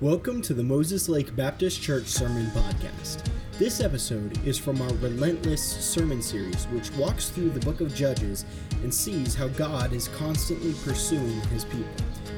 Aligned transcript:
Welcome 0.00 0.42
to 0.42 0.54
the 0.54 0.62
Moses 0.62 1.08
Lake 1.08 1.34
Baptist 1.34 1.82
Church 1.82 2.06
Sermon 2.06 2.46
Podcast. 2.52 3.28
This 3.58 3.80
episode 3.80 4.38
is 4.46 4.56
from 4.56 4.80
our 4.80 4.94
Relentless 4.98 5.60
sermon 5.60 6.22
series, 6.22 6.66
which 6.66 6.92
walks 6.92 7.30
through 7.30 7.50
the 7.50 7.58
book 7.58 7.80
of 7.80 7.92
Judges 7.96 8.44
and 8.84 8.94
sees 8.94 9.34
how 9.34 9.48
God 9.48 9.92
is 9.92 10.06
constantly 10.06 10.72
pursuing 10.84 11.40
his 11.50 11.64
people. 11.64 11.90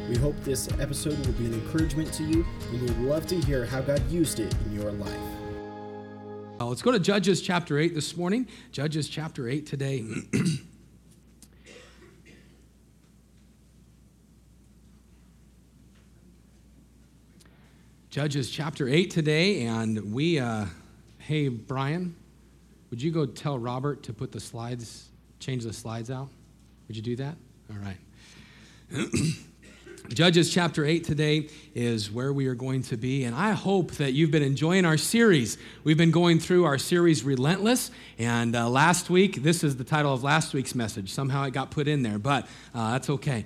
We 0.08 0.16
hope 0.16 0.42
this 0.42 0.70
episode 0.80 1.18
will 1.26 1.34
be 1.34 1.44
an 1.44 1.52
encouragement 1.52 2.10
to 2.14 2.22
you, 2.22 2.46
and 2.70 2.80
we'd 2.80 2.96
love 3.06 3.26
to 3.26 3.38
hear 3.42 3.66
how 3.66 3.82
God 3.82 4.10
used 4.10 4.40
it 4.40 4.54
in 4.64 4.80
your 4.80 4.92
life. 4.92 5.12
Uh, 6.58 6.64
let's 6.64 6.80
go 6.80 6.92
to 6.92 6.98
Judges 6.98 7.42
chapter 7.42 7.78
8 7.78 7.94
this 7.94 8.16
morning. 8.16 8.48
Judges 8.72 9.06
chapter 9.06 9.50
8 9.50 9.66
today. 9.66 10.06
Judges 18.10 18.50
chapter 18.50 18.88
8 18.88 19.08
today, 19.08 19.62
and 19.66 20.12
we, 20.12 20.40
uh, 20.40 20.64
hey, 21.18 21.46
Brian, 21.46 22.16
would 22.90 23.00
you 23.00 23.12
go 23.12 23.24
tell 23.24 23.56
Robert 23.56 24.02
to 24.02 24.12
put 24.12 24.32
the 24.32 24.40
slides, 24.40 25.06
change 25.38 25.62
the 25.62 25.72
slides 25.72 26.10
out? 26.10 26.28
Would 26.88 26.96
you 26.96 27.04
do 27.04 27.14
that? 27.14 27.36
All 27.70 27.78
right. 27.78 29.12
Judges 30.08 30.52
chapter 30.52 30.84
8 30.84 31.04
today 31.04 31.50
is 31.72 32.10
where 32.10 32.32
we 32.32 32.48
are 32.48 32.56
going 32.56 32.82
to 32.82 32.96
be, 32.96 33.22
and 33.22 33.32
I 33.36 33.52
hope 33.52 33.92
that 33.92 34.12
you've 34.12 34.32
been 34.32 34.42
enjoying 34.42 34.84
our 34.84 34.96
series. 34.96 35.56
We've 35.84 35.96
been 35.96 36.10
going 36.10 36.40
through 36.40 36.64
our 36.64 36.78
series 36.78 37.22
Relentless, 37.22 37.92
and 38.18 38.56
uh, 38.56 38.68
last 38.68 39.08
week, 39.08 39.44
this 39.44 39.62
is 39.62 39.76
the 39.76 39.84
title 39.84 40.12
of 40.12 40.24
last 40.24 40.52
week's 40.52 40.74
message. 40.74 41.12
Somehow 41.12 41.44
it 41.44 41.52
got 41.52 41.70
put 41.70 41.86
in 41.86 42.02
there, 42.02 42.18
but 42.18 42.48
uh, 42.74 42.90
that's 42.90 43.08
okay. 43.08 43.44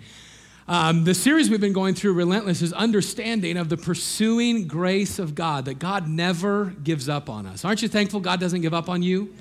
Um, 0.66 1.04
the 1.04 1.12
series 1.12 1.50
we've 1.50 1.60
been 1.60 1.74
going 1.74 1.94
through, 1.94 2.14
Relentless, 2.14 2.62
is 2.62 2.72
understanding 2.72 3.58
of 3.58 3.68
the 3.68 3.76
pursuing 3.76 4.66
grace 4.66 5.18
of 5.18 5.34
God, 5.34 5.66
that 5.66 5.78
God 5.78 6.08
never 6.08 6.74
gives 6.82 7.06
up 7.06 7.28
on 7.28 7.44
us. 7.44 7.66
Aren't 7.66 7.82
you 7.82 7.88
thankful 7.88 8.20
God 8.20 8.40
doesn't 8.40 8.62
give 8.62 8.72
up 8.72 8.88
on 8.88 9.02
you? 9.02 9.34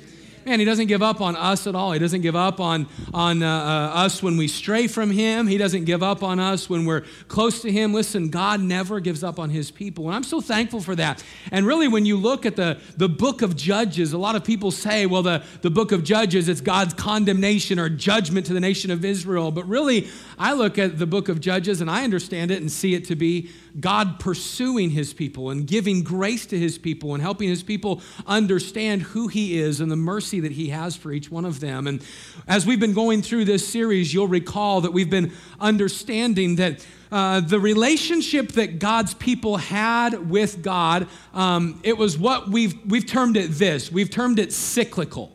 Man, 0.46 0.60
he 0.60 0.66
doesn't 0.66 0.88
give 0.88 1.02
up 1.02 1.22
on 1.22 1.38
us 1.38 1.68
at 1.68 1.76
all. 1.76 1.94
He 1.94 2.00
doesn't 2.00 2.20
give 2.20 2.36
up 2.36 2.60
on, 2.60 2.88
on 3.14 3.42
uh, 3.42 3.48
uh, 3.48 3.98
us 4.00 4.22
when 4.22 4.36
we 4.36 4.50
stray 4.50 4.88
from 4.88 5.10
him. 5.10 5.48
He 5.48 5.58
doesn't 5.58 5.86
give 5.86 6.04
up 6.04 6.22
on 6.22 6.38
us 6.38 6.70
when 6.70 6.86
we're 6.86 7.06
close 7.30 7.62
to 7.62 7.72
him. 7.72 7.94
Listen, 7.94 8.30
God 8.30 8.60
never 8.60 9.00
gives 9.00 9.24
up 9.24 9.40
on 9.40 9.50
his 9.50 9.72
people. 9.72 10.08
And 10.08 10.16
I'm 10.16 10.24
so 10.24 10.42
thankful 10.42 10.82
for 10.82 10.96
that. 10.96 11.24
And 11.52 11.66
really, 11.66 11.88
when 11.88 12.06
you 12.06 12.18
look 12.18 12.46
at 12.46 12.58
the, 12.58 12.78
the 12.98 13.08
book 13.08 13.42
of 13.42 13.56
Judges, 13.56 14.12
a 14.12 14.18
lot 14.18 14.36
of 14.36 14.44
people 14.44 14.70
say, 14.72 15.06
well, 15.06 15.24
the, 15.24 15.44
the 15.62 15.72
book 15.72 15.94
of 15.94 16.04
Judges, 16.04 16.50
it's 16.50 16.62
God's 16.62 16.94
condemnation 16.94 17.80
or 17.80 17.88
judgment 17.88 18.46
to 18.48 18.54
the 18.54 18.60
nation 18.60 18.92
of 18.92 19.06
Israel. 19.06 19.50
But 19.50 19.66
really, 19.70 20.10
I 20.38 20.54
look 20.54 20.78
at 20.78 21.00
the 21.00 21.08
book 21.08 21.30
of 21.30 21.40
Judges 21.40 21.80
and 21.80 21.90
I 21.90 22.04
understand 22.04 22.52
it 22.52 22.60
and 22.60 22.70
see 22.70 22.96
it 22.96 23.06
to 23.06 23.16
be 23.16 23.50
God 23.80 24.20
pursuing 24.20 24.92
his 24.92 25.14
people 25.14 25.50
and 25.50 25.66
giving 25.66 26.04
grace 26.04 26.46
to 26.48 26.58
his 26.58 26.78
people 26.78 27.14
and 27.14 27.22
helping 27.22 27.50
his 27.50 27.64
people 27.64 28.02
understand 28.28 29.02
who 29.02 29.28
he 29.28 29.60
is 29.60 29.82
and 29.82 29.92
the 29.92 29.96
mercy 29.96 30.40
that 30.42 30.52
he 30.52 30.70
has 30.70 30.96
for 30.96 31.12
each 31.12 31.32
one 31.32 31.46
of 31.46 31.60
them. 31.60 31.88
And 31.88 32.04
as 32.48 32.66
we've 32.66 32.80
been 32.80 32.94
going 32.94 33.22
through 33.22 33.46
this 33.46 33.68
series, 33.68 34.14
you'll 34.14 34.28
recall 34.28 34.82
that 34.82 34.92
we've 34.92 35.10
been 35.10 35.34
understanding 35.60 36.56
that. 36.58 36.86
Uh, 37.12 37.40
the 37.40 37.60
relationship 37.60 38.54
that 38.54 38.80
God's 38.80 39.14
people 39.14 39.58
had 39.58 40.32
with 40.32 40.64
God, 40.64 41.08
um, 41.36 41.80
it 41.84 41.96
was 41.96 42.18
what 42.18 42.50
we've, 42.50 42.74
we've 42.88 43.06
termed 43.06 43.38
it 43.38 43.52
this. 43.52 43.92
We've 43.92 44.10
termed 44.10 44.40
it 44.40 44.52
cyclical. 44.52 45.32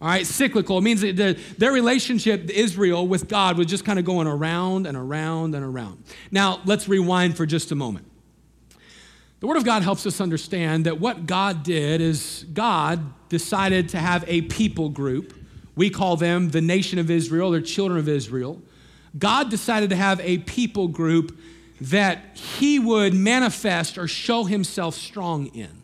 All 0.00 0.08
right, 0.08 0.26
cyclical. 0.26 0.78
It 0.78 0.80
means 0.80 1.02
that 1.02 1.16
the, 1.16 1.38
their 1.58 1.72
relationship, 1.72 2.48
Israel, 2.48 3.06
with 3.06 3.28
God 3.28 3.58
was 3.58 3.66
just 3.66 3.84
kind 3.84 3.98
of 3.98 4.04
going 4.06 4.26
around 4.26 4.86
and 4.86 4.96
around 4.96 5.54
and 5.54 5.62
around. 5.64 6.02
Now, 6.30 6.60
let's 6.64 6.88
rewind 6.88 7.36
for 7.36 7.44
just 7.44 7.70
a 7.70 7.74
moment. 7.74 8.06
The 9.40 9.46
Word 9.46 9.58
of 9.58 9.64
God 9.64 9.82
helps 9.82 10.06
us 10.06 10.20
understand 10.20 10.86
that 10.86 11.00
what 11.00 11.26
God 11.26 11.62
did 11.62 12.00
is 12.00 12.46
God 12.52 13.00
decided 13.28 13.90
to 13.90 13.98
have 13.98 14.24
a 14.26 14.42
people 14.42 14.88
group. 14.88 15.34
We 15.76 15.90
call 15.90 16.16
them 16.16 16.50
the 16.50 16.60
nation 16.62 16.98
of 16.98 17.10
Israel, 17.10 17.52
or 17.52 17.60
children 17.60 17.98
of 17.98 18.08
Israel. 18.08 18.60
God 19.18 19.50
decided 19.50 19.90
to 19.90 19.96
have 19.96 20.20
a 20.20 20.38
people 20.38 20.88
group 20.88 21.38
that 21.80 22.36
He 22.36 22.78
would 22.78 23.14
manifest 23.14 23.98
or 23.98 24.08
show 24.08 24.44
Himself 24.44 24.94
strong 24.94 25.46
in. 25.48 25.79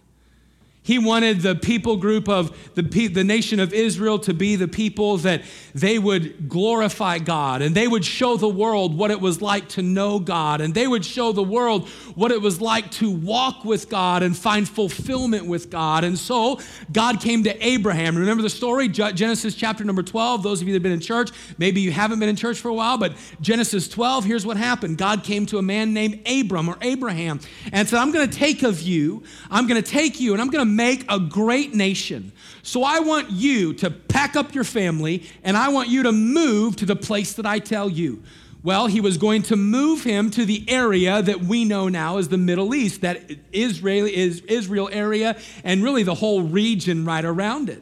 He 0.87 1.01
wanted 1.01 1.41
the 1.41 1.57
people 1.57 1.97
group 1.97 2.29
of 2.29 2.57
the, 2.77 2.83
the 3.09 3.25
nation 3.25 3.59
of 3.59 3.75
Israel 3.75 4.21
to 4.21 4.33
be 4.33 4.55
the 4.55 4.69
people 4.69 5.17
that 5.19 5.43
they 5.75 5.99
would 5.99 6.49
glorify 6.49 7.19
God 7.19 7.61
and 7.61 7.75
they 7.75 7.89
would 7.89 8.05
show 8.05 8.37
the 8.37 8.49
world 8.49 8.97
what 8.97 9.11
it 9.11 9.21
was 9.21 9.43
like 9.43 9.69
to 9.71 9.83
know 9.83 10.21
God 10.21 10.61
and 10.61 10.73
they 10.73 10.87
would 10.87 11.05
show 11.05 11.33
the 11.33 11.43
world 11.43 11.89
what 12.15 12.31
it 12.31 12.41
was 12.41 12.61
like 12.61 12.89
to 12.93 13.11
walk 13.11 13.65
with 13.65 13.89
God 13.89 14.23
and 14.23 14.37
find 14.37 14.69
fulfillment 14.69 15.47
with 15.47 15.71
God. 15.71 16.05
And 16.05 16.17
so 16.17 16.61
God 16.93 17.21
came 17.21 17.43
to 17.43 17.67
Abraham. 17.67 18.17
Remember 18.17 18.45
the 18.45 18.49
story? 18.49 18.87
Genesis 18.87 19.57
chapter 19.57 19.83
number 19.83 20.05
12. 20.05 20.45
Those 20.45 20.63
of 20.63 20.69
you 20.69 20.73
that 20.75 20.77
have 20.77 20.83
been 20.85 20.93
in 20.93 21.01
church, 21.01 21.31
maybe 21.59 21.81
you 21.81 21.91
haven't 21.91 22.21
been 22.21 22.29
in 22.29 22.37
church 22.37 22.61
for 22.61 22.69
a 22.69 22.75
while, 22.75 22.97
but 22.97 23.13
Genesis 23.41 23.89
12, 23.89 24.25
here's 24.25 24.47
what 24.47 24.57
happened 24.57 24.99
God 24.99 25.25
came 25.25 25.47
to 25.47 25.59
a 25.59 25.63
man 25.63 25.93
named 25.93 26.25
Abram 26.29 26.69
or 26.69 26.79
Abraham 26.81 27.41
and 27.73 27.89
said, 27.89 27.99
I'm 27.99 28.13
going 28.13 28.31
to 28.31 28.39
take 28.39 28.63
of 28.63 28.83
you, 28.83 29.25
I'm 29.51 29.67
going 29.67 29.83
to 29.83 29.91
take 29.91 30.21
you, 30.21 30.33
and 30.33 30.41
I'm 30.41 30.49
going 30.49 30.65
to 30.65 30.76
make 30.77 31.11
a 31.11 31.19
great 31.19 31.75
nation. 31.75 32.33
So 32.63 32.85
I 32.85 33.01
want 33.01 33.31
you 33.31 33.73
to 33.75 33.91
pack 33.91 34.37
up 34.37 34.55
your 34.55 34.65
family 34.65 35.25
and 35.43 35.57
I 35.57 35.69
want 35.71 35.89
you 35.89 36.03
to 36.05 36.13
move 36.13 36.77
to 36.77 36.87
the 36.87 36.97
place 36.97 37.33
that 37.35 37.47
I 37.47 37.59
tell 37.59 37.89
you. 37.89 38.23
Well, 38.63 38.89
he 38.89 39.01
was 39.01 39.17
going 39.17 39.43
to 39.45 39.57
move 39.57 40.03
him 40.03 40.31
to 40.33 40.45
the 40.45 40.65
area 40.69 41.23
that 41.23 41.41
we 41.41 41.65
know 41.65 41.89
now 41.89 42.19
as 42.19 42.29
the 42.29 42.39
Middle 42.39 42.75
East, 42.75 43.03
that 43.03 43.23
Israel 43.53 44.07
is 44.07 44.41
Israel 44.41 44.89
area, 44.91 45.39
and 45.63 45.85
really 45.85 46.03
the 46.03 46.17
whole 46.17 46.43
region 46.43 47.05
right 47.05 47.25
around 47.25 47.69
it. 47.69 47.81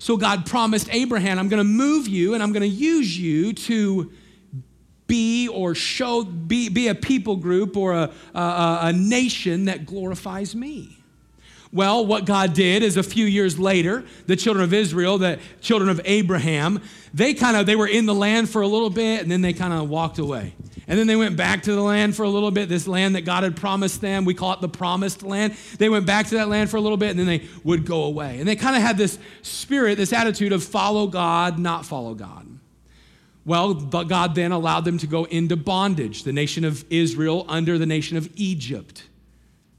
So 0.00 0.16
God 0.16 0.44
promised 0.44 0.88
Abraham, 0.90 1.38
I'm 1.38 1.48
going 1.48 1.58
to 1.58 1.64
move 1.64 2.08
you 2.08 2.34
and 2.34 2.42
I'm 2.42 2.50
going 2.52 2.68
to 2.68 2.76
use 2.76 3.16
you 3.16 3.52
to 3.52 4.10
be 5.06 5.46
or 5.46 5.76
show, 5.76 6.24
be, 6.24 6.68
be 6.68 6.88
a 6.88 6.94
people 6.96 7.36
group 7.36 7.76
or 7.76 7.92
a, 7.92 8.10
a, 8.34 8.78
a 8.82 8.92
nation 8.92 9.66
that 9.66 9.86
glorifies 9.86 10.56
me. 10.56 11.01
Well, 11.72 12.04
what 12.04 12.26
God 12.26 12.52
did 12.52 12.82
is 12.82 12.98
a 12.98 13.02
few 13.02 13.24
years 13.24 13.58
later, 13.58 14.04
the 14.26 14.36
children 14.36 14.62
of 14.62 14.74
Israel, 14.74 15.16
the 15.16 15.38
children 15.62 15.88
of 15.88 16.02
Abraham, 16.04 16.82
they 17.14 17.32
kind 17.32 17.56
of 17.56 17.64
they 17.64 17.76
were 17.76 17.86
in 17.86 18.04
the 18.04 18.14
land 18.14 18.50
for 18.50 18.60
a 18.60 18.66
little 18.66 18.90
bit 18.90 19.22
and 19.22 19.30
then 19.30 19.40
they 19.40 19.54
kind 19.54 19.72
of 19.72 19.88
walked 19.88 20.18
away. 20.18 20.54
And 20.86 20.98
then 20.98 21.06
they 21.06 21.16
went 21.16 21.36
back 21.36 21.62
to 21.62 21.72
the 21.72 21.80
land 21.80 22.14
for 22.14 22.24
a 22.24 22.28
little 22.28 22.50
bit, 22.50 22.68
this 22.68 22.86
land 22.86 23.14
that 23.14 23.22
God 23.22 23.44
had 23.44 23.56
promised 23.56 24.02
them. 24.02 24.26
We 24.26 24.34
call 24.34 24.52
it 24.52 24.60
the 24.60 24.68
promised 24.68 25.22
land. 25.22 25.54
They 25.78 25.88
went 25.88 26.04
back 26.04 26.26
to 26.26 26.34
that 26.34 26.48
land 26.48 26.68
for 26.68 26.76
a 26.76 26.80
little 26.80 26.98
bit 26.98 27.10
and 27.10 27.18
then 27.18 27.26
they 27.26 27.46
would 27.64 27.86
go 27.86 28.04
away. 28.04 28.38
And 28.38 28.46
they 28.46 28.56
kind 28.56 28.76
of 28.76 28.82
had 28.82 28.98
this 28.98 29.18
spirit, 29.40 29.96
this 29.96 30.12
attitude 30.12 30.52
of 30.52 30.62
follow 30.62 31.06
God, 31.06 31.58
not 31.58 31.86
follow 31.86 32.12
God. 32.12 32.46
Well, 33.46 33.72
but 33.72 34.04
God 34.04 34.34
then 34.34 34.52
allowed 34.52 34.84
them 34.84 34.98
to 34.98 35.06
go 35.06 35.24
into 35.24 35.56
bondage, 35.56 36.24
the 36.24 36.32
nation 36.32 36.66
of 36.66 36.84
Israel 36.90 37.46
under 37.48 37.78
the 37.78 37.86
nation 37.86 38.18
of 38.18 38.28
Egypt. 38.36 39.04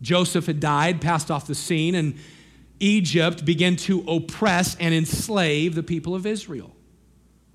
Joseph 0.04 0.46
had 0.46 0.60
died, 0.60 1.02
passed 1.02 1.32
off 1.32 1.48
the 1.48 1.56
scene, 1.56 1.96
and 1.96 2.16
Egypt 2.80 3.46
began 3.46 3.76
to 3.78 4.02
oppress 4.02 4.76
and 4.76 4.94
enslave 4.94 5.74
the 5.74 5.82
people 5.82 6.14
of 6.14 6.28
Israel. 6.28 6.76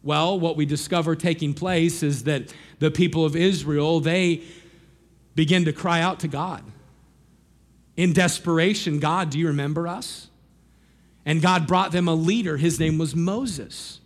Well, 0.03 0.41
what 0.41 0.57
we 0.57 0.65
discover 0.65 1.15
taking 1.15 1.55
place 1.55 2.03
is 2.03 2.25
that 2.25 2.53
the 2.79 2.91
people 2.91 3.25
of 3.25 3.37
Israel, 3.37 4.01
they 4.01 4.43
begin 5.35 5.67
to 5.67 5.73
cry 5.73 6.01
out 6.01 6.21
to 6.21 6.29
God. 6.29 6.65
In 7.97 8.13
desperation, 8.13 9.01
God, 9.01 9.31
do 9.31 9.39
you 9.39 9.49
remember 9.49 9.87
us? 9.87 10.29
And 11.27 11.43
God 11.43 11.67
brought 11.67 11.93
them 11.93 12.09
a 12.09 12.15
leader. 12.15 12.57
His 12.57 12.81
name 12.81 12.97
was 12.97 13.15
Moses. 13.15 14.01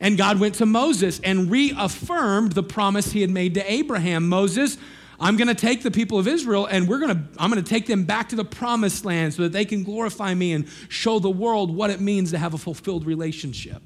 And 0.00 0.18
God 0.18 0.40
went 0.40 0.56
to 0.56 0.66
Moses 0.66 1.20
and 1.22 1.50
reaffirmed 1.50 2.52
the 2.52 2.62
promise 2.64 3.12
he 3.12 3.20
had 3.20 3.30
made 3.30 3.54
to 3.54 3.72
Abraham. 3.72 4.28
Moses, 4.28 4.76
I'm 5.20 5.36
going 5.36 5.48
to 5.48 5.54
take 5.54 5.82
the 5.82 5.90
people 5.90 6.18
of 6.18 6.26
Israel 6.26 6.66
and 6.66 6.88
we're 6.88 6.98
going 6.98 7.16
to 7.16 7.22
I'm 7.38 7.50
going 7.50 7.62
to 7.62 7.68
take 7.68 7.86
them 7.86 8.04
back 8.04 8.30
to 8.30 8.36
the 8.36 8.44
promised 8.44 9.04
land 9.04 9.34
so 9.34 9.42
that 9.42 9.52
they 9.52 9.64
can 9.64 9.82
glorify 9.82 10.34
me 10.34 10.52
and 10.52 10.66
show 10.88 11.18
the 11.18 11.30
world 11.30 11.74
what 11.74 11.90
it 11.90 12.00
means 12.00 12.30
to 12.32 12.38
have 12.38 12.54
a 12.54 12.58
fulfilled 12.58 13.06
relationship. 13.06 13.82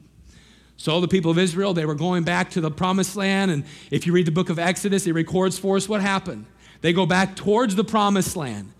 So 0.76 1.00
the 1.00 1.08
people 1.08 1.30
of 1.30 1.38
Israel, 1.38 1.74
they 1.74 1.86
were 1.86 1.94
going 1.94 2.24
back 2.24 2.50
to 2.50 2.60
the 2.60 2.70
promised 2.70 3.16
land 3.16 3.50
and 3.50 3.64
if 3.90 4.06
you 4.06 4.12
read 4.12 4.26
the 4.26 4.32
book 4.32 4.48
of 4.48 4.58
Exodus, 4.58 5.06
it 5.06 5.12
records 5.12 5.58
for 5.58 5.76
us 5.76 5.88
what 5.88 6.00
happened. 6.00 6.46
They 6.80 6.92
go 6.92 7.06
back 7.06 7.36
towards 7.36 7.74
the 7.74 7.84
promised 7.84 8.36
land. 8.36 8.72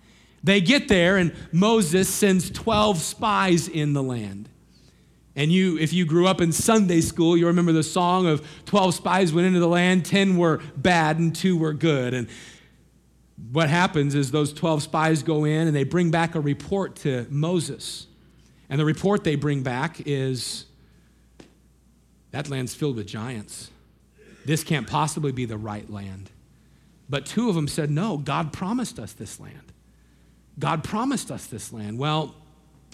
They 0.43 0.61
get 0.61 0.87
there 0.87 1.17
and 1.17 1.35
Moses 1.51 2.09
sends 2.09 2.49
12 2.49 2.99
spies 2.99 3.67
in 3.67 3.93
the 3.93 4.03
land. 4.03 4.48
And 5.35 5.51
you, 5.51 5.77
if 5.77 5.93
you 5.93 6.05
grew 6.05 6.27
up 6.27 6.41
in 6.41 6.51
Sunday 6.51 7.01
school, 7.01 7.37
you 7.37 7.47
remember 7.47 7.71
the 7.71 7.83
song 7.83 8.27
of 8.27 8.45
12 8.65 8.95
spies 8.95 9.31
went 9.33 9.47
into 9.47 9.59
the 9.59 9.67
land, 9.67 10.05
10 10.05 10.37
were 10.37 10.61
bad 10.75 11.19
and 11.19 11.35
2 11.35 11.57
were 11.57 11.73
good. 11.73 12.13
And 12.13 12.27
what 13.51 13.69
happens 13.69 14.15
is 14.15 14.31
those 14.31 14.51
12 14.51 14.83
spies 14.83 15.23
go 15.23 15.45
in 15.45 15.67
and 15.67 15.75
they 15.75 15.83
bring 15.83 16.11
back 16.11 16.35
a 16.35 16.39
report 16.39 16.95
to 16.97 17.25
Moses. 17.29 18.07
And 18.69 18.79
the 18.79 18.85
report 18.85 19.23
they 19.23 19.35
bring 19.35 19.63
back 19.63 20.01
is 20.05 20.65
that 22.31 22.49
land's 22.49 22.75
filled 22.75 22.95
with 22.95 23.07
giants. 23.07 23.71
This 24.45 24.63
can't 24.63 24.87
possibly 24.87 25.31
be 25.31 25.45
the 25.45 25.57
right 25.57 25.89
land. 25.89 26.29
But 27.09 27.25
two 27.25 27.49
of 27.49 27.55
them 27.55 27.67
said, 27.67 27.89
No, 27.89 28.17
God 28.17 28.53
promised 28.53 28.99
us 28.99 29.13
this 29.13 29.39
land. 29.39 29.73
God 30.59 30.83
promised 30.83 31.31
us 31.31 31.47
this 31.47 31.73
land. 31.73 31.97
Well, 31.97 32.35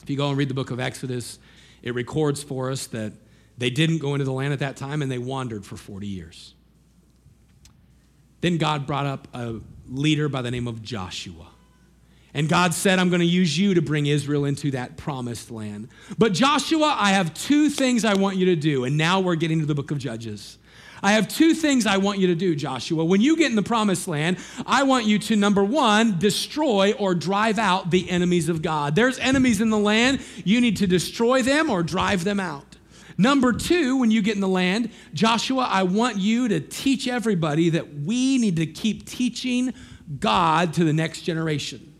if 0.02 0.10
you 0.10 0.16
go 0.16 0.30
and 0.30 0.38
read 0.38 0.50
the 0.50 0.54
book 0.54 0.72
of 0.72 0.80
Exodus, 0.80 1.40
it 1.86 1.94
records 1.94 2.44
for 2.44 2.72
us 2.72 2.88
that 2.88 3.14
they 3.58 3.70
didn't 3.70 4.00
go 4.00 4.14
into 4.14 4.26
the 4.26 4.34
land 4.34 4.52
at 4.52 4.60
that 4.60 4.76
time 4.76 5.02
and 5.02 5.10
they 5.10 5.18
wandered 5.18 5.66
for 5.66 5.78
40 5.78 6.08
years. 6.08 6.54
Then 8.42 8.58
God 8.58 8.86
brought 8.86 9.06
up 9.06 9.28
a 9.34 9.62
leader 9.88 10.28
by 10.28 10.42
the 10.42 10.52
name 10.52 10.68
of 10.68 10.82
Joshua. 10.82 11.48
And 12.34 12.50
God 12.50 12.74
said, 12.74 13.00
I'm 13.00 13.10
going 13.10 13.22
to 13.22 13.26
use 13.26 13.58
you 13.58 13.76
to 13.76 13.82
bring 13.82 14.08
Israel 14.08 14.44
into 14.44 14.72
that 14.72 14.98
promised 14.98 15.52
land. 15.52 15.88
But 16.18 16.34
Joshua, 16.34 16.94
I 17.00 17.12
have 17.12 17.34
two 17.34 17.70
things 17.70 18.04
I 18.04 18.16
want 18.16 18.36
you 18.36 18.48
to 18.48 18.58
do. 18.58 18.84
And 18.84 18.98
now 18.98 19.22
we're 19.22 19.36
getting 19.36 19.62
to 19.62 19.66
the 19.66 19.74
book 19.74 19.90
of 19.92 20.00
Judges. 20.00 20.58
I 21.06 21.12
have 21.12 21.28
two 21.28 21.54
things 21.54 21.86
I 21.86 21.98
want 21.98 22.18
you 22.18 22.26
to 22.26 22.36
do, 22.36 22.56
Joshua. 22.56 23.06
When 23.06 23.22
you 23.22 23.38
get 23.38 23.52
in 23.52 23.56
the 23.56 23.62
promised 23.62 24.08
land, 24.08 24.38
I 24.66 24.82
want 24.82 25.06
you 25.06 25.20
to, 25.20 25.36
number 25.36 25.64
one, 25.64 26.18
destroy 26.18 26.94
or 26.94 27.14
drive 27.14 27.60
out 27.60 27.92
the 27.92 28.10
enemies 28.10 28.50
of 28.50 28.64
God. 28.64 28.96
There's 28.96 29.20
enemies 29.20 29.62
in 29.62 29.70
the 29.70 29.78
land. 29.78 30.20
You 30.44 30.60
need 30.60 30.78
to 30.78 30.88
destroy 30.88 31.44
them 31.44 31.70
or 31.70 31.84
drive 31.84 32.24
them 32.24 32.40
out. 32.40 32.78
Number 33.20 33.54
two, 33.54 33.98
when 33.98 34.10
you 34.10 34.24
get 34.24 34.34
in 34.34 34.42
the 34.42 34.48
land, 34.48 34.90
Joshua, 35.14 35.68
I 35.70 35.84
want 35.84 36.18
you 36.18 36.48
to 36.48 36.60
teach 36.60 37.08
everybody 37.08 37.70
that 37.70 38.00
we 38.00 38.40
need 38.40 38.56
to 38.56 38.66
keep 38.66 39.08
teaching 39.08 39.76
God 40.20 40.74
to 40.74 40.84
the 40.84 40.92
next 40.92 41.22
generation. 41.22 41.94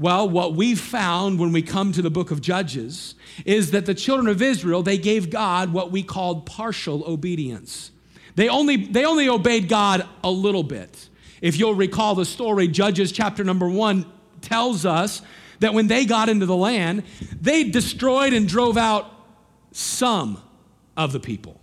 Well, 0.00 0.28
what 0.28 0.54
we've 0.54 0.80
found 0.80 1.38
when 1.38 1.52
we 1.52 1.62
come 1.62 1.92
to 1.92 2.02
the 2.02 2.10
book 2.10 2.32
of 2.32 2.40
Judges 2.40 3.14
is 3.44 3.70
that 3.70 3.86
the 3.86 3.94
children 3.94 4.26
of 4.26 4.42
Israel, 4.42 4.82
they 4.82 4.98
gave 4.98 5.30
God 5.30 5.72
what 5.72 5.92
we 5.92 6.02
called 6.02 6.44
partial 6.44 7.04
obedience. 7.06 7.92
They 8.40 8.48
only, 8.48 8.76
they 8.76 9.04
only 9.04 9.28
obeyed 9.28 9.68
God 9.68 10.08
a 10.24 10.30
little 10.30 10.62
bit. 10.62 11.10
If 11.42 11.58
you'll 11.58 11.74
recall 11.74 12.14
the 12.14 12.24
story, 12.24 12.68
Judges 12.68 13.12
chapter 13.12 13.44
number 13.44 13.68
one 13.68 14.10
tells 14.40 14.86
us 14.86 15.20
that 15.58 15.74
when 15.74 15.88
they 15.88 16.06
got 16.06 16.30
into 16.30 16.46
the 16.46 16.56
land, 16.56 17.02
they 17.38 17.64
destroyed 17.64 18.32
and 18.32 18.48
drove 18.48 18.78
out 18.78 19.12
some 19.72 20.42
of 20.96 21.12
the 21.12 21.20
people. 21.20 21.60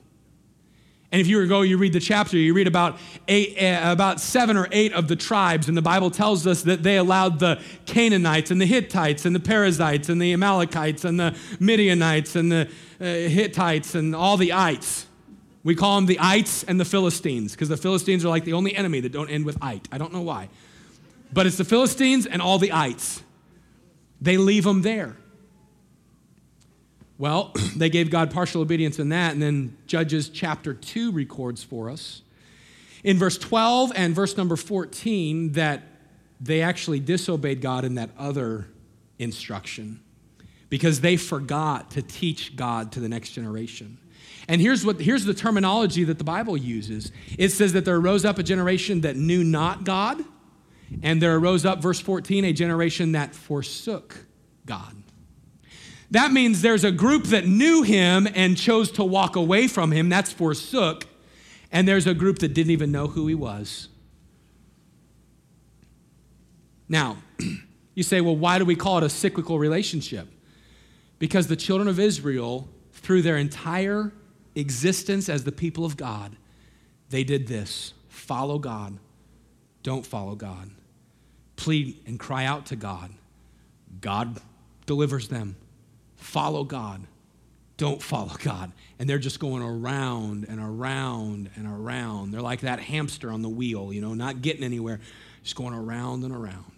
And 1.12 1.20
if 1.20 1.26
you 1.26 1.48
go, 1.48 1.64
you 1.64 1.80
read 1.80 1.94
the 1.94 2.00
chapter, 2.00 2.38
you 2.38 2.54
read 2.54 2.68
about 2.68 3.00
eight, 3.28 3.58
uh, 3.58 3.92
about 3.92 4.22
seven 4.22 4.56
or 4.56 4.68
eight 4.72 4.94
of 4.94 5.08
the 5.08 5.16
tribes, 5.16 5.68
and 5.68 5.76
the 5.76 5.82
Bible 5.82 6.12
tells 6.12 6.46
us 6.46 6.62
that 6.62 6.84
they 6.84 6.98
allowed 6.98 7.40
the 7.40 7.60
Canaanites 7.88 8.52
and 8.52 8.62
the 8.62 8.68
Hittites 8.68 9.26
and 9.26 9.36
the 9.36 9.40
Perizzites 9.40 10.10
and 10.10 10.22
the 10.22 10.32
Amalekites 10.32 11.06
and 11.06 11.20
the 11.20 11.36
Midianites 11.60 12.36
and 12.36 12.52
the 12.52 12.70
uh, 13.02 13.04
Hittites 13.04 13.96
and 13.96 14.16
all 14.16 14.38
the 14.38 14.54
ites. 14.54 15.06
We 15.68 15.75
call 15.75 15.98
them 15.98 16.06
the 16.06 16.19
ites 16.22 16.64
and 16.64 16.80
the 16.80 16.86
Philistines 16.86 17.52
because 17.52 17.68
the 17.68 17.75
Philistines 17.75 18.24
are 18.24 18.30
like 18.30 18.46
the 18.46 18.54
only 18.54 18.74
enemy 18.74 19.02
that 19.02 19.12
don't 19.12 19.30
end 19.30 19.46
with 19.46 19.58
ite. 19.62 19.86
I 19.92 19.98
don't 19.98 20.14
know 20.14 20.22
why, 20.22 20.48
but 21.34 21.46
it's 21.46 21.58
the 21.58 21.66
Philistines 21.66 22.25
and 22.25 22.42
all 22.42 22.58
the 22.58 22.72
ites. 22.72 23.22
They 24.22 24.38
leave 24.38 24.64
them 24.64 24.81
there. 24.81 25.18
Well, 27.18 27.52
they 27.75 27.90
gave 27.90 28.10
God 28.10 28.31
partial 28.31 28.62
obedience 28.62 28.98
in 28.98 29.10
that, 29.10 29.34
and 29.34 29.42
then 29.42 29.75
Judges 29.88 30.30
chapter 30.30 30.74
2 30.74 31.12
records 31.12 31.66
for 31.66 31.90
us 31.90 32.22
in 33.04 33.18
verse 33.18 33.38
12 33.38 33.92
and 33.94 34.16
verse 34.16 34.38
number 34.38 34.56
14 34.56 35.52
that 35.52 35.84
they 36.40 36.62
actually 36.62 37.02
disobeyed 37.02 37.60
God 37.60 37.84
in 37.84 37.96
that 37.96 38.12
other 38.18 38.69
instruction 39.19 40.00
because 40.69 41.02
they 41.02 41.18
forgot 41.18 41.92
to 41.92 42.02
teach 42.02 42.56
God 42.56 42.94
to 42.94 43.02
the 43.02 43.10
next 43.10 43.31
generation. 43.31 43.98
And 44.48 44.62
here's 44.62 44.86
what 44.86 45.00
here's 45.02 45.26
the 45.26 45.34
terminology 45.34 46.04
that 46.06 46.18
the 46.18 46.24
Bible 46.24 46.56
uses. 46.56 47.12
It 47.38 47.50
says 47.50 47.74
that 47.74 47.86
there 47.86 47.98
arose 47.98 48.24
up 48.24 48.38
a 48.38 48.44
generation 48.44 49.02
that 49.02 49.16
knew 49.18 49.44
not 49.44 49.84
God, 49.84 50.24
and 51.04 51.22
there 51.22 51.36
arose 51.36 51.66
up 51.66 51.82
verse 51.82 52.00
14 52.00 52.46
a 52.46 52.54
generation 52.54 53.12
that 53.12 53.36
forsook 53.36 54.26
God. 54.66 54.96
That 56.12 56.32
means 56.32 56.62
there's 56.62 56.86
a 56.86 56.92
group 56.92 57.26
that 57.26 57.46
knew 57.46 57.84
him 57.84 58.28
and 58.34 58.56
chose 58.56 58.92
to 58.92 59.04
walk 59.04 59.36
away 59.36 59.68
from 59.68 59.92
him. 59.92 60.08
That's 60.08 60.32
forsook. 60.32 61.06
And 61.70 61.86
there's 61.86 62.08
a 62.08 62.14
group 62.14 62.40
that 62.40 62.54
didn't 62.54 62.72
even 62.72 62.94
know 62.94 63.08
who 63.08 63.28
he 63.28 63.36
was. 63.36 63.90
Now, 66.88 67.18
you 67.94 68.04
say, 68.04 68.22
well, 68.22 68.38
why 68.38 68.58
do 68.58 68.64
we 68.64 68.76
call 68.76 69.00
it 69.00 69.04
a 69.04 69.10
cyclical 69.10 69.60
relationship? 69.60 70.30
Because 71.20 71.48
the 71.48 71.58
children 71.58 71.90
of 71.90 72.00
Israel, 72.00 72.70
through 72.94 73.24
their 73.24 73.36
entire 73.36 74.14
existence 74.59 75.30
as 75.30 75.44
the 75.44 75.51
people 75.51 75.86
of 75.86 75.98
God, 75.98 76.36
they 77.09 77.24
did 77.24 77.48
this 77.48 77.94
follow 78.09 78.59
God, 78.59 78.98
don't 79.83 80.06
follow 80.06 80.36
God. 80.36 80.71
Plead 81.56 82.00
and 82.06 82.19
cry 82.19 82.45
out 82.45 82.68
to 82.68 82.75
God. 82.75 83.12
God 84.01 84.39
delivers 84.86 85.27
them 85.27 85.56
follow 86.18 86.63
God, 86.63 87.04
don't 87.77 88.01
follow 88.01 88.33
God. 88.44 88.71
And 89.00 89.09
they're 89.09 89.19
just 89.19 89.39
going 89.39 89.63
around 89.63 90.45
and 90.50 90.59
around 90.59 91.51
and 91.56 91.68
around. 91.68 92.31
They're 92.31 92.42
like 92.42 92.62
that 92.62 92.80
hamster 92.80 93.31
on 93.31 93.42
the 93.42 93.50
wheel, 93.50 93.94
you 93.94 94.01
know, 94.01 94.13
not 94.13 94.42
getting 94.42 94.63
anywhere, 94.63 95.00
just 95.44 95.56
going 95.56 95.74
around 95.74 96.24
and 96.24 96.36
around. 96.36 96.71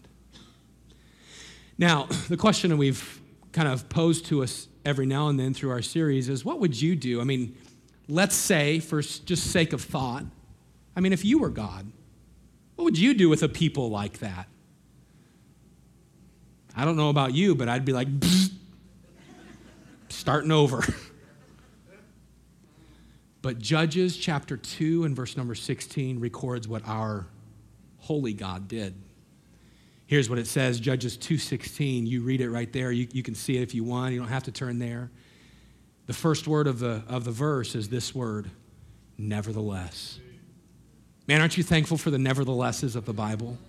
Now, 1.78 2.04
the 2.30 2.38
question 2.38 2.70
that 2.70 2.78
we've 2.78 3.22
kind 3.52 3.68
of 3.68 3.90
posed 3.90 4.26
to 4.28 4.44
us 4.44 4.68
every 4.86 5.06
now 5.06 5.30
and 5.30 5.40
then 5.40 5.54
through 5.54 5.72
our 5.72 5.82
series 5.82 6.30
is 6.30 6.46
what 6.46 6.60
would 6.60 6.80
you 6.80 6.96
do? 6.96 7.22
I 7.22 7.24
mean, 7.24 7.56
let's 8.10 8.36
say, 8.36 8.80
for 8.80 9.02
just 9.02 9.52
sake 9.52 9.72
of 9.72 9.82
thought, 9.82 10.26
I 10.96 11.00
mean, 11.00 11.14
if 11.14 11.24
you 11.24 11.40
were 11.40 11.50
God, 11.50 11.90
what 12.76 12.84
would 12.84 12.98
you 12.98 13.14
do 13.14 13.30
with 13.30 13.44
a 13.44 13.50
people 13.50 13.90
like 13.90 14.20
that? 14.20 14.48
I 16.76 16.86
don't 16.86 16.98
know 16.98 17.10
about 17.10 17.34
you, 17.34 17.56
but 17.56 17.70
I'd 17.70 17.86
be 17.86 17.94
like, 17.94 18.08
starting 20.10 20.52
over. 20.52 20.84
but 23.42 23.60
Judges 23.60 24.18
chapter 24.18 24.58
2 24.58 25.04
and 25.04 25.16
verse 25.16 25.38
number 25.38 25.56
16 25.56 26.20
records 26.20 26.68
what 26.68 26.88
our 26.88 27.28
holy 28.00 28.34
God 28.34 28.68
did. 28.68 28.96
Here's 30.08 30.28
what 30.28 30.40
it 30.40 30.48
says, 30.48 30.80
Judges 30.80 31.16
2:16. 31.18 32.08
You 32.08 32.24
read 32.24 32.42
it 32.42 32.50
right 32.50 32.74
there. 32.74 32.92
You, 32.92 33.08
you 33.12 33.22
can 33.22 33.36
see 33.36 33.58
it 33.58 33.62
if 33.62 33.76
you 33.76 33.84
want. 33.84 34.12
You 34.12 34.20
don't 34.20 34.30
have 34.30 34.46
to 34.46 34.52
turn 34.52 34.80
there. 34.80 35.12
The 36.10 36.16
first 36.16 36.48
word 36.48 36.66
of 36.66 36.80
the, 36.80 37.04
of 37.08 37.24
the 37.24 37.30
verse 37.30 37.76
is 37.76 37.90
this 37.90 38.16
word, 38.16 38.50
nevertheless. 39.20 40.18
Man, 41.28 41.40
aren't 41.40 41.56
you 41.56 41.62
thankful 41.62 42.00
for 42.00 42.10
the 42.10 42.18
neverthelesses 42.18 42.96
of 42.96 43.06
the 43.06 43.14
Bible? 43.14 43.60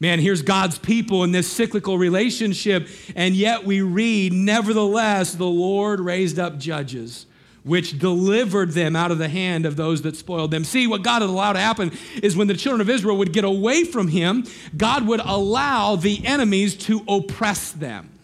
Man, 0.00 0.18
here's 0.18 0.40
God's 0.40 0.78
people 0.78 1.22
in 1.22 1.32
this 1.32 1.52
cyclical 1.52 1.98
relationship, 1.98 2.88
and 3.14 3.34
yet 3.34 3.66
we 3.66 3.82
read, 3.82 4.32
Nevertheless, 4.32 5.34
the 5.34 5.44
Lord 5.44 6.00
raised 6.00 6.38
up 6.38 6.56
judges, 6.56 7.26
which 7.62 7.98
delivered 7.98 8.70
them 8.70 8.96
out 8.96 9.10
of 9.10 9.18
the 9.18 9.28
hand 9.28 9.66
of 9.66 9.76
those 9.76 10.00
that 10.00 10.16
spoiled 10.16 10.52
them. 10.52 10.64
See, 10.64 10.86
what 10.86 11.02
God 11.02 11.20
had 11.20 11.28
allowed 11.28 11.52
to 11.52 11.60
happen 11.60 11.92
is 12.22 12.34
when 12.38 12.48
the 12.48 12.54
children 12.54 12.80
of 12.80 12.88
Israel 12.88 13.18
would 13.18 13.34
get 13.34 13.44
away 13.44 13.84
from 13.84 14.08
Him, 14.08 14.46
God 14.78 15.06
would 15.06 15.20
allow 15.22 15.94
the 15.94 16.24
enemies 16.24 16.74
to 16.86 17.04
oppress 17.06 17.70
them. 17.70 18.15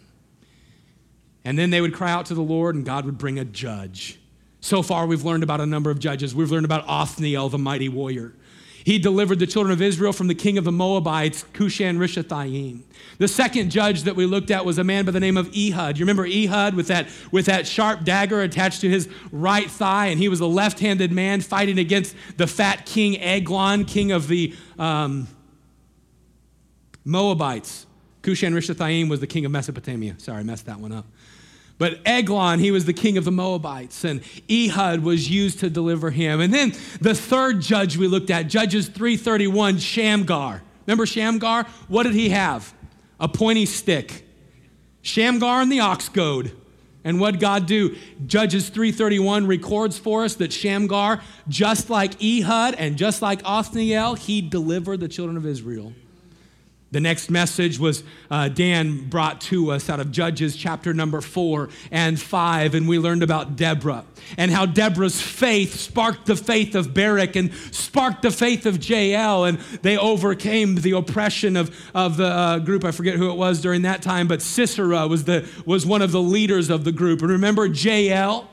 And 1.45 1.57
then 1.57 1.69
they 1.69 1.81
would 1.81 1.93
cry 1.93 2.11
out 2.11 2.25
to 2.27 2.33
the 2.33 2.41
Lord, 2.41 2.75
and 2.75 2.85
God 2.85 3.05
would 3.05 3.17
bring 3.17 3.37
a 3.37 3.45
judge. 3.45 4.19
So 4.61 4.81
far, 4.81 5.05
we've 5.05 5.25
learned 5.25 5.43
about 5.43 5.59
a 5.59 5.65
number 5.65 5.91
of 5.91 5.99
judges. 5.99 6.33
We've 6.33 6.51
learned 6.51 6.65
about 6.65 6.85
Othniel, 6.87 7.49
the 7.49 7.57
mighty 7.57 7.89
warrior. 7.89 8.33
He 8.85 8.99
delivered 8.99 9.39
the 9.39 9.47
children 9.47 9.71
of 9.71 9.81
Israel 9.81 10.11
from 10.11 10.27
the 10.27 10.35
king 10.35 10.57
of 10.57 10.65
the 10.65 10.71
Moabites, 10.71 11.45
Cushan 11.53 11.97
Rishathaim. 11.97 12.81
The 13.17 13.27
second 13.27 13.69
judge 13.71 14.03
that 14.03 14.15
we 14.15 14.25
looked 14.25 14.51
at 14.51 14.65
was 14.65 14.77
a 14.77 14.83
man 14.83 15.05
by 15.05 15.11
the 15.11 15.21
name 15.21 15.37
of 15.37 15.47
Ehud. 15.55 15.97
You 15.97 16.05
remember 16.05 16.25
Ehud 16.25 16.75
with 16.75 16.87
that, 16.87 17.07
with 17.31 17.45
that 17.45 17.65
sharp 17.65 18.03
dagger 18.03 18.41
attached 18.41 18.81
to 18.81 18.89
his 18.89 19.07
right 19.31 19.69
thigh, 19.69 20.07
and 20.07 20.19
he 20.19 20.27
was 20.27 20.41
a 20.41 20.45
left 20.45 20.79
handed 20.79 21.13
man 21.13 21.39
fighting 21.39 21.79
against 21.79 22.15
the 22.35 22.47
fat 22.47 22.85
king 22.85 23.21
Eglon, 23.21 23.85
king 23.85 24.11
of 24.11 24.27
the 24.27 24.53
um, 24.77 25.27
Moabites. 27.05 27.85
Cushan 28.21 28.53
Rishathaim 28.53 29.09
was 29.09 29.19
the 29.19 29.27
king 29.27 29.45
of 29.45 29.51
Mesopotamia. 29.51 30.15
Sorry, 30.17 30.39
I 30.39 30.43
messed 30.43 30.65
that 30.65 30.79
one 30.79 30.91
up. 30.91 31.05
But 31.77 31.99
Eglon, 32.05 32.59
he 32.59 32.71
was 32.71 32.85
the 32.85 32.93
king 32.93 33.17
of 33.17 33.25
the 33.25 33.31
Moabites, 33.31 34.03
and 34.03 34.21
Ehud 34.49 35.01
was 35.01 35.29
used 35.29 35.59
to 35.59 35.69
deliver 35.69 36.11
him. 36.11 36.39
And 36.39 36.53
then 36.53 36.73
the 37.01 37.15
third 37.15 37.61
judge 37.61 37.97
we 37.97 38.07
looked 38.07 38.29
at, 38.29 38.47
Judges 38.47 38.87
331, 38.87 39.79
Shamgar. 39.79 40.61
Remember 40.85 41.05
Shamgar? 41.05 41.65
What 41.87 42.03
did 42.03 42.13
he 42.13 42.29
have? 42.29 42.73
A 43.19 43.27
pointy 43.27 43.65
stick. 43.65 44.25
Shamgar 45.01 45.61
and 45.61 45.71
the 45.71 45.79
ox 45.79 46.09
goad. 46.09 46.55
And 47.03 47.19
what 47.19 47.39
God 47.39 47.65
do? 47.65 47.97
Judges 48.25 48.69
331 48.69 49.45
records 49.45 49.97
for 49.97 50.23
us 50.23 50.35
that 50.35 50.53
Shamgar, 50.53 51.21
just 51.49 51.89
like 51.89 52.13
Ehud 52.23 52.75
and 52.75 52.97
just 52.97 53.21
like 53.21 53.41
Othniel, 53.43 54.15
he 54.15 54.41
delivered 54.41 55.01
the 55.01 55.09
children 55.09 55.35
of 55.35 55.45
Israel. 55.45 55.93
The 56.93 56.99
next 56.99 57.31
message 57.31 57.79
was 57.79 58.03
uh, 58.29 58.49
Dan 58.49 59.09
brought 59.09 59.41
to 59.41 59.71
us 59.71 59.89
out 59.89 59.99
of 59.99 60.11
Judges 60.11 60.55
chapter 60.55 60.93
number 60.93 61.21
four 61.21 61.69
and 61.89 62.21
five, 62.21 62.75
and 62.75 62.87
we 62.87 62.99
learned 62.99 63.23
about 63.23 63.55
Deborah 63.55 64.05
and 64.37 64.51
how 64.51 64.67
Deborah's 64.67 65.19
faith 65.19 65.79
sparked 65.79 66.27
the 66.27 66.35
faith 66.35 66.75
of 66.75 66.93
Barak 66.93 67.35
and 67.35 67.51
sparked 67.71 68.21
the 68.21 68.29
faith 68.29 68.67
of 68.67 68.87
Jael, 68.87 69.45
and 69.45 69.57
they 69.81 69.97
overcame 69.97 70.75
the 70.75 70.91
oppression 70.91 71.57
of, 71.57 71.75
of 71.95 72.17
the 72.17 72.27
uh, 72.27 72.59
group. 72.59 72.85
I 72.85 72.91
forget 72.91 73.15
who 73.15 73.31
it 73.31 73.37
was 73.37 73.59
during 73.59 73.81
that 73.81 74.03
time, 74.03 74.27
but 74.27 74.43
Sisera 74.43 75.07
was, 75.07 75.23
the, 75.23 75.49
was 75.65 75.87
one 75.87 76.03
of 76.03 76.11
the 76.11 76.21
leaders 76.21 76.69
of 76.69 76.83
the 76.83 76.91
group. 76.91 77.21
And 77.21 77.31
remember 77.31 77.65
Jael? 77.65 78.51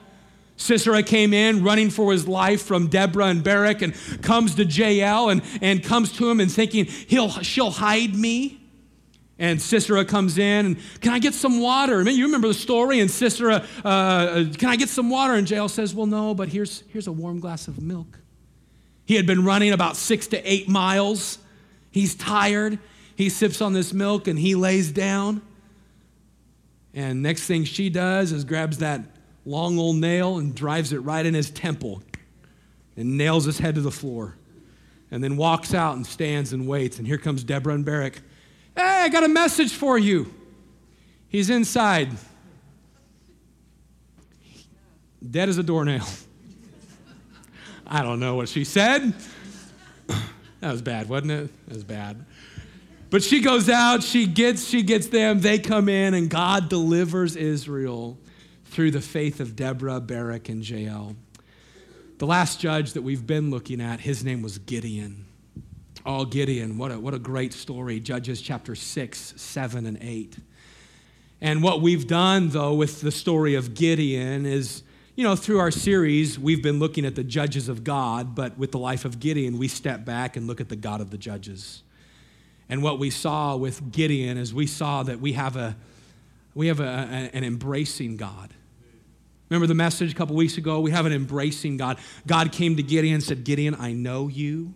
Sisera 0.60 1.02
came 1.02 1.32
in 1.32 1.64
running 1.64 1.88
for 1.88 2.12
his 2.12 2.28
life 2.28 2.60
from 2.60 2.88
Deborah 2.88 3.26
and 3.26 3.42
Barak 3.42 3.80
and 3.80 3.94
comes 4.22 4.54
to 4.56 4.64
Jael 4.64 5.30
and, 5.30 5.42
and 5.62 5.82
comes 5.82 6.12
to 6.12 6.28
him 6.28 6.38
and 6.38 6.52
thinking, 6.52 6.84
He'll, 6.84 7.30
she'll 7.30 7.70
hide 7.70 8.14
me. 8.14 8.60
And 9.38 9.60
Sisera 9.60 10.04
comes 10.04 10.36
in 10.36 10.66
and, 10.66 10.76
Can 11.00 11.14
I 11.14 11.18
get 11.18 11.32
some 11.32 11.60
water? 11.60 12.00
I 12.00 12.02
mean, 12.02 12.16
You 12.16 12.26
remember 12.26 12.48
the 12.48 12.54
story? 12.54 13.00
And 13.00 13.10
Sisera, 13.10 13.66
uh, 13.82 14.44
Can 14.58 14.68
I 14.68 14.76
get 14.76 14.90
some 14.90 15.08
water? 15.08 15.32
And 15.32 15.48
Jael 15.48 15.68
says, 15.70 15.94
Well, 15.94 16.06
no, 16.06 16.34
but 16.34 16.50
here's, 16.50 16.84
here's 16.88 17.06
a 17.06 17.12
warm 17.12 17.40
glass 17.40 17.66
of 17.66 17.80
milk. 17.80 18.18
He 19.06 19.16
had 19.16 19.26
been 19.26 19.44
running 19.44 19.72
about 19.72 19.96
six 19.96 20.26
to 20.28 20.50
eight 20.50 20.68
miles. 20.68 21.38
He's 21.90 22.14
tired. 22.14 22.78
He 23.16 23.30
sips 23.30 23.62
on 23.62 23.72
this 23.72 23.94
milk 23.94 24.28
and 24.28 24.38
he 24.38 24.54
lays 24.54 24.92
down. 24.92 25.40
And 26.92 27.22
next 27.22 27.46
thing 27.46 27.64
she 27.64 27.88
does 27.88 28.30
is 28.30 28.44
grabs 28.44 28.78
that 28.78 29.00
long 29.44 29.78
old 29.78 29.97
nail 29.97 30.38
and 30.38 30.54
drives 30.54 30.92
it 30.92 30.99
right 30.99 31.25
in 31.25 31.35
his 31.35 31.50
temple 31.50 32.02
and 32.97 33.16
nails 33.16 33.44
his 33.44 33.59
head 33.59 33.75
to 33.76 33.80
the 33.80 33.90
floor. 33.90 34.37
And 35.11 35.25
then 35.25 35.37
walks 35.37 35.75
out 35.75 35.97
and 35.97 36.06
stands 36.06 36.52
and 36.52 36.68
waits. 36.68 36.99
And 36.99 37.06
here 37.06 37.18
comes 37.18 37.42
Deborah 37.42 37.75
and 37.75 37.85
Barak. 37.85 38.20
Hey, 38.76 38.82
I 38.82 39.09
got 39.09 39.25
a 39.25 39.28
message 39.28 39.73
for 39.73 39.99
you. 39.99 40.32
He's 41.28 41.50
inside, 41.50 42.11
dead 45.28 45.49
as 45.49 45.59
a 45.59 45.62
doornail. 45.62 46.06
I 47.87 48.02
don't 48.02 48.20
know 48.20 48.35
what 48.37 48.49
she 48.49 48.64
said. 48.64 49.14
That 50.61 50.73
was 50.73 50.82
bad, 50.82 51.09
wasn't 51.09 51.32
it? 51.32 51.66
That 51.66 51.75
was 51.75 51.85
bad. 51.85 52.25
But 53.09 53.23
she 53.23 53.40
goes 53.40 53.68
out, 53.68 54.02
she 54.04 54.26
gets, 54.26 54.66
she 54.66 54.82
gets 54.82 55.09
them, 55.09 55.40
they 55.40 55.59
come 55.59 55.88
in, 55.88 56.14
and 56.14 56.28
God 56.28 56.68
delivers 56.68 57.35
Israel 57.35 58.18
through 58.70 58.92
the 58.92 59.00
faith 59.00 59.40
of 59.40 59.56
Deborah, 59.56 60.00
Barak, 60.00 60.48
and 60.48 60.66
Jael. 60.68 61.16
The 62.18 62.26
last 62.26 62.60
judge 62.60 62.92
that 62.92 63.02
we've 63.02 63.26
been 63.26 63.50
looking 63.50 63.80
at, 63.80 64.00
his 64.00 64.22
name 64.22 64.42
was 64.42 64.58
Gideon. 64.58 65.24
Oh, 66.06 66.24
Gideon, 66.24 66.78
what 66.78 66.92
a, 66.92 67.00
what 67.00 67.12
a 67.12 67.18
great 67.18 67.52
story. 67.52 67.98
Judges 67.98 68.40
chapter 68.40 68.74
6, 68.74 69.34
7, 69.36 69.86
and 69.86 69.98
8. 70.00 70.36
And 71.40 71.62
what 71.62 71.80
we've 71.80 72.06
done, 72.06 72.50
though, 72.50 72.74
with 72.74 73.00
the 73.00 73.10
story 73.10 73.54
of 73.54 73.74
Gideon 73.74 74.46
is, 74.46 74.82
you 75.16 75.24
know, 75.24 75.34
through 75.34 75.58
our 75.58 75.70
series, 75.70 76.38
we've 76.38 76.62
been 76.62 76.78
looking 76.78 77.04
at 77.04 77.16
the 77.16 77.24
judges 77.24 77.68
of 77.68 77.82
God, 77.82 78.34
but 78.34 78.56
with 78.56 78.70
the 78.70 78.78
life 78.78 79.04
of 79.04 79.18
Gideon, 79.18 79.58
we 79.58 79.66
step 79.66 80.04
back 80.04 80.36
and 80.36 80.46
look 80.46 80.60
at 80.60 80.68
the 80.68 80.76
God 80.76 81.00
of 81.00 81.10
the 81.10 81.18
judges. 81.18 81.82
And 82.68 82.82
what 82.82 82.98
we 82.98 83.10
saw 83.10 83.56
with 83.56 83.90
Gideon 83.90 84.38
is 84.38 84.54
we 84.54 84.66
saw 84.66 85.02
that 85.02 85.20
we 85.20 85.32
have, 85.32 85.56
a, 85.56 85.76
we 86.54 86.68
have 86.68 86.80
a, 86.80 86.84
an 87.32 87.42
embracing 87.42 88.16
God. 88.16 88.54
Remember 89.50 89.66
the 89.66 89.75
message 89.75 90.12
a 90.12 90.14
couple 90.14 90.37
weeks 90.37 90.57
ago? 90.57 90.80
We 90.80 90.92
have 90.92 91.07
an 91.07 91.12
embracing 91.12 91.76
God. 91.76 91.99
God 92.26 92.52
came 92.52 92.76
to 92.76 92.83
Gideon 92.85 93.14
and 93.14 93.23
said, 93.23 93.42
Gideon, 93.42 93.75
I 93.78 93.92
know 93.92 94.28
you, 94.28 94.75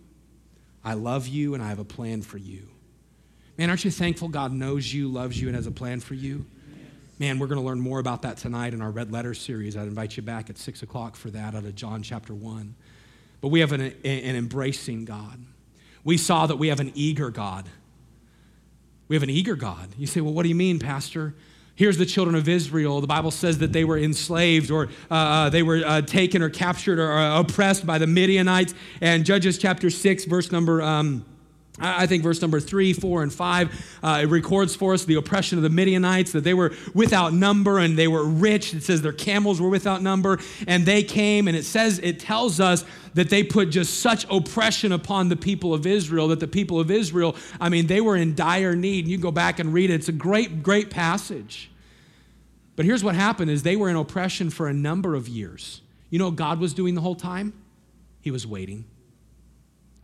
I 0.83 0.93
love 0.93 1.27
you, 1.27 1.53
and 1.53 1.63
I 1.63 1.69
have 1.69 1.79
a 1.79 1.85
plan 1.85 2.21
for 2.21 2.37
you. 2.37 2.67
Man, 3.57 3.69
aren't 3.69 3.85
you 3.85 3.91
thankful 3.91 4.27
God 4.27 4.51
knows 4.51 4.93
you, 4.93 5.07
loves 5.07 5.39
you, 5.39 5.47
and 5.47 5.55
has 5.55 5.65
a 5.65 5.71
plan 5.71 6.01
for 6.01 6.13
you? 6.13 6.45
Man, 7.19 7.39
we're 7.39 7.47
going 7.47 7.59
to 7.59 7.65
learn 7.65 7.79
more 7.79 7.99
about 7.99 8.23
that 8.23 8.35
tonight 8.35 8.73
in 8.73 8.81
our 8.81 8.91
Red 8.91 9.13
Letter 9.13 9.33
series. 9.33 9.77
I'd 9.77 9.87
invite 9.87 10.17
you 10.17 10.23
back 10.23 10.49
at 10.49 10.57
6 10.57 10.83
o'clock 10.83 11.15
for 11.15 11.29
that 11.29 11.55
out 11.55 11.63
of 11.63 11.73
John 11.73 12.03
chapter 12.03 12.35
1. 12.35 12.75
But 13.39 13.47
we 13.47 13.61
have 13.61 13.71
an, 13.71 13.81
an 13.81 14.35
embracing 14.35 15.05
God. 15.05 15.39
We 16.03 16.17
saw 16.17 16.47
that 16.47 16.57
we 16.57 16.67
have 16.67 16.81
an 16.81 16.91
eager 16.93 17.29
God. 17.29 17.69
We 19.07 19.15
have 19.15 19.23
an 19.23 19.29
eager 19.29 19.55
God. 19.55 19.87
You 19.97 20.07
say, 20.07 20.19
well, 20.19 20.33
what 20.33 20.43
do 20.43 20.49
you 20.49 20.55
mean, 20.55 20.79
Pastor? 20.79 21.33
Here's 21.75 21.97
the 21.97 22.05
children 22.05 22.35
of 22.35 22.47
Israel. 22.47 23.01
The 23.01 23.07
Bible 23.07 23.31
says 23.31 23.57
that 23.57 23.73
they 23.73 23.83
were 23.83 23.97
enslaved 23.97 24.71
or 24.71 24.87
uh, 25.11 25.13
uh, 25.13 25.49
they 25.49 25.61
were 25.61 25.83
uh, 25.85 26.01
taken 26.01 26.41
or 26.41 26.49
captured 26.49 26.99
or 26.99 27.11
uh, 27.11 27.41
oppressed 27.41 27.85
by 27.85 27.97
the 27.97 28.07
Midianites. 28.07 28.73
And 29.01 29.25
Judges 29.25 29.57
chapter 29.57 29.89
6, 29.89 30.23
verse 30.25 30.53
number. 30.53 30.81
Um, 30.81 31.25
I 31.77 32.07
think 32.07 32.23
verse 32.23 32.41
number 32.41 32.61
three, 32.61 32.93
four, 32.93 33.21
and 33.21 33.33
five, 33.33 33.69
uh, 34.01 34.21
it 34.23 34.27
records 34.27 34.75
for 34.75 34.93
us 34.93 35.03
the 35.03 35.15
oppression 35.15 35.57
of 35.57 35.63
the 35.63 35.69
Midianites, 35.69 36.31
that 36.31 36.45
they 36.45 36.53
were 36.53 36.73
without 36.93 37.33
number 37.33 37.79
and 37.79 37.97
they 37.97 38.07
were 38.07 38.23
rich. 38.23 38.73
It 38.73 38.83
says 38.83 39.01
their 39.01 39.11
camels 39.11 39.59
were 39.59 39.67
without 39.67 40.01
number, 40.01 40.39
and 40.67 40.85
they 40.85 41.03
came, 41.03 41.49
and 41.49 41.57
it 41.57 41.65
says, 41.65 41.99
it 41.99 42.21
tells 42.21 42.61
us 42.61 42.85
that 43.15 43.29
they 43.29 43.43
put 43.43 43.71
just 43.71 43.99
such 43.99 44.25
oppression 44.29 44.93
upon 44.93 45.27
the 45.27 45.35
people 45.35 45.73
of 45.73 45.85
Israel 45.85 46.29
that 46.29 46.39
the 46.39 46.47
people 46.47 46.79
of 46.79 46.91
Israel, 46.91 47.35
I 47.59 47.69
mean, 47.69 47.87
they 47.87 47.99
were 47.99 48.15
in 48.15 48.35
dire 48.35 48.75
need. 48.75 49.05
And 49.05 49.11
You 49.11 49.17
go 49.17 49.31
back 49.31 49.59
and 49.59 49.73
read 49.73 49.89
it. 49.89 49.95
It's 49.95 50.09
a 50.09 50.13
great, 50.13 50.63
great 50.63 50.89
passage. 50.89 51.71
But 52.75 52.85
here's 52.85 53.03
what 53.03 53.15
happened 53.15 53.51
is 53.51 53.63
they 53.63 53.77
were 53.77 53.89
in 53.89 53.95
oppression 53.95 54.49
for 54.49 54.67
a 54.67 54.73
number 54.73 55.15
of 55.15 55.27
years. 55.29 55.81
You 56.09 56.19
know 56.19 56.25
what 56.25 56.35
God 56.35 56.59
was 56.59 56.73
doing 56.73 56.95
the 56.95 57.01
whole 57.01 57.15
time? 57.15 57.53
He 58.21 58.31
was 58.31 58.45
waiting. 58.45 58.85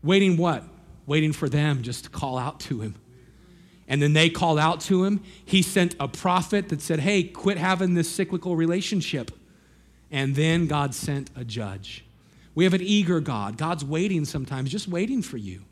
Waiting 0.04 0.38
what? 0.38 0.64
Waiting 1.06 1.34
for 1.34 1.50
them 1.50 1.82
just 1.82 2.06
to 2.06 2.10
call 2.10 2.38
out 2.38 2.60
to 2.62 2.82
him. 2.82 2.96
And 3.88 4.02
then 4.02 4.14
they 4.14 4.30
called 4.30 4.60
out 4.60 4.80
to 4.82 5.04
him. 5.04 5.22
He 5.44 5.62
sent 5.62 5.96
a 6.00 6.08
prophet 6.08 6.70
that 6.70 6.82
said, 6.82 7.02
Hey, 7.02 7.24
quit 7.24 7.58
having 7.58 7.94
this 7.94 8.10
cyclical 8.10 8.56
relationship. 8.56 9.32
And 10.10 10.36
then 10.36 10.68
God 10.68 10.96
sent 10.96 11.30
a 11.36 11.44
judge. 11.44 12.06
We 12.54 12.64
have 12.66 12.74
an 12.74 12.82
eager 12.82 13.20
God. 13.20 13.58
God's 13.58 13.84
waiting 13.84 14.26
sometimes, 14.26 14.70
just 14.70 14.88
waiting 14.88 15.22
for 15.22 15.38
you, 15.38 15.64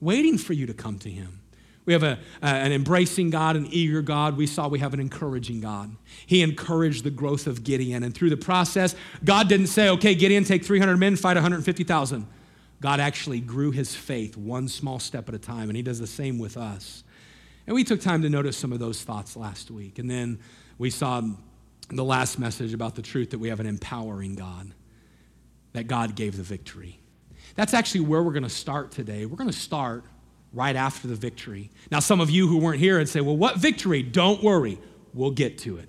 waiting 0.00 0.36
for 0.36 0.52
you 0.52 0.66
to 0.66 0.74
come 0.74 0.98
to 1.00 1.10
him. 1.10 1.40
We 1.84 1.94
have 1.94 2.02
a, 2.02 2.18
an 2.42 2.72
embracing 2.72 3.30
God, 3.30 3.56
an 3.56 3.66
eager 3.70 4.02
God. 4.02 4.36
We 4.36 4.46
saw 4.46 4.68
we 4.68 4.78
have 4.80 4.92
an 4.92 5.00
encouraging 5.00 5.62
God. 5.62 5.96
He 6.26 6.42
encouraged 6.42 7.02
the 7.02 7.10
growth 7.10 7.46
of 7.46 7.64
Gideon. 7.64 8.02
And 8.02 8.14
through 8.14 8.28
the 8.28 8.36
process, 8.36 8.94
God 9.24 9.48
didn't 9.48 9.68
say, 9.68 9.88
okay, 9.88 10.14
Gideon, 10.14 10.44
take 10.44 10.64
300 10.64 10.98
men, 10.98 11.16
fight 11.16 11.36
150,000. 11.36 12.26
God 12.80 13.00
actually 13.00 13.40
grew 13.40 13.70
his 13.70 13.94
faith 13.94 14.36
one 14.36 14.68
small 14.68 14.98
step 14.98 15.28
at 15.28 15.34
a 15.34 15.38
time, 15.38 15.68
and 15.68 15.76
he 15.76 15.82
does 15.82 15.98
the 15.98 16.06
same 16.06 16.38
with 16.38 16.56
us. 16.56 17.02
And 17.66 17.74
we 17.74 17.84
took 17.84 18.00
time 18.00 18.22
to 18.22 18.30
notice 18.30 18.56
some 18.56 18.72
of 18.72 18.78
those 18.78 19.02
thoughts 19.02 19.36
last 19.36 19.70
week. 19.70 19.98
And 19.98 20.10
then 20.10 20.38
we 20.78 20.90
saw 20.90 21.20
the 21.90 22.04
last 22.04 22.38
message 22.38 22.72
about 22.72 22.94
the 22.94 23.02
truth 23.02 23.30
that 23.30 23.38
we 23.38 23.48
have 23.48 23.60
an 23.60 23.66
empowering 23.66 24.36
God, 24.36 24.72
that 25.72 25.86
God 25.86 26.14
gave 26.14 26.36
the 26.36 26.42
victory. 26.42 26.98
That's 27.56 27.74
actually 27.74 28.02
where 28.02 28.22
we're 28.22 28.32
going 28.32 28.42
to 28.44 28.48
start 28.48 28.92
today. 28.92 29.26
We're 29.26 29.36
going 29.36 29.50
to 29.50 29.56
start 29.56 30.04
right 30.52 30.76
after 30.76 31.08
the 31.08 31.14
victory. 31.14 31.70
Now, 31.90 31.98
some 31.98 32.20
of 32.20 32.30
you 32.30 32.46
who 32.46 32.58
weren't 32.58 32.80
here 32.80 32.98
would 32.98 33.08
say, 33.08 33.20
well, 33.20 33.36
what 33.36 33.56
victory? 33.56 34.02
Don't 34.02 34.42
worry, 34.42 34.78
we'll 35.12 35.30
get 35.30 35.58
to 35.58 35.76
it. 35.78 35.88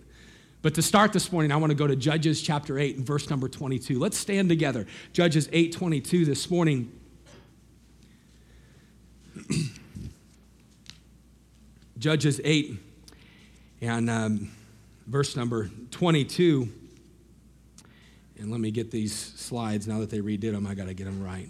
But 0.61 0.75
to 0.75 0.81
start 0.81 1.13
this 1.13 1.31
morning, 1.31 1.53
I 1.53 1.55
want 1.55 1.71
to 1.71 1.75
go 1.75 1.87
to 1.87 1.95
Judges 1.95 2.41
chapter 2.41 2.77
8 2.77 2.97
and 2.97 3.05
verse 3.05 3.29
number 3.29 3.47
22. 3.47 3.97
Let's 3.97 4.17
stand 4.17 4.49
together. 4.49 4.87
Judges 5.13 5.47
8 5.53 5.71
22 5.71 6.25
this 6.25 6.51
morning. 6.51 6.91
Judges 11.97 12.41
8 12.43 12.77
and 13.81 14.09
um, 14.09 14.51
verse 15.07 15.37
number 15.37 15.69
22. 15.91 16.67
And 18.37 18.51
let 18.51 18.59
me 18.59 18.71
get 18.71 18.91
these 18.91 19.13
slides 19.15 19.87
now 19.87 19.99
that 19.99 20.09
they 20.09 20.19
redid 20.19 20.51
them. 20.51 20.67
I 20.67 20.73
got 20.73 20.87
to 20.87 20.93
get 20.93 21.05
them 21.05 21.23
right. 21.23 21.49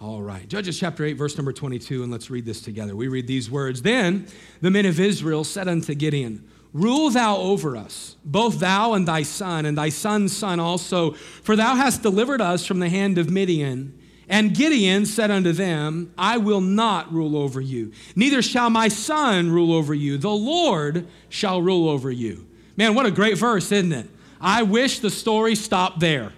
All 0.00 0.22
right. 0.22 0.46
Judges 0.46 0.78
chapter 0.78 1.04
8, 1.04 1.14
verse 1.14 1.36
number 1.38 1.54
22, 1.54 2.02
and 2.02 2.12
let's 2.12 2.28
read 2.28 2.44
this 2.44 2.60
together. 2.60 2.94
We 2.94 3.08
read 3.08 3.26
these 3.26 3.50
words 3.50 3.80
Then 3.80 4.26
the 4.60 4.70
men 4.70 4.84
of 4.84 5.00
Israel 5.00 5.42
said 5.42 5.68
unto 5.68 5.94
Gideon, 5.94 6.46
Rule 6.76 7.08
thou 7.08 7.38
over 7.38 7.74
us, 7.74 8.16
both 8.22 8.58
thou 8.58 8.92
and 8.92 9.08
thy 9.08 9.22
son, 9.22 9.64
and 9.64 9.78
thy 9.78 9.88
son's 9.88 10.36
son 10.36 10.60
also, 10.60 11.12
for 11.12 11.56
thou 11.56 11.74
hast 11.74 12.02
delivered 12.02 12.42
us 12.42 12.66
from 12.66 12.80
the 12.80 12.90
hand 12.90 13.16
of 13.16 13.30
Midian. 13.30 13.98
And 14.28 14.54
Gideon 14.54 15.06
said 15.06 15.30
unto 15.30 15.52
them, 15.52 16.12
I 16.18 16.36
will 16.36 16.60
not 16.60 17.10
rule 17.10 17.34
over 17.34 17.62
you, 17.62 17.92
neither 18.14 18.42
shall 18.42 18.68
my 18.68 18.88
son 18.88 19.50
rule 19.50 19.72
over 19.72 19.94
you. 19.94 20.18
The 20.18 20.28
Lord 20.28 21.08
shall 21.30 21.62
rule 21.62 21.88
over 21.88 22.10
you. 22.10 22.46
Man, 22.76 22.94
what 22.94 23.06
a 23.06 23.10
great 23.10 23.38
verse, 23.38 23.72
isn't 23.72 23.92
it? 23.92 24.10
I 24.38 24.62
wish 24.62 24.98
the 24.98 25.08
story 25.08 25.54
stopped 25.54 26.00
there, 26.00 26.34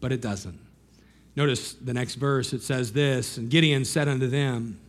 but 0.00 0.10
it 0.10 0.20
doesn't. 0.20 0.58
Notice 1.36 1.74
the 1.74 1.94
next 1.94 2.16
verse, 2.16 2.52
it 2.52 2.62
says 2.62 2.92
this 2.92 3.38
And 3.38 3.48
Gideon 3.48 3.84
said 3.84 4.08
unto 4.08 4.26
them, 4.26 4.80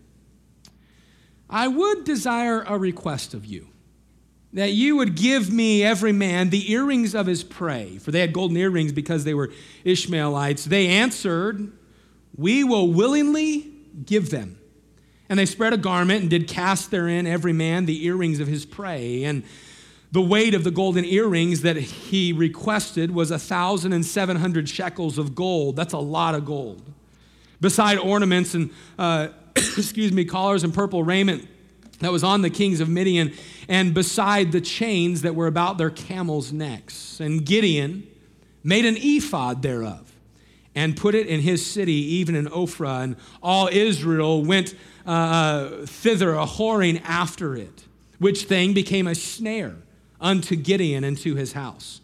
I 1.48 1.68
would 1.68 2.04
desire 2.04 2.64
a 2.64 2.80
request 2.80 3.36
of 3.36 3.46
you 3.46 3.68
that 4.54 4.72
you 4.72 4.96
would 4.96 5.16
give 5.16 5.52
me, 5.52 5.84
every 5.84 6.12
man, 6.12 6.50
the 6.50 6.72
earrings 6.72 7.14
of 7.14 7.28
his 7.28 7.44
prey. 7.44 7.98
For 8.00 8.12
they 8.12 8.22
had 8.22 8.34
golden 8.34 8.58
earrings 8.58 8.92
because 8.92 9.24
they 9.24 9.34
were 9.34 9.52
Ishmaelites. 9.84 10.66
They 10.66 10.88
answered, 10.88 11.72
We 12.36 12.64
will 12.64 12.92
willingly 12.92 13.72
give 14.06 14.32
them. 14.32 14.58
And 15.30 15.38
they 15.38 15.46
spread 15.46 15.74
a 15.74 15.78
garment 15.78 16.22
and 16.22 16.30
did 16.30 16.48
cast 16.48 16.90
therein 16.90 17.28
every 17.28 17.54
man 17.54 17.86
the 17.86 18.06
earrings 18.06 18.40
of 18.40 18.48
his 18.48 18.66
prey. 18.66 19.24
And 19.24 19.44
the 20.12 20.22
weight 20.22 20.56
of 20.56 20.64
the 20.64 20.72
golden 20.72 21.06
earrings 21.06 21.62
that 21.62 21.78
he 21.78 22.34
requested 22.34 23.12
was 23.12 23.30
a 23.30 23.38
thousand 23.38 23.94
and 23.94 24.04
seven 24.04 24.38
hundred 24.38 24.68
shekels 24.68 25.20
of 25.20 25.36
gold. 25.36 25.76
That's 25.76 25.94
a 25.94 26.00
lot 26.00 26.34
of 26.34 26.46
gold. 26.46 26.82
Beside 27.62 28.00
ornaments 28.00 28.56
and, 28.56 28.72
uh, 28.98 29.28
excuse 29.56 30.12
me, 30.12 30.26
collars 30.26 30.64
and 30.64 30.74
purple 30.74 31.04
raiment 31.04 31.48
that 32.00 32.12
was 32.12 32.24
on 32.24 32.42
the 32.42 32.50
kings 32.50 32.80
of 32.80 32.90
Midian, 32.90 33.34
and 33.68 33.94
beside 33.94 34.52
the 34.52 34.62
chains 34.62 35.22
that 35.22 35.36
were 35.36 35.48
about 35.48 35.78
their 35.78 35.90
camels' 35.90 36.52
necks. 36.52 37.20
And 37.20 37.46
Gideon 37.46 38.08
made 38.64 38.86
an 38.86 38.98
ephod 38.98 39.62
thereof 39.62 40.12
and 40.76 40.96
put 40.96 41.16
it 41.16 41.28
in 41.28 41.42
his 41.42 41.66
city, 41.66 41.94
even 42.16 42.36
in 42.36 42.46
Ophrah. 42.48 43.04
And 43.04 43.16
all 43.42 43.68
Israel 43.72 44.44
went 44.44 44.76
uh, 45.06 45.10
uh, 45.10 45.86
thither 45.86 46.34
a 46.34 46.46
whoring 46.46 47.02
after 47.04 47.56
it, 47.56 47.86
which 48.20 48.44
thing 48.44 48.74
became 48.74 49.08
a 49.08 49.16
snare 49.16 49.76
unto 50.22 50.56
Gideon 50.56 51.04
and 51.04 51.18
to 51.20 51.36
his 51.36 51.54
house. 51.54 52.02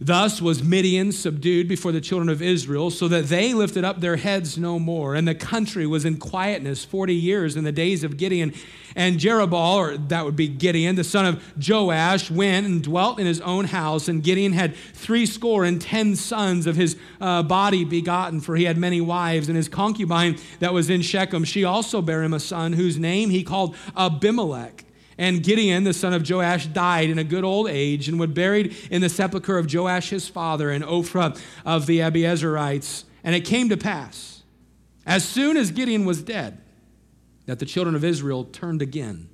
Thus 0.00 0.42
was 0.42 0.62
Midian 0.62 1.12
subdued 1.12 1.68
before 1.68 1.92
the 1.92 2.00
children 2.00 2.28
of 2.28 2.42
Israel, 2.42 2.90
so 2.90 3.08
that 3.08 3.26
they 3.26 3.54
lifted 3.54 3.84
up 3.84 4.00
their 4.00 4.16
heads 4.16 4.58
no 4.58 4.78
more. 4.78 5.14
And 5.14 5.26
the 5.26 5.34
country 5.34 5.86
was 5.86 6.04
in 6.04 6.18
quietness 6.18 6.84
40 6.84 7.14
years 7.14 7.56
in 7.56 7.64
the 7.64 7.72
days 7.72 8.04
of 8.04 8.16
Gideon. 8.16 8.52
And 8.94 9.18
Jerubbaal, 9.18 9.76
or 9.76 9.96
that 9.96 10.24
would 10.24 10.36
be 10.36 10.48
Gideon, 10.48 10.96
the 10.96 11.04
son 11.04 11.26
of 11.26 11.42
Joash, 11.66 12.30
went 12.30 12.66
and 12.66 12.82
dwelt 12.82 13.18
in 13.18 13.26
his 13.26 13.40
own 13.42 13.66
house. 13.66 14.08
And 14.08 14.22
Gideon 14.22 14.52
had 14.52 14.74
threescore 14.74 15.64
and 15.64 15.80
ten 15.80 16.16
sons 16.16 16.66
of 16.66 16.76
his 16.76 16.96
uh, 17.20 17.42
body 17.42 17.84
begotten, 17.84 18.40
for 18.40 18.56
he 18.56 18.64
had 18.64 18.78
many 18.78 19.00
wives. 19.00 19.48
And 19.48 19.56
his 19.56 19.68
concubine 19.68 20.38
that 20.60 20.72
was 20.72 20.88
in 20.88 21.02
Shechem, 21.02 21.44
she 21.44 21.64
also 21.64 22.00
bare 22.00 22.22
him 22.22 22.32
a 22.32 22.40
son, 22.40 22.72
whose 22.72 22.98
name 22.98 23.30
he 23.30 23.44
called 23.44 23.76
Abimelech. 23.96 24.85
And 25.18 25.42
Gideon, 25.42 25.84
the 25.84 25.94
son 25.94 26.12
of 26.12 26.28
Joash, 26.28 26.66
died 26.66 27.08
in 27.08 27.18
a 27.18 27.24
good 27.24 27.44
old 27.44 27.68
age 27.68 28.08
and 28.08 28.20
was 28.20 28.30
buried 28.30 28.76
in 28.90 29.00
the 29.00 29.08
sepulchre 29.08 29.56
of 29.58 29.72
Joash 29.72 30.10
his 30.10 30.28
father 30.28 30.70
in 30.70 30.82
Ophrah 30.82 31.40
of 31.64 31.86
the 31.86 32.00
Abiezerites. 32.00 33.04
And 33.24 33.34
it 33.34 33.44
came 33.44 33.68
to 33.70 33.76
pass, 33.76 34.42
as 35.06 35.26
soon 35.26 35.56
as 35.56 35.70
Gideon 35.70 36.04
was 36.04 36.22
dead, 36.22 36.60
that 37.46 37.58
the 37.58 37.66
children 37.66 37.94
of 37.94 38.04
Israel 38.04 38.44
turned 38.44 38.82
again 38.82 39.28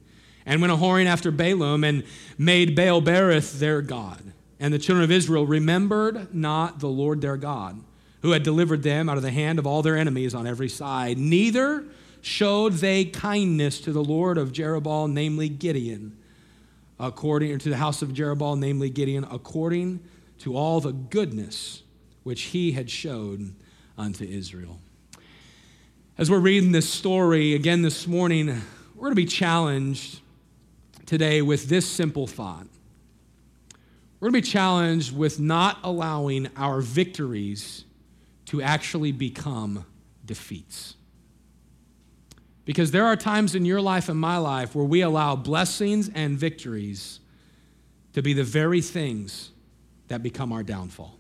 and 0.47 0.61
went 0.61 0.73
a 0.73 0.77
whoring 0.77 1.07
after 1.07 1.33
Baalim 1.33 1.87
and 1.87 2.05
made 2.39 2.77
Baal 2.77 3.03
Berith 3.03 3.59
their 3.59 3.83
God. 3.83 4.33
And 4.61 4.73
the 4.73 4.79
children 4.79 5.03
of 5.03 5.11
Israel 5.11 5.47
remembered 5.47 6.33
not 6.35 6.79
the 6.79 6.89
Lord 6.89 7.21
their 7.21 7.37
God, 7.37 7.83
who 8.23 8.31
had 8.31 8.45
delivered 8.45 8.83
them 8.83 9.09
out 9.09 9.17
of 9.17 9.23
the 9.23 9.31
hand 9.31 9.59
of 9.59 9.67
all 9.67 9.83
their 9.83 9.97
enemies 9.97 10.35
on 10.35 10.47
every 10.47 10.69
side, 10.69 11.19
neither 11.19 11.85
showed 12.23 12.75
they 12.75 13.05
kindness 13.05 13.81
to 13.81 13.93
the 13.93 14.03
Lord 14.03 14.39
of 14.39 14.53
Jerubbaal, 14.53 15.13
namely 15.13 15.49
Gideon, 15.49 16.17
according 16.99 17.59
to 17.59 17.69
the 17.69 17.77
house 17.77 18.01
of 18.01 18.11
Jerubbaal, 18.11 18.59
namely 18.59 18.89
Gideon, 18.89 19.27
according 19.31 20.01
to 20.39 20.57
all 20.57 20.81
the 20.81 20.93
goodness 20.93 21.83
which 22.23 22.43
he 22.43 22.73
had 22.73 22.89
showed 22.89 23.55
unto 23.99 24.25
Israel. 24.25 24.81
As 26.17 26.31
we're 26.31 26.39
reading 26.39 26.73
this 26.73 26.89
story 26.89 27.55
again 27.55 27.83
this 27.83 28.07
morning, 28.07 28.47
we're 28.95 29.03
going 29.03 29.13
to 29.13 29.17
be 29.17 29.27
challenged 29.27 30.21
today 31.07 31.43
with 31.43 31.69
this 31.69 31.87
simple 31.89 32.29
thought. 32.29 32.67
We're 34.21 34.31
going 34.31 34.41
to 34.43 34.47
be 34.47 34.53
challenged 34.53 35.17
with 35.17 35.41
not 35.41 35.79
allowing 35.83 36.49
our 36.57 36.81
victories 36.81 37.85
to 38.47 38.63
actually 38.63 39.11
become 39.11 39.85
defeats. 40.25 40.95
Because 42.65 42.91
there 42.91 43.07
are 43.07 43.17
times 43.17 43.55
in 43.55 43.65
your 43.65 43.81
life 43.81 44.09
and 44.09 44.19
my 44.19 44.37
life 44.37 44.75
where 44.75 44.85
we 44.85 45.01
allow 45.01 45.35
blessings 45.35 46.11
and 46.15 46.39
victories 46.39 47.21
to 48.13 48.23
be 48.23 48.33
the 48.33 48.45
very 48.45 48.81
things 48.81 49.51
that 50.09 50.23
become 50.23 50.53
our 50.53 50.63
downfall. 50.63 51.19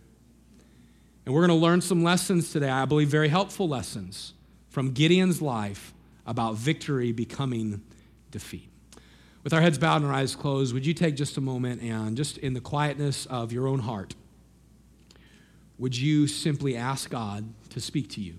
And 1.24 1.34
we're 1.34 1.46
going 1.46 1.58
to 1.58 1.64
learn 1.64 1.80
some 1.80 2.02
lessons 2.02 2.52
today, 2.52 2.68
I 2.68 2.84
believe 2.84 3.08
very 3.08 3.28
helpful 3.28 3.68
lessons 3.68 4.34
from 4.68 4.92
Gideon's 4.92 5.40
life 5.40 5.92
about 6.26 6.56
victory 6.56 7.12
becoming 7.12 7.82
defeat. 8.30 8.68
With 9.44 9.52
our 9.52 9.60
heads 9.60 9.78
bowed 9.78 9.96
and 9.96 10.06
our 10.06 10.12
eyes 10.12 10.36
closed, 10.36 10.72
would 10.72 10.86
you 10.86 10.94
take 10.94 11.16
just 11.16 11.36
a 11.36 11.40
moment 11.40 11.82
and 11.82 12.16
just 12.16 12.38
in 12.38 12.54
the 12.54 12.60
quietness 12.60 13.26
of 13.26 13.52
your 13.52 13.66
own 13.66 13.80
heart, 13.80 14.14
would 15.78 15.96
you 15.96 16.26
simply 16.26 16.76
ask 16.76 17.10
God 17.10 17.52
to 17.70 17.80
speak 17.80 18.08
to 18.10 18.20
you? 18.20 18.36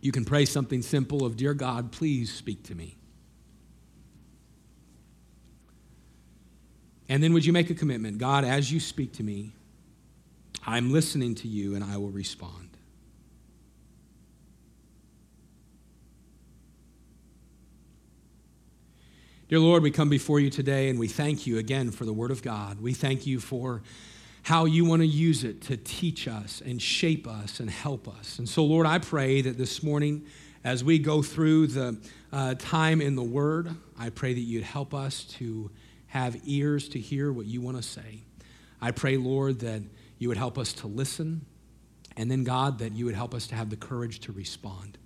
You 0.00 0.12
can 0.12 0.24
pray 0.24 0.44
something 0.44 0.82
simple 0.82 1.24
of, 1.24 1.36
Dear 1.36 1.54
God, 1.54 1.92
please 1.92 2.32
speak 2.32 2.62
to 2.64 2.74
me. 2.74 2.96
And 7.08 7.22
then 7.22 7.32
would 7.32 7.44
you 7.44 7.52
make 7.52 7.70
a 7.70 7.74
commitment? 7.74 8.18
God, 8.18 8.44
as 8.44 8.70
you 8.70 8.80
speak 8.80 9.14
to 9.14 9.22
me, 9.22 9.52
I'm 10.66 10.92
listening 10.92 11.34
to 11.36 11.48
you 11.48 11.74
and 11.74 11.82
I 11.82 11.96
will 11.96 12.10
respond. 12.10 12.68
Dear 19.48 19.60
Lord, 19.60 19.82
we 19.82 19.90
come 19.90 20.10
before 20.10 20.40
you 20.40 20.50
today 20.50 20.90
and 20.90 20.98
we 20.98 21.08
thank 21.08 21.46
you 21.46 21.56
again 21.56 21.90
for 21.90 22.04
the 22.04 22.12
Word 22.12 22.30
of 22.30 22.42
God. 22.42 22.82
We 22.82 22.92
thank 22.92 23.26
you 23.26 23.40
for 23.40 23.82
how 24.48 24.64
you 24.64 24.82
want 24.82 25.02
to 25.02 25.06
use 25.06 25.44
it 25.44 25.60
to 25.60 25.76
teach 25.76 26.26
us 26.26 26.62
and 26.64 26.80
shape 26.80 27.28
us 27.28 27.60
and 27.60 27.68
help 27.68 28.08
us. 28.08 28.38
And 28.38 28.48
so, 28.48 28.64
Lord, 28.64 28.86
I 28.86 28.98
pray 28.98 29.42
that 29.42 29.58
this 29.58 29.82
morning, 29.82 30.24
as 30.64 30.82
we 30.82 30.98
go 30.98 31.20
through 31.20 31.66
the 31.66 31.98
uh, 32.32 32.54
time 32.54 33.02
in 33.02 33.14
the 33.14 33.22
Word, 33.22 33.68
I 33.98 34.08
pray 34.08 34.32
that 34.32 34.40
you'd 34.40 34.64
help 34.64 34.94
us 34.94 35.24
to 35.34 35.70
have 36.06 36.34
ears 36.46 36.88
to 36.88 36.98
hear 36.98 37.30
what 37.30 37.44
you 37.44 37.60
want 37.60 37.76
to 37.76 37.82
say. 37.82 38.22
I 38.80 38.90
pray, 38.92 39.18
Lord, 39.18 39.58
that 39.58 39.82
you 40.16 40.28
would 40.28 40.38
help 40.38 40.56
us 40.56 40.72
to 40.72 40.86
listen, 40.86 41.44
and 42.16 42.30
then, 42.30 42.42
God, 42.42 42.78
that 42.78 42.92
you 42.94 43.04
would 43.04 43.14
help 43.14 43.34
us 43.34 43.48
to 43.48 43.54
have 43.54 43.68
the 43.68 43.76
courage 43.76 44.20
to 44.20 44.32
respond. 44.32 44.96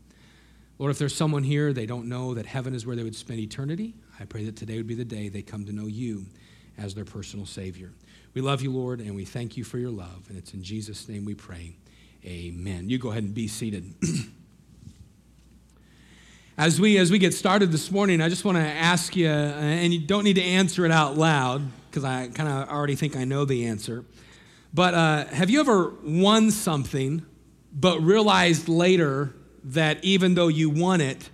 Lord, 0.78 0.92
if 0.92 1.00
there's 1.00 1.16
someone 1.16 1.42
here, 1.42 1.72
they 1.72 1.86
don't 1.86 2.08
know 2.08 2.34
that 2.34 2.46
heaven 2.46 2.76
is 2.76 2.86
where 2.86 2.94
they 2.94 3.02
would 3.02 3.16
spend 3.16 3.40
eternity, 3.40 3.94
I 4.20 4.24
pray 4.24 4.44
that 4.44 4.54
today 4.54 4.76
would 4.76 4.86
be 4.86 4.94
the 4.94 5.04
day 5.04 5.28
they 5.28 5.42
come 5.42 5.64
to 5.64 5.72
know 5.72 5.88
you 5.88 6.26
as 6.78 6.94
their 6.94 7.04
personal 7.04 7.44
Savior. 7.44 7.90
We 8.34 8.40
love 8.40 8.62
you, 8.62 8.72
Lord, 8.72 9.00
and 9.00 9.14
we 9.14 9.24
thank 9.24 9.56
you 9.56 9.64
for 9.64 9.78
your 9.78 9.90
love. 9.90 10.24
And 10.28 10.38
it's 10.38 10.54
in 10.54 10.62
Jesus' 10.62 11.08
name 11.08 11.24
we 11.24 11.34
pray. 11.34 11.74
Amen. 12.24 12.88
You 12.88 12.98
go 12.98 13.10
ahead 13.10 13.24
and 13.24 13.34
be 13.34 13.46
seated. 13.46 13.92
as 16.56 16.80
we 16.80 16.96
as 16.96 17.10
we 17.10 17.18
get 17.18 17.34
started 17.34 17.72
this 17.72 17.90
morning, 17.90 18.22
I 18.22 18.28
just 18.30 18.44
want 18.44 18.56
to 18.56 18.62
ask 18.62 19.14
you, 19.16 19.28
uh, 19.28 19.30
and 19.30 19.92
you 19.92 20.00
don't 20.00 20.24
need 20.24 20.36
to 20.36 20.42
answer 20.42 20.86
it 20.86 20.92
out 20.92 21.16
loud 21.16 21.62
because 21.90 22.04
I 22.04 22.28
kind 22.28 22.48
of 22.48 22.68
already 22.70 22.94
think 22.94 23.16
I 23.16 23.24
know 23.24 23.44
the 23.44 23.66
answer. 23.66 24.04
But 24.72 24.94
uh, 24.94 25.24
have 25.26 25.50
you 25.50 25.60
ever 25.60 25.92
won 26.02 26.50
something, 26.50 27.26
but 27.74 28.00
realized 28.00 28.68
later 28.68 29.34
that 29.64 30.02
even 30.02 30.34
though 30.34 30.48
you 30.48 30.70
won 30.70 31.02
it, 31.02 31.28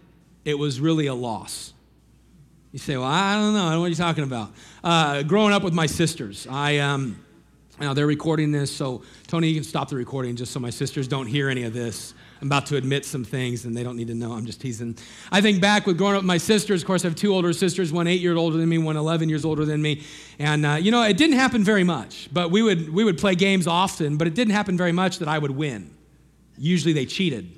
it 0.44 0.58
was 0.58 0.80
really 0.80 1.06
a 1.06 1.14
loss? 1.14 1.72
You 2.78 2.84
say, 2.84 2.96
well, 2.96 3.08
I 3.08 3.34
don't 3.34 3.54
know. 3.54 3.58
Don't 3.58 3.70
know 3.72 3.80
what 3.80 3.86
you're 3.88 3.96
talking 3.96 4.22
about. 4.22 4.52
Uh, 4.84 5.24
growing 5.24 5.52
up 5.52 5.64
with 5.64 5.74
my 5.74 5.86
sisters, 5.86 6.46
I, 6.48 6.78
um, 6.78 7.18
now 7.80 7.92
they're 7.92 8.06
recording 8.06 8.52
this, 8.52 8.70
so 8.70 9.02
Tony, 9.26 9.48
you 9.48 9.56
can 9.56 9.64
stop 9.64 9.88
the 9.88 9.96
recording 9.96 10.36
just 10.36 10.52
so 10.52 10.60
my 10.60 10.70
sisters 10.70 11.08
don't 11.08 11.26
hear 11.26 11.48
any 11.48 11.64
of 11.64 11.72
this. 11.72 12.14
I'm 12.40 12.46
about 12.46 12.66
to 12.66 12.76
admit 12.76 13.04
some 13.04 13.24
things 13.24 13.64
and 13.64 13.76
they 13.76 13.82
don't 13.82 13.96
need 13.96 14.06
to 14.06 14.14
know. 14.14 14.30
I'm 14.30 14.46
just 14.46 14.60
teasing. 14.60 14.96
I 15.32 15.40
think 15.40 15.60
back 15.60 15.88
with 15.88 15.98
growing 15.98 16.14
up 16.14 16.22
with 16.22 16.28
my 16.28 16.38
sisters. 16.38 16.82
Of 16.82 16.86
course, 16.86 17.04
I 17.04 17.08
have 17.08 17.16
two 17.16 17.34
older 17.34 17.52
sisters, 17.52 17.92
one 17.92 18.06
eight 18.06 18.20
years 18.20 18.38
older 18.38 18.56
than 18.56 18.68
me, 18.68 18.78
one 18.78 18.96
11 18.96 19.28
years 19.28 19.44
older 19.44 19.64
than 19.64 19.82
me. 19.82 20.04
And, 20.38 20.64
uh, 20.64 20.74
you 20.74 20.92
know, 20.92 21.02
it 21.02 21.16
didn't 21.16 21.36
happen 21.36 21.64
very 21.64 21.82
much, 21.82 22.28
but 22.32 22.52
we 22.52 22.62
would, 22.62 22.94
we 22.94 23.02
would 23.02 23.18
play 23.18 23.34
games 23.34 23.66
often, 23.66 24.16
but 24.18 24.28
it 24.28 24.34
didn't 24.34 24.54
happen 24.54 24.76
very 24.76 24.92
much 24.92 25.18
that 25.18 25.26
I 25.26 25.38
would 25.38 25.50
win. 25.50 25.90
Usually 26.56 26.92
they 26.92 27.06
cheated. 27.06 27.50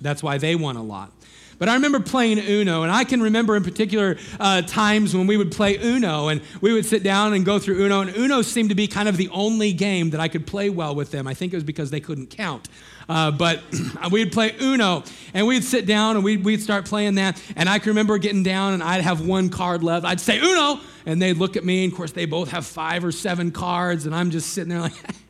That's 0.00 0.22
why 0.22 0.38
they 0.38 0.54
won 0.54 0.76
a 0.76 0.82
lot. 0.82 1.12
But 1.58 1.68
I 1.68 1.74
remember 1.74 2.00
playing 2.00 2.38
Uno, 2.38 2.82
and 2.82 2.92
I 2.92 3.04
can 3.04 3.22
remember 3.22 3.56
in 3.56 3.64
particular 3.64 4.18
uh, 4.38 4.62
times 4.62 5.14
when 5.14 5.26
we 5.26 5.36
would 5.36 5.52
play 5.52 5.76
Uno, 5.76 6.28
and 6.28 6.40
we 6.60 6.72
would 6.72 6.84
sit 6.84 7.02
down 7.02 7.32
and 7.32 7.44
go 7.44 7.58
through 7.58 7.84
Uno, 7.84 8.02
and 8.02 8.14
Uno 8.16 8.42
seemed 8.42 8.68
to 8.68 8.74
be 8.74 8.86
kind 8.86 9.08
of 9.08 9.16
the 9.16 9.28
only 9.30 9.72
game 9.72 10.10
that 10.10 10.20
I 10.20 10.28
could 10.28 10.46
play 10.46 10.68
well 10.70 10.94
with 10.94 11.10
them. 11.10 11.26
I 11.26 11.34
think 11.34 11.52
it 11.52 11.56
was 11.56 11.64
because 11.64 11.90
they 11.90 12.00
couldn't 12.00 12.28
count. 12.28 12.68
Uh, 13.08 13.30
but 13.30 13.62
we'd 14.10 14.32
play 14.32 14.54
Uno, 14.60 15.04
and 15.32 15.46
we'd 15.46 15.64
sit 15.64 15.86
down 15.86 16.16
and 16.16 16.24
we'd, 16.24 16.44
we'd 16.44 16.62
start 16.62 16.84
playing 16.86 17.14
that. 17.16 17.40
And 17.54 17.68
I 17.68 17.78
can 17.78 17.90
remember 17.90 18.18
getting 18.18 18.42
down, 18.42 18.74
and 18.74 18.82
I'd 18.82 19.02
have 19.02 19.26
one 19.26 19.48
card 19.48 19.82
left. 19.82 20.04
I'd 20.04 20.20
say 20.20 20.38
Uno, 20.38 20.80
and 21.06 21.22
they'd 21.22 21.36
look 21.36 21.56
at 21.56 21.64
me. 21.64 21.84
And 21.84 21.92
of 21.92 21.96
course, 21.96 22.12
they 22.12 22.26
both 22.26 22.50
have 22.50 22.66
five 22.66 23.04
or 23.04 23.12
seven 23.12 23.50
cards, 23.50 24.06
and 24.06 24.14
I'm 24.14 24.30
just 24.30 24.50
sitting 24.50 24.70
there 24.70 24.80
like, 24.80 24.94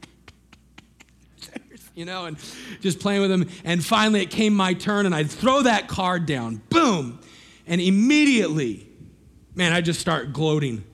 you 1.97 2.05
know, 2.05 2.27
and 2.27 2.37
just 2.81 3.01
playing 3.01 3.23
with 3.23 3.31
them. 3.31 3.49
And 3.65 3.85
finally, 3.85 4.21
it 4.21 4.31
came 4.31 4.55
my 4.55 4.75
turn, 4.75 5.07
and 5.07 5.15
I'd 5.15 5.31
throw 5.31 5.63
that 5.63 5.89
card 5.89 6.27
down, 6.27 6.61
boom, 6.69 7.19
and 7.67 7.81
immediately, 7.81 8.87
man, 9.57 9.73
I 9.73 9.81
just 9.81 9.99
start 9.99 10.33
gloating. 10.33 10.85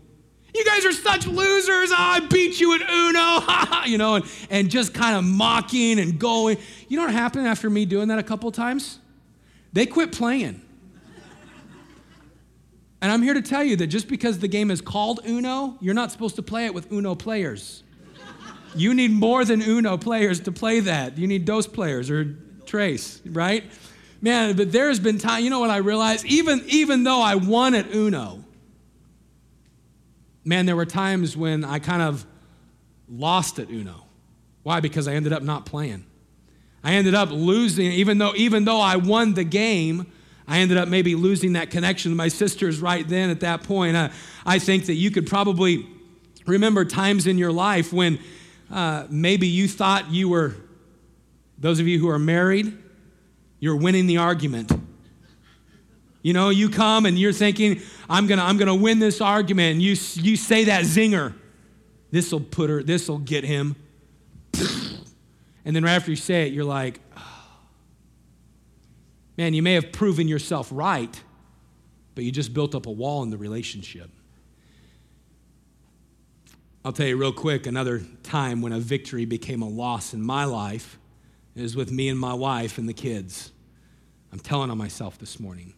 You 0.54 0.64
guys 0.64 0.84
are 0.86 0.92
such 0.92 1.26
losers. 1.26 1.90
Oh, 1.90 1.96
I 1.98 2.20
beat 2.20 2.60
you 2.60 2.74
at 2.74 2.88
Uno, 2.88 3.84
you 3.86 3.98
know, 3.98 4.16
and, 4.16 4.24
and 4.48 4.70
just 4.70 4.94
kind 4.94 5.16
of 5.16 5.24
mocking 5.24 5.98
and 5.98 6.18
going. 6.18 6.58
You 6.88 6.98
know 6.98 7.04
what 7.04 7.12
happened 7.12 7.48
after 7.48 7.68
me 7.68 7.84
doing 7.84 8.08
that 8.08 8.18
a 8.18 8.22
couple 8.22 8.50
times? 8.52 8.98
They 9.72 9.86
quit 9.86 10.12
playing. 10.12 10.60
And 13.00 13.10
I'm 13.10 13.22
here 13.22 13.34
to 13.34 13.42
tell 13.42 13.64
you 13.64 13.74
that 13.76 13.88
just 13.88 14.06
because 14.06 14.38
the 14.38 14.46
game 14.46 14.70
is 14.70 14.80
called 14.80 15.20
Uno, 15.26 15.76
you're 15.80 15.94
not 15.94 16.12
supposed 16.12 16.36
to 16.36 16.42
play 16.42 16.66
it 16.66 16.74
with 16.74 16.92
Uno 16.92 17.16
players. 17.16 17.82
You 18.74 18.94
need 18.94 19.10
more 19.10 19.44
than 19.44 19.60
Uno 19.60 19.96
players 19.98 20.40
to 20.40 20.52
play 20.52 20.80
that. 20.80 21.18
You 21.18 21.26
need 21.26 21.44
dos 21.44 21.66
players 21.66 22.10
or 22.10 22.36
trace, 22.66 23.20
right? 23.26 23.64
Man, 24.20 24.56
but 24.56 24.72
there's 24.72 25.00
been 25.00 25.18
time, 25.18 25.44
you 25.44 25.50
know 25.50 25.60
what 25.60 25.70
I 25.70 25.78
realized? 25.78 26.24
Even, 26.26 26.62
even 26.68 27.04
though 27.04 27.20
I 27.20 27.34
won 27.34 27.74
at 27.74 27.92
Uno, 27.92 28.44
man, 30.44 30.66
there 30.66 30.76
were 30.76 30.86
times 30.86 31.36
when 31.36 31.64
I 31.64 31.78
kind 31.78 32.02
of 32.02 32.24
lost 33.08 33.58
at 33.58 33.68
Uno. 33.68 34.06
Why? 34.62 34.80
Because 34.80 35.08
I 35.08 35.14
ended 35.14 35.32
up 35.32 35.42
not 35.42 35.66
playing. 35.66 36.04
I 36.84 36.94
ended 36.94 37.14
up 37.14 37.30
losing, 37.30 37.92
even 37.92 38.18
though, 38.18 38.32
even 38.36 38.64
though 38.64 38.80
I 38.80 38.96
won 38.96 39.34
the 39.34 39.44
game, 39.44 40.06
I 40.46 40.58
ended 40.58 40.76
up 40.76 40.88
maybe 40.88 41.14
losing 41.14 41.52
that 41.54 41.70
connection 41.70 42.12
with 42.12 42.16
my 42.16 42.28
sisters 42.28 42.80
right 42.80 43.08
then 43.08 43.30
at 43.30 43.40
that 43.40 43.62
point. 43.62 43.96
Uh, 43.96 44.08
I 44.44 44.58
think 44.58 44.86
that 44.86 44.94
you 44.94 45.10
could 45.10 45.26
probably 45.26 45.86
remember 46.46 46.84
times 46.84 47.26
in 47.26 47.38
your 47.38 47.52
life 47.52 47.92
when 47.92 48.18
uh, 48.72 49.06
maybe 49.10 49.46
you 49.46 49.68
thought 49.68 50.10
you 50.10 50.30
were, 50.30 50.56
those 51.58 51.78
of 51.78 51.86
you 51.86 52.00
who 52.00 52.08
are 52.08 52.18
married, 52.18 52.76
you're 53.60 53.76
winning 53.76 54.06
the 54.06 54.16
argument. 54.16 54.72
You 56.22 56.32
know, 56.32 56.48
you 56.48 56.70
come 56.70 57.04
and 57.04 57.18
you're 57.18 57.32
thinking, 57.32 57.82
I'm 58.08 58.26
gonna, 58.26 58.42
I'm 58.42 58.56
gonna 58.56 58.74
win 58.74 58.98
this 58.98 59.20
argument, 59.20 59.74
and 59.74 59.82
you, 59.82 59.90
you 60.14 60.36
say 60.36 60.64
that 60.64 60.84
zinger. 60.84 61.34
This'll 62.10 62.40
put 62.40 62.70
her, 62.70 62.82
this'll 62.82 63.18
get 63.18 63.44
him. 63.44 63.76
And 65.64 65.76
then 65.76 65.84
right 65.84 65.92
after 65.92 66.10
you 66.10 66.16
say 66.16 66.46
it, 66.46 66.52
you're 66.52 66.64
like, 66.64 67.00
oh. 67.16 67.50
man, 69.36 69.54
you 69.54 69.62
may 69.62 69.74
have 69.74 69.92
proven 69.92 70.28
yourself 70.28 70.68
right, 70.72 71.20
but 72.14 72.24
you 72.24 72.32
just 72.32 72.52
built 72.52 72.74
up 72.74 72.86
a 72.86 72.90
wall 72.90 73.22
in 73.22 73.30
the 73.30 73.38
relationship. 73.38 74.10
I'll 76.84 76.92
tell 76.92 77.06
you 77.06 77.16
real 77.16 77.32
quick 77.32 77.66
another 77.66 78.02
time 78.24 78.60
when 78.60 78.72
a 78.72 78.80
victory 78.80 79.24
became 79.24 79.62
a 79.62 79.68
loss 79.68 80.14
in 80.14 80.20
my 80.20 80.44
life 80.44 80.98
is 81.54 81.76
with 81.76 81.92
me 81.92 82.08
and 82.08 82.18
my 82.18 82.34
wife 82.34 82.76
and 82.76 82.88
the 82.88 82.92
kids. 82.92 83.52
I'm 84.32 84.40
telling 84.40 84.68
on 84.68 84.78
myself 84.78 85.16
this 85.16 85.38
morning. 85.38 85.74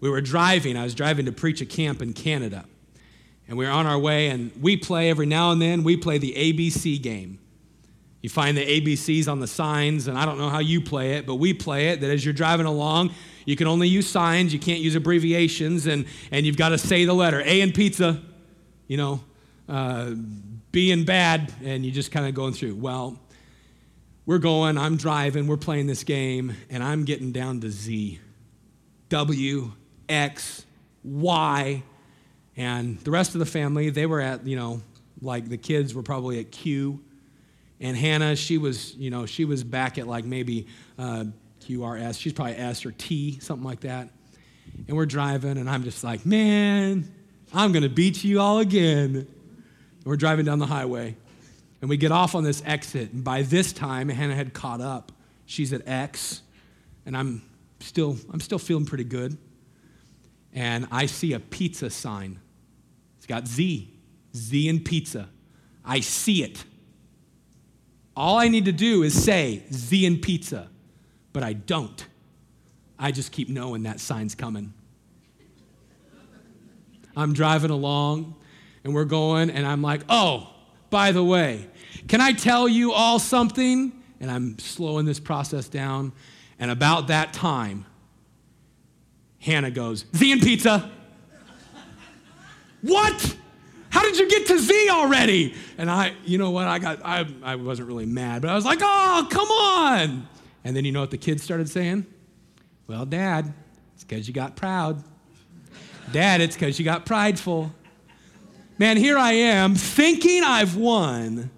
We 0.00 0.10
were 0.10 0.20
driving, 0.20 0.76
I 0.76 0.82
was 0.82 0.96
driving 0.96 1.26
to 1.26 1.32
preach 1.32 1.60
a 1.60 1.66
camp 1.66 2.02
in 2.02 2.12
Canada. 2.12 2.64
And 3.46 3.56
we 3.56 3.66
were 3.66 3.70
on 3.70 3.86
our 3.86 3.98
way, 3.98 4.28
and 4.28 4.50
we 4.60 4.76
play 4.76 5.10
every 5.10 5.26
now 5.26 5.52
and 5.52 5.62
then, 5.62 5.84
we 5.84 5.96
play 5.96 6.18
the 6.18 6.34
ABC 6.36 7.00
game. 7.00 7.38
You 8.20 8.28
find 8.28 8.56
the 8.56 8.66
ABCs 8.66 9.28
on 9.28 9.38
the 9.38 9.46
signs, 9.46 10.08
and 10.08 10.18
I 10.18 10.24
don't 10.24 10.38
know 10.38 10.48
how 10.48 10.60
you 10.60 10.80
play 10.80 11.14
it, 11.14 11.26
but 11.26 11.36
we 11.36 11.54
play 11.54 11.90
it 11.90 12.00
that 12.00 12.10
as 12.10 12.24
you're 12.24 12.34
driving 12.34 12.66
along, 12.66 13.14
you 13.44 13.54
can 13.54 13.68
only 13.68 13.86
use 13.86 14.08
signs, 14.08 14.52
you 14.52 14.58
can't 14.58 14.80
use 14.80 14.96
abbreviations, 14.96 15.86
and, 15.86 16.06
and 16.32 16.46
you've 16.46 16.56
got 16.56 16.70
to 16.70 16.78
say 16.78 17.04
the 17.04 17.12
letter 17.12 17.40
A 17.44 17.60
and 17.60 17.72
pizza, 17.72 18.20
you 18.88 18.96
know, 18.96 19.20
uh, 19.68 20.12
B 20.70 21.04
bad, 21.04 21.52
and 21.62 21.84
you 21.84 21.92
just 21.92 22.12
kind 22.12 22.26
of 22.26 22.34
going 22.34 22.52
through. 22.52 22.74
Well, 22.74 23.18
we're 24.24 24.38
going, 24.38 24.78
I'm 24.78 24.96
driving, 24.96 25.46
we're 25.46 25.56
playing 25.56 25.86
this 25.86 26.04
game, 26.04 26.54
and 26.70 26.82
I'm 26.82 27.04
getting 27.04 27.32
down 27.32 27.60
to 27.60 27.70
Z. 27.70 28.20
W, 29.08 29.72
X, 30.08 30.64
Y, 31.04 31.82
and 32.56 32.98
the 33.00 33.10
rest 33.10 33.34
of 33.34 33.40
the 33.40 33.46
family, 33.46 33.90
they 33.90 34.06
were 34.06 34.20
at, 34.20 34.46
you 34.46 34.56
know, 34.56 34.80
like 35.20 35.48
the 35.48 35.58
kids 35.58 35.94
were 35.94 36.02
probably 36.02 36.40
at 36.40 36.50
Q 36.50 37.00
and 37.82 37.96
Hannah, 37.96 38.36
she 38.36 38.58
was, 38.58 38.94
you 38.94 39.10
know, 39.10 39.26
she 39.26 39.44
was 39.44 39.64
back 39.64 39.98
at 39.98 40.06
like 40.06 40.24
maybe 40.24 40.68
uh, 40.98 41.24
QRS. 41.66 42.18
She's 42.18 42.32
probably 42.32 42.54
S 42.54 42.86
or 42.86 42.92
T, 42.92 43.40
something 43.40 43.66
like 43.66 43.80
that. 43.80 44.08
And 44.86 44.96
we're 44.96 45.04
driving, 45.04 45.58
and 45.58 45.68
I'm 45.68 45.82
just 45.82 46.04
like, 46.04 46.24
man, 46.24 47.12
I'm 47.52 47.72
going 47.72 47.82
to 47.82 47.88
beat 47.88 48.22
you 48.22 48.40
all 48.40 48.60
again. 48.60 49.26
And 50.02 50.10
we're 50.10 50.16
driving 50.16 50.44
down 50.44 50.58
the 50.58 50.66
highway, 50.66 51.16
and 51.80 51.88
we 51.88 51.96
get 51.96 52.10
off 52.10 52.34
on 52.34 52.42
this 52.42 52.62
exit. 52.66 53.12
And 53.12 53.22
by 53.22 53.42
this 53.42 53.72
time, 53.72 54.08
Hannah 54.08 54.34
had 54.34 54.52
caught 54.52 54.80
up. 54.80 55.12
She's 55.46 55.72
at 55.72 55.86
X, 55.86 56.42
and 57.06 57.16
I'm 57.16 57.42
still, 57.80 58.16
I'm 58.32 58.40
still 58.40 58.58
feeling 58.58 58.84
pretty 58.84 59.04
good. 59.04 59.38
And 60.52 60.86
I 60.90 61.06
see 61.06 61.32
a 61.32 61.40
pizza 61.40 61.88
sign. 61.88 62.40
It's 63.18 63.26
got 63.26 63.46
Z, 63.46 63.92
Z 64.34 64.68
in 64.68 64.80
pizza. 64.80 65.28
I 65.84 66.00
see 66.00 66.42
it. 66.42 66.64
All 68.16 68.36
I 68.36 68.48
need 68.48 68.66
to 68.66 68.72
do 68.72 69.02
is 69.02 69.20
say 69.24 69.62
Z 69.72 70.04
and 70.04 70.20
pizza, 70.20 70.68
but 71.32 71.42
I 71.42 71.52
don't. 71.54 72.04
I 72.98 73.12
just 73.12 73.32
keep 73.32 73.48
knowing 73.48 73.84
that 73.84 74.00
sign's 74.00 74.34
coming. 74.34 74.74
I'm 77.16 77.32
driving 77.32 77.70
along 77.70 78.36
and 78.84 78.94
we're 78.94 79.04
going, 79.04 79.50
and 79.50 79.66
I'm 79.66 79.82
like, 79.82 80.02
oh, 80.08 80.52
by 80.90 81.12
the 81.12 81.24
way, 81.24 81.68
can 82.08 82.20
I 82.20 82.32
tell 82.32 82.68
you 82.68 82.92
all 82.92 83.18
something? 83.18 83.92
And 84.20 84.30
I'm 84.30 84.58
slowing 84.58 85.06
this 85.06 85.20
process 85.20 85.68
down. 85.68 86.12
And 86.58 86.70
about 86.70 87.08
that 87.08 87.32
time, 87.32 87.86
Hannah 89.40 89.70
goes, 89.70 90.04
Z 90.14 90.32
and 90.32 90.40
pizza. 90.40 90.90
what? 92.82 93.36
How 93.90 94.02
did 94.02 94.18
you 94.18 94.28
get 94.28 94.46
to 94.46 94.58
Z 94.58 94.88
already? 94.90 95.54
And 95.76 95.90
I, 95.90 96.14
you 96.24 96.38
know 96.38 96.50
what? 96.50 96.66
I 96.66 96.78
got, 96.78 97.00
I, 97.04 97.26
I 97.42 97.56
wasn't 97.56 97.88
really 97.88 98.06
mad, 98.06 98.42
but 98.42 98.50
I 98.50 98.54
was 98.54 98.64
like, 98.64 98.78
oh, 98.80 99.26
come 99.30 99.48
on. 99.48 100.28
And 100.64 100.76
then 100.76 100.84
you 100.84 100.92
know 100.92 101.00
what 101.00 101.10
the 101.10 101.18
kids 101.18 101.42
started 101.42 101.68
saying? 101.68 102.06
Well, 102.86 103.04
Dad, 103.04 103.52
it's 103.94 104.04
because 104.04 104.28
you 104.28 104.34
got 104.34 104.56
proud. 104.56 105.02
Dad, 106.12 106.40
it's 106.40 106.54
because 106.54 106.78
you 106.78 106.84
got 106.84 107.06
prideful. 107.06 107.72
Man, 108.82 108.96
here 108.96 109.16
I 109.16 109.30
am 109.30 109.76
thinking 109.76 110.42
I've 110.42 110.74
won, 110.74 111.52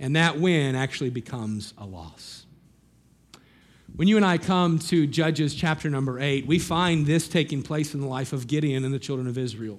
and 0.00 0.16
that 0.16 0.40
win 0.40 0.74
actually 0.74 1.10
becomes 1.10 1.72
a 1.78 1.86
loss. 1.86 2.44
When 3.94 4.08
you 4.08 4.16
and 4.16 4.26
I 4.26 4.38
come 4.38 4.80
to 4.80 5.06
Judges 5.06 5.54
chapter 5.54 5.88
number 5.88 6.18
eight, 6.18 6.44
we 6.44 6.58
find 6.58 7.06
this 7.06 7.28
taking 7.28 7.62
place 7.62 7.94
in 7.94 8.00
the 8.00 8.08
life 8.08 8.32
of 8.32 8.48
Gideon 8.48 8.84
and 8.84 8.92
the 8.92 8.98
children 8.98 9.28
of 9.28 9.38
Israel. 9.38 9.78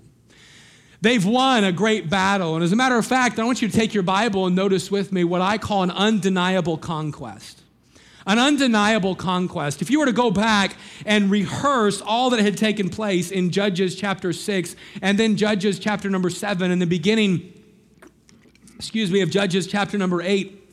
They've 1.02 1.26
won 1.26 1.66
a 1.66 1.74
great 1.74 2.10
battle. 2.10 2.56
And 2.56 2.64
as 2.64 2.72
a 2.72 2.78
matter 2.78 2.98
of 2.98 3.06
fact, 3.06 3.38
I 3.38 3.44
want 3.44 3.62
you 3.62 3.68
to 3.68 3.78
take 3.78 3.94
your 3.94 4.04
Bible 4.04 4.46
and 4.46 4.56
notice 4.56 4.90
with 4.90 5.12
me 5.12 5.26
what 5.26 5.42
I 5.42 5.58
call 5.58 5.84
an 5.84 5.92
undeniable 5.92 6.78
conquest. 6.78 7.64
An 8.28 8.38
undeniable 8.38 9.16
conquest. 9.16 9.82
If 9.82 9.90
you 9.90 10.00
were 10.00 10.06
to 10.06 10.12
go 10.12 10.30
back 10.30 10.76
and 11.06 11.32
rehearse 11.32 12.02
all 12.02 12.30
that 12.32 12.42
had 12.42 12.58
taken 12.58 12.90
place 12.90 13.32
in 13.32 13.52
Judges 13.52 13.96
chapter 13.96 14.34
6 14.34 14.76
and 15.02 15.18
then 15.18 15.38
Judges 15.38 15.80
chapter 15.80 16.10
number 16.10 16.30
7 16.30 16.70
and 16.70 16.82
the 16.82 16.86
beginning, 16.86 17.54
excuse 18.76 19.10
me, 19.10 19.22
of 19.22 19.30
Judges 19.30 19.66
chapter 19.66 19.98
number 19.98 20.22
8, 20.22 20.67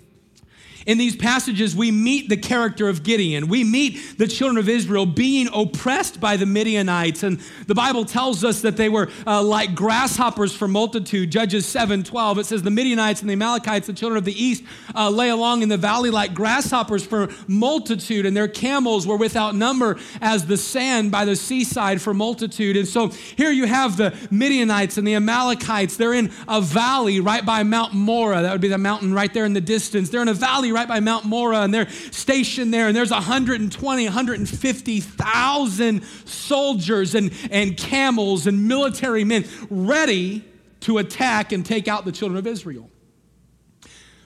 in 0.86 0.98
these 0.98 1.16
passages, 1.16 1.74
we 1.74 1.90
meet 1.90 2.28
the 2.28 2.36
character 2.36 2.88
of 2.88 3.02
Gideon. 3.02 3.48
We 3.48 3.64
meet 3.64 4.18
the 4.18 4.26
children 4.26 4.58
of 4.58 4.68
Israel 4.68 5.06
being 5.06 5.48
oppressed 5.52 6.20
by 6.20 6.36
the 6.36 6.46
Midianites. 6.46 7.22
And 7.22 7.40
the 7.66 7.74
Bible 7.74 8.04
tells 8.04 8.44
us 8.44 8.60
that 8.62 8.76
they 8.76 8.88
were 8.88 9.10
uh, 9.26 9.42
like 9.42 9.74
grasshoppers 9.74 10.54
for 10.54 10.68
multitude. 10.68 11.30
Judges 11.30 11.66
7 11.66 12.02
12, 12.02 12.38
it 12.38 12.46
says, 12.46 12.62
The 12.62 12.70
Midianites 12.70 13.20
and 13.20 13.30
the 13.30 13.34
Amalekites, 13.34 13.86
the 13.86 13.92
children 13.92 14.18
of 14.18 14.24
the 14.24 14.42
east, 14.42 14.62
uh, 14.94 15.08
lay 15.10 15.30
along 15.30 15.62
in 15.62 15.68
the 15.68 15.76
valley 15.76 16.10
like 16.10 16.34
grasshoppers 16.34 17.04
for 17.04 17.28
multitude, 17.46 18.26
and 18.26 18.36
their 18.36 18.48
camels 18.48 19.06
were 19.06 19.16
without 19.16 19.54
number 19.54 19.98
as 20.20 20.46
the 20.46 20.56
sand 20.56 21.10
by 21.10 21.24
the 21.24 21.36
seaside 21.36 22.00
for 22.00 22.12
multitude. 22.12 22.76
And 22.76 22.86
so 22.86 23.08
here 23.08 23.50
you 23.50 23.66
have 23.66 23.96
the 23.96 24.14
Midianites 24.30 24.98
and 24.98 25.06
the 25.06 25.14
Amalekites. 25.14 25.96
They're 25.96 26.14
in 26.14 26.30
a 26.46 26.60
valley 26.60 27.20
right 27.20 27.44
by 27.44 27.62
Mount 27.62 27.94
Moreh. 27.94 28.42
That 28.42 28.52
would 28.52 28.60
be 28.60 28.68
the 28.68 28.78
mountain 28.78 29.14
right 29.14 29.32
there 29.32 29.44
in 29.44 29.54
the 29.54 29.60
distance. 29.60 30.10
They're 30.10 30.22
in 30.22 30.28
a 30.28 30.34
valley 30.34 30.72
right 30.74 30.88
by 30.88 31.00
Mount 31.00 31.24
Moreh, 31.24 31.62
and 31.62 31.72
they're 31.72 31.88
stationed 32.10 32.74
there, 32.74 32.88
and 32.88 32.96
there's 32.96 33.10
120, 33.10 34.04
150,000 34.04 36.02
soldiers 36.24 37.14
and, 37.14 37.32
and 37.50 37.76
camels 37.76 38.46
and 38.46 38.68
military 38.68 39.24
men 39.24 39.44
ready 39.70 40.44
to 40.80 40.98
attack 40.98 41.52
and 41.52 41.64
take 41.64 41.88
out 41.88 42.04
the 42.04 42.12
children 42.12 42.38
of 42.38 42.46
Israel. 42.46 42.90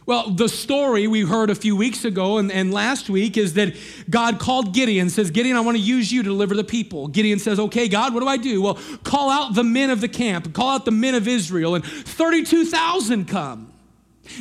Well, 0.08 0.30
the 0.30 0.48
story 0.48 1.06
we 1.06 1.20
heard 1.20 1.50
a 1.50 1.54
few 1.54 1.76
weeks 1.76 2.06
ago 2.06 2.38
and, 2.38 2.50
and, 2.50 2.72
last 2.72 3.10
week 3.10 3.36
is 3.36 3.52
that 3.54 3.76
God 4.08 4.38
called 4.38 4.72
Gideon, 4.72 5.10
says, 5.10 5.30
Gideon, 5.30 5.54
I 5.54 5.60
want 5.60 5.76
to 5.76 5.82
use 5.82 6.10
you 6.10 6.22
to 6.22 6.28
deliver 6.30 6.54
the 6.54 6.64
people. 6.64 7.08
Gideon 7.08 7.38
says, 7.38 7.60
Okay, 7.60 7.88
God, 7.88 8.14
what 8.14 8.20
do 8.20 8.26
I 8.26 8.38
do? 8.38 8.62
Well, 8.62 8.78
call 9.04 9.28
out 9.28 9.54
the 9.54 9.64
men 9.64 9.90
of 9.90 10.00
the 10.00 10.08
camp, 10.08 10.54
call 10.54 10.70
out 10.70 10.86
the 10.86 10.92
men 10.92 11.14
of 11.14 11.28
Israel, 11.28 11.74
and 11.74 11.84
32,000 11.84 13.26
come. 13.26 13.70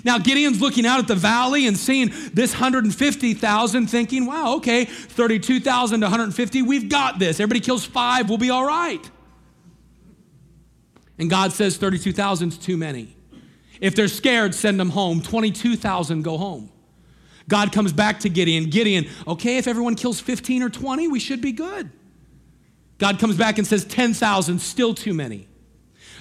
Now, 0.03 0.17
Gideon's 0.17 0.61
looking 0.61 0.85
out 0.85 0.99
at 0.99 1.07
the 1.07 1.15
valley 1.15 1.67
and 1.67 1.77
seeing 1.77 2.11
this 2.33 2.53
150,000, 2.53 3.87
thinking, 3.87 4.25
wow, 4.25 4.55
okay, 4.55 4.85
32,000 4.85 6.01
to 6.01 6.05
150, 6.05 6.61
we've 6.61 6.89
got 6.89 7.19
this. 7.19 7.39
Everybody 7.39 7.59
kills 7.59 7.85
five, 7.85 8.29
we'll 8.29 8.37
be 8.37 8.49
all 8.49 8.65
right. 8.65 9.09
And 11.19 11.29
God 11.29 11.51
says 11.51 11.77
32,000 11.77 12.49
is 12.49 12.57
too 12.57 12.77
many. 12.77 13.15
If 13.81 13.95
they're 13.95 14.07
scared, 14.07 14.55
send 14.55 14.79
them 14.79 14.89
home. 14.89 15.21
22,000 15.21 16.23
go 16.23 16.37
home. 16.37 16.71
God 17.47 17.71
comes 17.71 17.93
back 17.93 18.19
to 18.21 18.29
Gideon. 18.29 18.69
Gideon, 18.69 19.07
okay, 19.27 19.57
if 19.57 19.67
everyone 19.67 19.95
kills 19.95 20.19
15 20.19 20.63
or 20.63 20.69
20, 20.69 21.07
we 21.07 21.19
should 21.19 21.41
be 21.41 21.51
good. 21.51 21.91
God 22.97 23.19
comes 23.19 23.37
back 23.37 23.57
and 23.57 23.65
says 23.65 23.85
10,000, 23.85 24.59
still 24.59 24.93
too 24.93 25.13
many. 25.13 25.46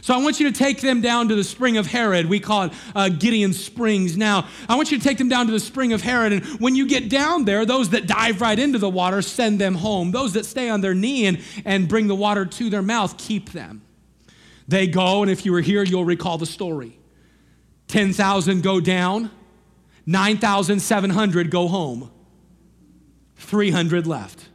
So 0.02 0.14
I 0.14 0.18
want 0.18 0.38
you 0.40 0.50
to 0.50 0.56
take 0.56 0.80
them 0.80 1.00
down 1.00 1.28
to 1.28 1.34
the 1.34 1.44
spring 1.44 1.76
of 1.76 1.86
Harod. 1.86 2.26
We 2.26 2.40
call 2.40 2.64
it 2.64 2.72
uh, 2.94 3.08
Gideon 3.08 3.52
Springs 3.52 4.16
now. 4.16 4.46
I 4.68 4.76
want 4.76 4.90
you 4.90 4.98
to 4.98 5.04
take 5.04 5.18
them 5.18 5.28
down 5.28 5.46
to 5.46 5.52
the 5.52 5.60
spring 5.60 5.92
of 5.92 6.02
Harod. 6.02 6.32
And 6.32 6.44
when 6.60 6.76
you 6.76 6.86
get 6.86 7.08
down 7.08 7.44
there, 7.44 7.64
those 7.64 7.90
that 7.90 8.06
dive 8.06 8.40
right 8.40 8.58
into 8.58 8.78
the 8.78 8.88
water, 8.88 9.22
send 9.22 9.60
them 9.60 9.74
home. 9.74 10.12
Those 10.12 10.34
that 10.34 10.46
stay 10.46 10.68
on 10.68 10.80
their 10.80 10.94
knee 10.94 11.26
and, 11.26 11.40
and 11.64 11.88
bring 11.88 12.06
the 12.06 12.14
water 12.14 12.44
to 12.44 12.70
their 12.70 12.82
mouth, 12.82 13.16
keep 13.18 13.52
them. 13.52 13.82
They 14.68 14.86
go, 14.86 15.22
and 15.22 15.30
if 15.30 15.44
you 15.44 15.52
were 15.52 15.60
here, 15.60 15.82
you'll 15.82 16.04
recall 16.04 16.38
the 16.38 16.46
story. 16.46 16.98
10,000 17.88 18.62
go 18.62 18.80
down, 18.80 19.30
9,700 20.06 21.50
go 21.50 21.68
home, 21.68 22.10
300 23.36 24.06
left. 24.06 24.48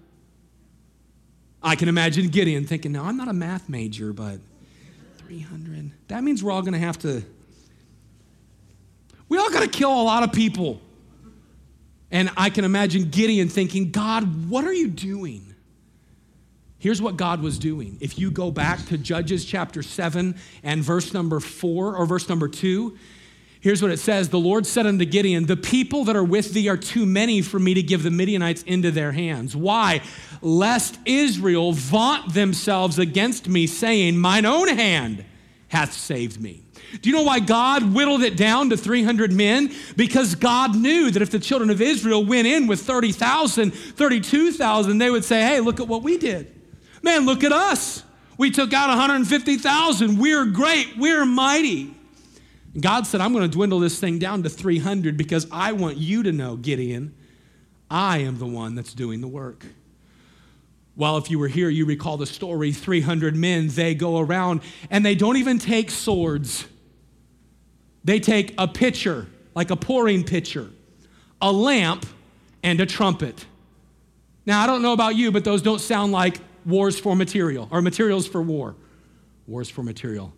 I 1.64 1.76
can 1.76 1.88
imagine 1.88 2.28
Gideon 2.28 2.66
thinking, 2.66 2.92
now 2.92 3.06
I'm 3.06 3.18
not 3.18 3.28
a 3.28 3.34
math 3.34 3.70
major, 3.70 4.14
but 4.14 4.40
300. 5.32 5.92
That 6.10 6.26
means 6.26 6.44
we're 6.44 6.52
all 6.52 6.62
going 6.62 6.74
to 6.74 6.80
have 6.80 7.00
to, 7.00 7.24
we 9.30 9.38
all 9.38 9.50
got 9.50 9.62
to 9.62 9.70
kill 9.70 9.90
a 9.90 10.04
lot 10.04 10.24
of 10.24 10.34
people. 10.34 10.82
And 12.12 12.30
I 12.36 12.50
can 12.50 12.66
imagine 12.66 13.10
Gideon 13.10 13.48
thinking, 13.48 13.92
God, 13.92 14.50
what 14.50 14.66
are 14.66 14.74
you 14.74 14.90
doing? 14.90 15.56
Here's 16.80 17.02
what 17.02 17.16
God 17.16 17.42
was 17.42 17.58
doing. 17.58 17.98
If 18.02 18.20
you 18.20 18.30
go 18.30 18.52
back 18.52 18.86
to 18.88 18.98
Judges 18.98 19.46
chapter 19.46 19.82
7 19.82 20.36
and 20.64 20.84
verse 20.84 21.14
number 21.14 21.40
4 21.40 21.96
or 21.96 22.06
verse 22.06 22.28
number 22.28 22.50
2, 22.50 22.98
here's 23.62 23.82
what 23.82 23.92
it 23.92 24.00
says 24.00 24.30
The 24.30 24.40
Lord 24.40 24.68
said 24.68 24.86
unto 24.86 25.06
Gideon, 25.06 25.46
The 25.46 25.56
people 25.56 26.04
that 26.06 26.16
are 26.16 26.24
with 26.24 26.54
thee 26.54 26.68
are 26.68 26.78
too 26.78 27.06
many 27.06 27.42
for 27.42 27.60
me 27.60 27.74
to 27.74 27.82
give 27.82 28.04
the 28.04 28.12
Midianites 28.12 28.64
into 28.64 28.92
their 28.92 29.14
hands. 29.14 29.56
Why? 29.56 30.02
Lest 30.42 31.00
Israel 31.06 31.72
vaunt 31.72 32.34
themselves 32.34 33.00
against 33.00 33.48
me, 33.48 33.68
saying, 33.68 34.18
Mine 34.18 34.46
own 34.46 34.68
hand 34.68 35.24
hath 35.70 35.94
saved 35.94 36.42
me. 36.42 36.64
Do 37.02 37.10
you 37.10 37.16
know 37.16 37.24
why 37.24 37.40
God 37.40 37.94
whittled 37.94 38.22
it 38.22 38.36
down 38.36 38.70
to 38.72 38.78
300 38.78 39.32
men? 39.32 39.74
Because 39.96 40.36
God 40.36 40.76
knew 40.76 41.10
that 41.12 41.22
if 41.22 41.32
the 41.32 41.40
children 41.40 41.70
of 41.70 41.82
Israel 41.82 42.26
went 42.26 42.48
in 42.48 42.68
with 42.68 42.82
30,000, 42.82 43.72
32,000, 43.72 44.98
they 44.98 45.10
would 45.10 45.24
say, 45.24 45.42
Hey, 45.42 45.62
look 45.62 45.80
at 45.80 45.88
what 45.88 46.04
we 46.04 46.18
did. 46.18 46.54
Man, 47.02 47.26
look 47.26 47.44
at 47.44 47.54
us. 47.54 48.04
We 48.38 48.52
took 48.52 48.74
out 48.74 48.90
150,000. 48.90 50.18
We're 50.18 50.46
great. 50.46 50.98
We're 50.98 51.26
mighty. 51.26 51.96
God 52.80 53.06
said, 53.06 53.20
I'm 53.20 53.34
going 53.34 53.44
to 53.44 53.54
dwindle 53.54 53.80
this 53.80 54.00
thing 54.00 54.18
down 54.20 54.44
to 54.44 54.50
300 54.50 55.18
because 55.18 55.48
I 55.52 55.74
want 55.74 55.98
you 55.98 56.24
to 56.24 56.32
know, 56.32 56.56
Gideon, 56.56 57.14
I 57.90 58.20
am 58.20 58.38
the 58.38 58.46
one 58.46 58.76
that's 58.76 58.94
doing 58.94 59.20
the 59.20 59.28
work. 59.28 59.66
Well, 60.96 61.18
if 61.18 61.30
you 61.30 61.40
were 61.40 61.48
here, 61.48 61.70
you 61.70 61.86
recall 61.86 62.18
the 62.18 62.26
story 62.26 62.72
300 62.72 63.36
men, 63.36 63.68
they 63.70 63.96
go 63.96 64.20
around 64.20 64.62
and 64.90 65.06
they 65.06 65.16
don't 65.16 65.38
even 65.38 65.58
take 65.60 65.90
swords. 65.90 66.66
They 68.04 68.20
take 68.20 68.54
a 68.58 68.68
pitcher, 68.68 69.28
like 69.54 69.72
a 69.72 69.76
pouring 69.76 70.24
pitcher, 70.24 70.70
a 71.42 71.52
lamp, 71.52 72.06
and 72.64 72.80
a 72.80 72.86
trumpet. 72.86 73.46
Now, 74.46 74.62
I 74.62 74.68
don't 74.68 74.82
know 74.82 74.94
about 74.94 75.16
you, 75.16 75.32
but 75.32 75.44
those 75.44 75.62
don't 75.62 75.82
sound 75.82 76.12
like 76.12 76.38
wars 76.66 77.00
for 77.00 77.16
material 77.16 77.68
or 77.72 77.82
materials 77.82 78.28
for 78.28 78.42
war. 78.42 78.76
Wars 79.48 79.70
for 79.70 79.84
material. 79.84 80.34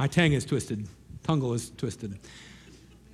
My 0.00 0.06
tongue 0.06 0.32
is 0.32 0.46
twisted, 0.46 0.88
tongue 1.24 1.44
is 1.52 1.72
twisted. 1.76 2.18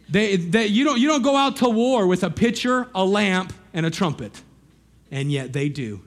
They, 0.08 0.36
they, 0.36 0.68
you, 0.68 0.84
don't, 0.84 1.00
you 1.00 1.08
don't 1.08 1.22
go 1.22 1.34
out 1.34 1.56
to 1.56 1.68
war 1.68 2.06
with 2.06 2.22
a 2.22 2.30
pitcher, 2.30 2.88
a 2.94 3.04
lamp, 3.04 3.52
and 3.74 3.84
a 3.84 3.90
trumpet, 3.90 4.40
and 5.10 5.32
yet 5.32 5.52
they 5.52 5.68
do. 5.68 6.02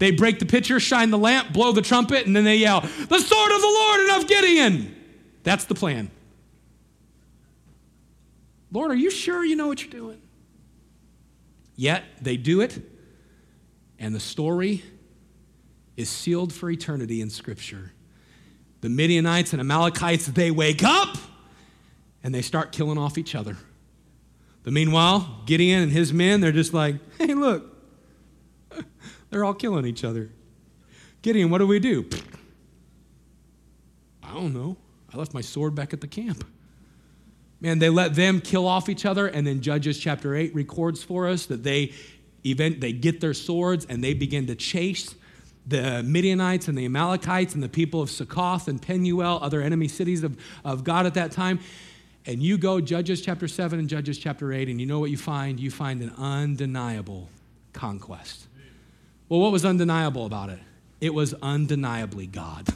They 0.00 0.10
break 0.10 0.40
the 0.40 0.44
pitcher, 0.44 0.80
shine 0.80 1.12
the 1.12 1.18
lamp, 1.18 1.52
blow 1.52 1.70
the 1.70 1.82
trumpet, 1.82 2.26
and 2.26 2.34
then 2.34 2.42
they 2.42 2.56
yell, 2.56 2.80
The 2.80 3.20
sword 3.20 3.52
of 3.52 3.60
the 3.60 3.68
Lord 3.68 4.00
and 4.00 4.20
of 4.20 4.28
Gideon. 4.28 4.96
That's 5.44 5.66
the 5.66 5.76
plan. 5.76 6.10
Lord, 8.72 8.90
are 8.90 8.96
you 8.96 9.12
sure 9.12 9.44
you 9.44 9.54
know 9.54 9.68
what 9.68 9.82
you're 9.82 9.92
doing? 9.92 10.20
Yet 11.76 12.02
they 12.20 12.36
do 12.36 12.60
it, 12.60 12.76
and 14.00 14.12
the 14.12 14.18
story 14.18 14.82
is 15.96 16.08
sealed 16.08 16.52
for 16.52 16.68
eternity 16.68 17.20
in 17.20 17.30
Scripture. 17.30 17.92
The 18.80 18.88
Midianites 18.88 19.52
and 19.52 19.60
Amalekites, 19.60 20.26
they 20.26 20.50
wake 20.50 20.84
up 20.84 21.16
and 22.22 22.34
they 22.34 22.42
start 22.42 22.72
killing 22.72 22.98
off 22.98 23.18
each 23.18 23.34
other. 23.34 23.56
But 24.62 24.72
meanwhile, 24.72 25.42
Gideon 25.46 25.82
and 25.82 25.92
his 25.92 26.12
men, 26.12 26.40
they're 26.40 26.52
just 26.52 26.74
like, 26.74 26.96
hey, 27.18 27.34
look, 27.34 27.74
they're 29.30 29.44
all 29.44 29.54
killing 29.54 29.86
each 29.86 30.04
other. 30.04 30.30
Gideon, 31.22 31.50
what 31.50 31.58
do 31.58 31.66
we 31.66 31.78
do? 31.78 32.08
I 34.22 34.34
don't 34.34 34.54
know. 34.54 34.76
I 35.12 35.16
left 35.16 35.32
my 35.32 35.40
sword 35.40 35.74
back 35.74 35.92
at 35.92 36.00
the 36.00 36.06
camp. 36.06 36.44
Man, 37.60 37.78
they 37.78 37.90
let 37.90 38.14
them 38.14 38.40
kill 38.40 38.68
off 38.68 38.88
each 38.88 39.04
other, 39.04 39.26
and 39.26 39.46
then 39.46 39.60
Judges 39.60 39.98
chapter 39.98 40.36
8 40.36 40.54
records 40.54 41.02
for 41.02 41.26
us 41.26 41.46
that 41.46 41.64
they 41.64 41.92
event 42.46 42.80
they 42.80 42.92
get 42.92 43.20
their 43.20 43.34
swords 43.34 43.84
and 43.86 44.02
they 44.02 44.14
begin 44.14 44.46
to 44.46 44.54
chase 44.54 45.14
the 45.68 46.02
Midianites 46.02 46.66
and 46.66 46.76
the 46.78 46.86
Amalekites 46.86 47.54
and 47.54 47.62
the 47.62 47.68
people 47.68 48.00
of 48.00 48.10
Succoth 48.10 48.68
and 48.68 48.80
Penuel, 48.80 49.38
other 49.42 49.60
enemy 49.60 49.86
cities 49.86 50.24
of, 50.24 50.36
of 50.64 50.82
God 50.82 51.04
at 51.04 51.14
that 51.14 51.30
time. 51.30 51.60
And 52.26 52.42
you 52.42 52.56
go 52.58 52.80
Judges 52.80 53.20
chapter 53.20 53.46
7 53.46 53.78
and 53.78 53.88
Judges 53.88 54.18
chapter 54.18 54.52
8, 54.52 54.68
and 54.68 54.80
you 54.80 54.86
know 54.86 54.98
what 54.98 55.10
you 55.10 55.18
find? 55.18 55.60
You 55.60 55.70
find 55.70 56.00
an 56.02 56.12
undeniable 56.16 57.28
conquest. 57.72 58.46
Well, 59.28 59.40
what 59.40 59.52
was 59.52 59.64
undeniable 59.64 60.24
about 60.24 60.48
it? 60.48 60.58
It 61.00 61.12
was 61.14 61.34
undeniably 61.34 62.26
God. 62.26 62.66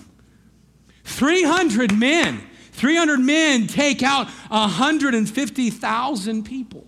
300 1.04 1.98
men, 1.98 2.42
300 2.72 3.18
men 3.18 3.66
take 3.66 4.02
out 4.02 4.28
150,000 4.48 6.44
people. 6.44 6.86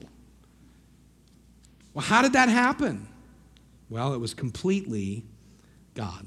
Well, 1.94 2.04
how 2.04 2.22
did 2.22 2.34
that 2.34 2.48
happen? 2.50 3.08
Well, 3.88 4.14
it 4.14 4.18
was 4.18 4.34
completely 4.34 5.24
God. 5.94 6.26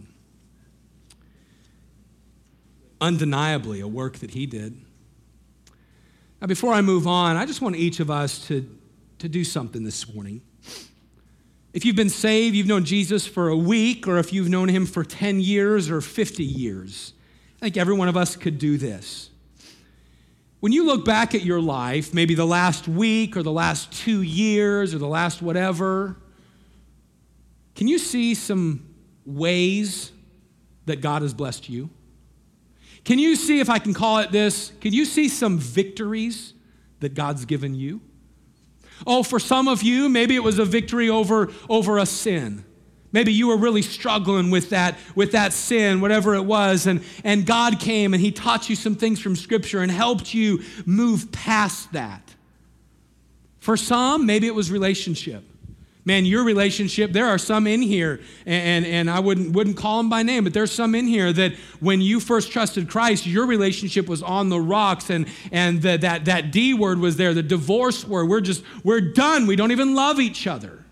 Undeniably, 2.99 3.79
a 3.79 3.87
work 3.87 4.17
that 4.19 4.31
He 4.31 4.45
did. 4.45 4.79
Now, 6.41 6.47
before 6.47 6.73
I 6.73 6.81
move 6.81 7.07
on, 7.07 7.35
I 7.35 7.45
just 7.45 7.61
want 7.61 7.75
each 7.75 7.99
of 7.99 8.09
us 8.09 8.45
to, 8.47 8.67
to 9.19 9.29
do 9.29 9.43
something 9.43 9.83
this 9.83 10.13
morning. 10.13 10.41
If 11.73 11.85
you've 11.85 11.95
been 11.95 12.09
saved, 12.09 12.55
you've 12.55 12.67
known 12.67 12.85
Jesus 12.85 13.27
for 13.27 13.49
a 13.49 13.57
week, 13.57 14.07
or 14.07 14.17
if 14.17 14.33
you've 14.33 14.49
known 14.49 14.69
Him 14.69 14.85
for 14.85 15.03
10 15.03 15.39
years 15.41 15.89
or 15.89 16.01
50 16.01 16.43
years, 16.43 17.13
I 17.57 17.65
think 17.65 17.77
every 17.77 17.95
one 17.95 18.07
of 18.07 18.17
us 18.17 18.35
could 18.35 18.57
do 18.57 18.77
this. 18.77 19.29
When 20.59 20.71
you 20.71 20.85
look 20.85 21.05
back 21.05 21.35
at 21.35 21.43
your 21.43 21.61
life, 21.61 22.13
maybe 22.13 22.33
the 22.33 22.45
last 22.45 22.87
week 22.87 23.37
or 23.37 23.43
the 23.43 23.51
last 23.51 23.91
two 23.91 24.23
years 24.23 24.93
or 24.93 24.97
the 24.97 25.07
last 25.07 25.41
whatever, 25.41 26.17
can 27.75 27.87
you 27.87 27.99
see 27.99 28.33
some 28.33 28.86
ways 29.27 30.11
that 30.85 31.01
God 31.01 31.21
has 31.21 31.33
blessed 31.33 31.69
you? 31.69 31.89
Can 33.03 33.19
you 33.19 33.35
see, 33.35 33.59
if 33.59 33.69
I 33.69 33.77
can 33.77 33.93
call 33.93 34.17
it 34.19 34.31
this, 34.31 34.71
can 34.81 34.93
you 34.93 35.05
see 35.05 35.29
some 35.29 35.59
victories 35.59 36.53
that 36.99 37.13
God's 37.13 37.45
given 37.45 37.75
you? 37.75 38.01
Oh, 39.05 39.21
for 39.21 39.39
some 39.39 39.67
of 39.67 39.83
you, 39.83 40.09
maybe 40.09 40.35
it 40.35 40.43
was 40.43 40.57
a 40.57 40.65
victory 40.65 41.09
over, 41.09 41.51
over 41.69 41.99
a 41.99 42.05
sin. 42.05 42.65
Maybe 43.11 43.31
you 43.31 43.47
were 43.47 43.57
really 43.57 43.81
struggling 43.81 44.49
with 44.49 44.71
that, 44.71 44.97
with 45.15 45.31
that 45.33 45.53
sin, 45.53 46.01
whatever 46.01 46.35
it 46.35 46.43
was, 46.43 46.87
and, 46.87 47.03
and 47.23 47.45
God 47.45 47.79
came 47.79 48.13
and 48.13 48.21
He 48.21 48.31
taught 48.31 48.69
you 48.69 48.75
some 48.75 48.95
things 48.95 49.19
from 49.19 49.35
Scripture 49.35 49.81
and 49.81 49.91
helped 49.91 50.33
you 50.33 50.63
move 50.85 51.31
past 51.31 51.93
that. 51.93 52.35
For 53.59 53.77
some, 53.77 54.25
maybe 54.25 54.47
it 54.47 54.55
was 54.55 54.71
relationship. 54.71 55.43
Man, 56.07 56.23
your 56.23 56.45
relationship, 56.45 57.11
there 57.11 57.27
are 57.27 57.37
some 57.37 57.67
in 57.67 57.81
here, 57.81 58.21
and, 58.45 58.85
and 58.85 59.09
I 59.11 59.19
wouldn't, 59.19 59.51
wouldn't 59.51 59.75
call 59.75 59.97
them 59.97 60.09
by 60.09 60.23
name, 60.23 60.45
but 60.45 60.53
there's 60.53 60.71
some 60.71 60.95
in 60.95 61.05
here 61.05 61.33
that 61.33 61.53
when 61.81 61.99
you 61.99 62.21
first 62.21 62.49
trusted 62.49 62.89
Christ, 62.89 63.25
your 63.27 63.45
relationship 63.45 64.07
was 64.07 64.23
on 64.23 64.47
the 64.47 64.57
rocks, 64.57 65.09
and, 65.09 65.27
and 65.51 65.81
the, 65.81 65.97
that, 65.97 66.23
that 66.23 66.53
D 66.53 66.73
word 66.73 66.99
was 66.99 67.17
there, 67.17 67.33
the 67.33 67.43
divorce 67.43 68.07
word. 68.07 68.29
We're 68.29 68.39
just, 68.39 68.63
we're 68.85 69.01
done. 69.01 69.47
We 69.47 69.57
don't 69.57 69.73
even 69.73 69.95
love 69.95 70.21
each 70.21 70.47
other. 70.47 70.85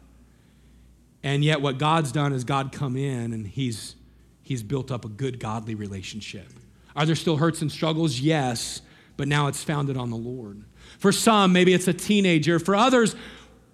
And 1.24 1.46
yet, 1.46 1.62
what 1.62 1.78
God's 1.78 2.12
done 2.12 2.34
is 2.34 2.44
God 2.44 2.74
come 2.74 2.98
in 2.98 3.32
and 3.32 3.48
He's, 3.48 3.96
he's 4.44 4.64
built 4.64 4.92
up 4.92 5.06
a 5.06 5.10
good, 5.10 5.40
godly 5.40 5.76
relationship. 5.76 6.50
Are 6.94 7.06
there 7.06 7.16
still 7.16 7.38
hurts 7.38 7.62
and 7.62 7.72
struggles? 7.72 8.20
Yes, 8.20 8.82
but 9.16 9.30
now 9.30 9.48
it's 9.48 9.64
founded 9.64 9.96
on 9.96 10.10
the 10.10 10.18
Lord. 10.18 10.66
For 11.00 11.14
some, 11.14 11.54
maybe 11.54 11.74
it's 11.74 11.88
a 11.88 11.94
teenager. 11.94 12.60
For 12.60 12.76
others, 12.76 13.16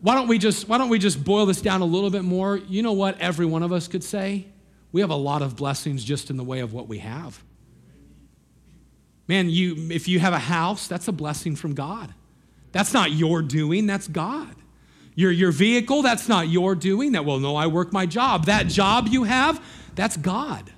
why 0.01 0.15
don't 0.15 0.27
we 0.27 0.37
just 0.37 0.67
why 0.67 0.77
don't 0.77 0.89
we 0.89 0.99
just 0.99 1.23
boil 1.23 1.45
this 1.45 1.61
down 1.61 1.81
a 1.81 1.85
little 1.85 2.09
bit 2.09 2.23
more? 2.23 2.57
You 2.57 2.81
know 2.81 2.93
what 2.93 3.19
every 3.19 3.45
one 3.45 3.63
of 3.63 3.71
us 3.71 3.87
could 3.87 4.03
say? 4.03 4.47
We 4.91 5.01
have 5.01 5.09
a 5.09 5.15
lot 5.15 5.41
of 5.41 5.55
blessings 5.55 6.03
just 6.03 6.29
in 6.29 6.37
the 6.37 6.43
way 6.43 6.59
of 6.59 6.73
what 6.73 6.87
we 6.87 6.99
have. 6.99 7.41
Man, 9.27 9.49
you, 9.49 9.89
if 9.91 10.07
you 10.07 10.19
have 10.19 10.33
a 10.33 10.39
house, 10.39 10.87
that's 10.87 11.07
a 11.07 11.13
blessing 11.13 11.55
from 11.55 11.73
God. 11.73 12.13
That's 12.73 12.93
not 12.93 13.11
your 13.11 13.41
doing, 13.41 13.87
that's 13.87 14.07
God. 14.07 14.55
Your, 15.15 15.31
your 15.31 15.51
vehicle, 15.51 16.01
that's 16.01 16.27
not 16.27 16.49
your 16.49 16.75
doing. 16.75 17.13
That, 17.13 17.23
well, 17.23 17.39
no, 17.39 17.55
I 17.55 17.67
work 17.67 17.93
my 17.93 18.05
job. 18.05 18.45
That 18.45 18.67
job 18.67 19.07
you 19.07 19.23
have, 19.23 19.63
that's 19.95 20.17
God. 20.17 20.71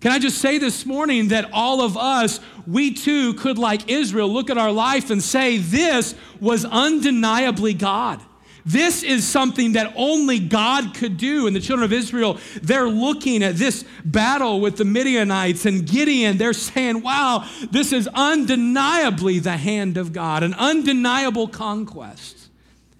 Can 0.00 0.12
I 0.12 0.18
just 0.18 0.38
say 0.38 0.58
this 0.58 0.86
morning 0.86 1.28
that 1.28 1.50
all 1.52 1.80
of 1.80 1.96
us, 1.96 2.38
we 2.66 2.92
too 2.92 3.34
could, 3.34 3.58
like 3.58 3.90
Israel, 3.90 4.32
look 4.32 4.50
at 4.50 4.58
our 4.58 4.72
life 4.72 5.10
and 5.10 5.22
say, 5.22 5.56
this 5.56 6.14
was 6.40 6.64
undeniably 6.64 7.74
God. 7.74 8.20
This 8.66 9.04
is 9.04 9.24
something 9.24 9.72
that 9.72 9.92
only 9.94 10.40
God 10.40 10.92
could 10.92 11.16
do. 11.16 11.46
And 11.46 11.54
the 11.54 11.60
children 11.60 11.84
of 11.84 11.92
Israel, 11.92 12.38
they're 12.60 12.88
looking 12.88 13.44
at 13.44 13.54
this 13.54 13.84
battle 14.04 14.60
with 14.60 14.76
the 14.76 14.84
Midianites 14.84 15.66
and 15.66 15.86
Gideon. 15.86 16.36
They're 16.36 16.52
saying, 16.52 17.00
wow, 17.00 17.48
this 17.70 17.92
is 17.92 18.08
undeniably 18.12 19.38
the 19.38 19.56
hand 19.56 19.96
of 19.96 20.12
God, 20.12 20.42
an 20.42 20.52
undeniable 20.54 21.46
conquest. 21.46 22.48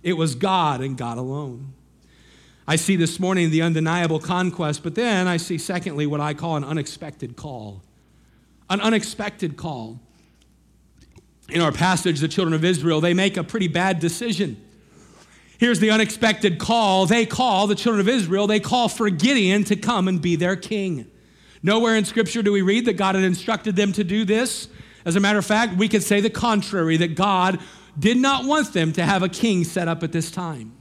It 0.04 0.12
was 0.12 0.36
God 0.36 0.80
and 0.80 0.96
God 0.96 1.18
alone. 1.18 1.74
I 2.68 2.76
see 2.76 2.94
this 2.94 3.18
morning 3.18 3.50
the 3.50 3.62
undeniable 3.62 4.20
conquest, 4.20 4.84
but 4.84 4.94
then 4.94 5.26
I 5.26 5.36
see, 5.36 5.58
secondly, 5.58 6.06
what 6.06 6.20
I 6.20 6.32
call 6.32 6.56
an 6.56 6.64
unexpected 6.64 7.34
call. 7.34 7.82
An 8.70 8.80
unexpected 8.80 9.56
call. 9.56 9.98
In 11.48 11.60
our 11.60 11.72
passage, 11.72 12.20
the 12.20 12.28
children 12.28 12.54
of 12.54 12.64
Israel, 12.64 13.00
they 13.00 13.14
make 13.14 13.36
a 13.36 13.44
pretty 13.44 13.68
bad 13.68 13.98
decision. 13.98 14.62
Here's 15.58 15.80
the 15.80 15.90
unexpected 15.90 16.58
call. 16.58 17.06
They 17.06 17.24
call, 17.24 17.66
the 17.66 17.74
children 17.74 18.00
of 18.00 18.08
Israel, 18.08 18.46
they 18.46 18.60
call 18.60 18.88
for 18.88 19.08
Gideon 19.08 19.64
to 19.64 19.76
come 19.76 20.06
and 20.06 20.20
be 20.20 20.36
their 20.36 20.56
king. 20.56 21.10
Nowhere 21.62 21.96
in 21.96 22.04
Scripture 22.04 22.42
do 22.42 22.52
we 22.52 22.62
read 22.62 22.84
that 22.84 22.94
God 22.94 23.14
had 23.14 23.24
instructed 23.24 23.74
them 23.74 23.92
to 23.94 24.04
do 24.04 24.24
this. 24.24 24.68
As 25.04 25.16
a 25.16 25.20
matter 25.20 25.38
of 25.38 25.46
fact, 25.46 25.76
we 25.76 25.88
could 25.88 26.02
say 26.02 26.20
the 26.20 26.30
contrary, 26.30 26.96
that 26.98 27.14
God 27.14 27.58
did 27.98 28.18
not 28.18 28.44
want 28.44 28.72
them 28.72 28.92
to 28.92 29.04
have 29.04 29.22
a 29.22 29.28
king 29.28 29.64
set 29.64 29.88
up 29.88 30.02
at 30.02 30.12
this 30.12 30.30
time. 30.30 30.75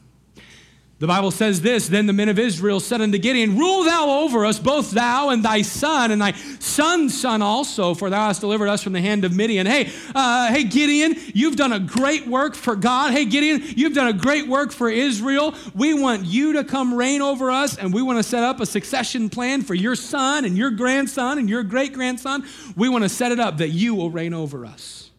The 0.97 1.07
Bible 1.07 1.31
says 1.31 1.59
this 1.59 1.89
Then 1.89 2.05
the 2.05 2.13
men 2.13 2.29
of 2.29 2.39
Israel 2.39 2.79
said 2.79 3.01
unto 3.01 3.17
Gideon, 3.17 3.57
Rule 3.57 3.83
thou 3.83 4.21
over 4.21 4.45
us, 4.45 4.59
both 4.59 4.91
thou 4.91 5.29
and 5.29 5.43
thy 5.43 5.61
son, 5.61 6.11
and 6.11 6.21
thy 6.21 6.31
son's 6.31 7.19
son 7.19 7.41
also, 7.41 7.93
for 7.93 8.09
thou 8.09 8.27
hast 8.27 8.39
delivered 8.39 8.69
us 8.69 8.81
from 8.81 8.93
the 8.93 9.01
hand 9.01 9.25
of 9.25 9.35
Midian. 9.35 9.67
Hey, 9.67 9.91
uh, 10.13 10.47
hey, 10.53 10.63
Gideon, 10.63 11.15
you've 11.33 11.57
done 11.57 11.73
a 11.73 11.79
great 11.79 12.27
work 12.27 12.55
for 12.55 12.77
God. 12.77 13.11
Hey, 13.11 13.25
Gideon, 13.25 13.61
you've 13.75 13.93
done 13.93 14.07
a 14.07 14.13
great 14.13 14.47
work 14.47 14.71
for 14.71 14.89
Israel. 14.89 15.53
We 15.73 15.93
want 15.93 16.25
you 16.25 16.53
to 16.53 16.63
come 16.63 16.93
reign 16.93 17.21
over 17.21 17.51
us, 17.51 17.77
and 17.77 17.93
we 17.93 18.01
want 18.01 18.19
to 18.19 18.23
set 18.23 18.43
up 18.43 18.61
a 18.61 18.65
succession 18.65 19.29
plan 19.29 19.63
for 19.63 19.73
your 19.73 19.97
son 19.97 20.45
and 20.45 20.57
your 20.57 20.71
grandson 20.71 21.39
and 21.39 21.49
your 21.49 21.63
great 21.63 21.91
grandson. 21.91 22.45
We 22.77 22.87
want 22.87 23.03
to 23.03 23.09
set 23.09 23.33
it 23.33 23.39
up 23.39 23.57
that 23.57 23.69
you 23.69 23.95
will 23.95 24.11
reign 24.11 24.33
over 24.33 24.65
us. 24.65 25.11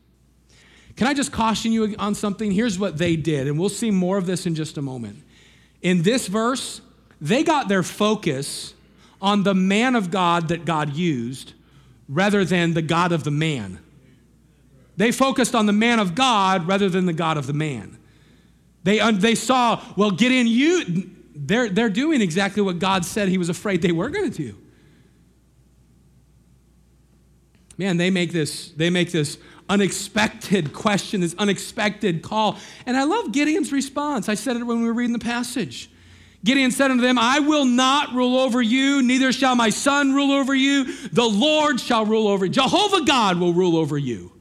Can 0.96 1.06
I 1.06 1.12
just 1.12 1.32
caution 1.32 1.72
you 1.72 1.94
on 1.98 2.14
something? 2.14 2.50
Here's 2.50 2.78
what 2.78 2.96
they 2.96 3.16
did, 3.16 3.46
and 3.46 3.58
we'll 3.58 3.68
see 3.68 3.90
more 3.90 4.16
of 4.16 4.24
this 4.24 4.46
in 4.46 4.54
just 4.54 4.78
a 4.78 4.82
moment 4.82 5.22
in 5.86 6.02
this 6.02 6.26
verse, 6.26 6.80
they 7.20 7.44
got 7.44 7.68
their 7.68 7.84
focus 7.84 8.74
on 9.22 9.44
the 9.44 9.54
man 9.54 9.94
of 9.94 10.10
God 10.10 10.48
that 10.48 10.64
God 10.64 10.94
used 10.94 11.52
rather 12.08 12.44
than 12.44 12.74
the 12.74 12.82
God 12.82 13.12
of 13.12 13.22
the 13.22 13.30
man. 13.30 13.78
They 14.96 15.12
focused 15.12 15.54
on 15.54 15.66
the 15.66 15.72
man 15.72 16.00
of 16.00 16.16
God 16.16 16.66
rather 16.66 16.88
than 16.88 17.06
the 17.06 17.12
God 17.12 17.36
of 17.36 17.46
the 17.46 17.52
man. 17.52 17.98
They, 18.82 18.98
they 19.12 19.36
saw, 19.36 19.80
well, 19.96 20.10
get 20.10 20.32
in 20.32 20.48
you. 20.48 21.08
They're, 21.36 21.68
they're 21.68 21.88
doing 21.88 22.20
exactly 22.20 22.62
what 22.64 22.80
God 22.80 23.04
said 23.04 23.28
he 23.28 23.38
was 23.38 23.48
afraid 23.48 23.80
they 23.80 23.92
were 23.92 24.08
going 24.08 24.28
to 24.32 24.36
do. 24.36 24.58
Man, 27.78 27.96
they 27.96 28.10
make 28.10 28.32
this, 28.32 28.70
they 28.72 28.90
make 28.90 29.12
this 29.12 29.38
unexpected 29.68 30.72
question, 30.72 31.20
this 31.20 31.34
unexpected 31.38 32.22
call. 32.22 32.58
And 32.86 32.96
I 32.96 33.04
love 33.04 33.32
Gideon's 33.32 33.72
response. 33.72 34.28
I 34.28 34.34
said 34.34 34.56
it 34.56 34.64
when 34.64 34.80
we 34.80 34.86
were 34.86 34.94
reading 34.94 35.12
the 35.12 35.18
passage. 35.18 35.90
Gideon 36.44 36.70
said 36.70 36.90
unto 36.90 37.02
them, 37.02 37.18
I 37.18 37.40
will 37.40 37.64
not 37.64 38.14
rule 38.14 38.38
over 38.38 38.62
you, 38.62 39.02
neither 39.02 39.32
shall 39.32 39.56
my 39.56 39.70
son 39.70 40.14
rule 40.14 40.30
over 40.30 40.54
you. 40.54 40.84
The 41.08 41.24
Lord 41.24 41.80
shall 41.80 42.06
rule 42.06 42.28
over 42.28 42.46
you. 42.46 42.52
Jehovah 42.52 43.04
God 43.04 43.38
will 43.40 43.52
rule 43.52 43.76
over 43.76 43.98
you. 43.98 44.32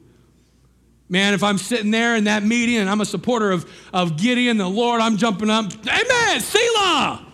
Man, 1.07 1.33
if 1.33 1.43
I'm 1.43 1.57
sitting 1.57 1.91
there 1.91 2.15
in 2.15 2.25
that 2.25 2.43
meeting 2.43 2.77
and 2.77 2.89
I'm 2.89 3.01
a 3.01 3.05
supporter 3.05 3.51
of, 3.51 3.69
of 3.93 4.17
Gideon, 4.17 4.57
the 4.57 4.67
Lord, 4.67 5.01
I'm 5.01 5.17
jumping 5.17 5.49
up, 5.49 5.71
Amen, 5.87 6.39
Selah. 6.39 7.25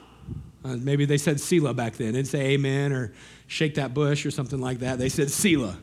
Uh, 0.63 0.77
maybe 0.77 1.06
they 1.06 1.17
said 1.17 1.39
Selah 1.39 1.73
back 1.73 1.93
then. 1.93 2.13
Didn't 2.13 2.27
say 2.27 2.51
Amen 2.51 2.91
or 2.91 3.13
shake 3.47 3.75
that 3.75 3.93
bush 3.93 4.25
or 4.25 4.32
something 4.32 4.60
like 4.60 4.80
that. 4.80 4.99
They 4.99 5.10
said 5.10 5.30
Selah. 5.30 5.77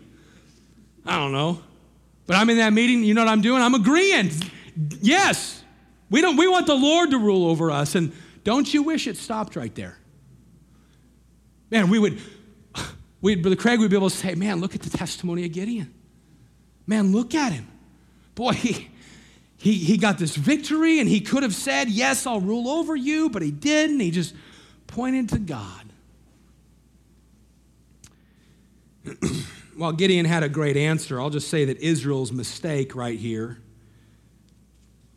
I 1.04 1.18
don't 1.18 1.32
know. 1.32 1.62
But 2.28 2.36
I'm 2.36 2.50
in 2.50 2.58
that 2.58 2.74
meeting, 2.74 3.02
you 3.04 3.14
know 3.14 3.24
what 3.24 3.30
I'm 3.30 3.40
doing? 3.40 3.62
I'm 3.62 3.74
agreeing. 3.74 4.30
Yes, 5.00 5.64
we, 6.10 6.20
don't, 6.20 6.36
we 6.36 6.46
want 6.46 6.66
the 6.66 6.74
Lord 6.74 7.10
to 7.12 7.18
rule 7.18 7.46
over 7.46 7.70
us. 7.70 7.94
And 7.94 8.12
don't 8.44 8.72
you 8.72 8.82
wish 8.82 9.06
it 9.06 9.16
stopped 9.16 9.56
right 9.56 9.74
there? 9.74 9.98
Man, 11.70 11.88
we 11.88 11.98
would, 11.98 12.20
we, 13.22 13.34
Brother 13.34 13.56
Craig 13.56 13.80
would 13.80 13.88
be 13.88 13.96
able 13.96 14.10
to 14.10 14.16
say, 14.16 14.34
man, 14.34 14.60
look 14.60 14.74
at 14.74 14.82
the 14.82 14.90
testimony 14.90 15.46
of 15.46 15.52
Gideon. 15.52 15.94
Man, 16.86 17.12
look 17.12 17.34
at 17.34 17.52
him. 17.52 17.66
Boy, 18.34 18.52
he, 18.52 18.90
he, 19.56 19.72
he 19.72 19.96
got 19.96 20.18
this 20.18 20.36
victory 20.36 21.00
and 21.00 21.08
he 21.08 21.22
could 21.22 21.42
have 21.42 21.54
said, 21.54 21.88
yes, 21.88 22.26
I'll 22.26 22.42
rule 22.42 22.68
over 22.68 22.94
you, 22.94 23.30
but 23.30 23.40
he 23.40 23.50
didn't. 23.50 24.00
He 24.00 24.10
just 24.10 24.34
pointed 24.86 25.30
to 25.30 25.38
God. 25.38 25.86
while 29.78 29.92
Gideon 29.92 30.26
had 30.26 30.42
a 30.42 30.48
great 30.48 30.76
answer, 30.76 31.20
I'll 31.20 31.30
just 31.30 31.48
say 31.48 31.64
that 31.66 31.78
Israel's 31.78 32.32
mistake 32.32 32.96
right 32.96 33.18
here 33.18 33.58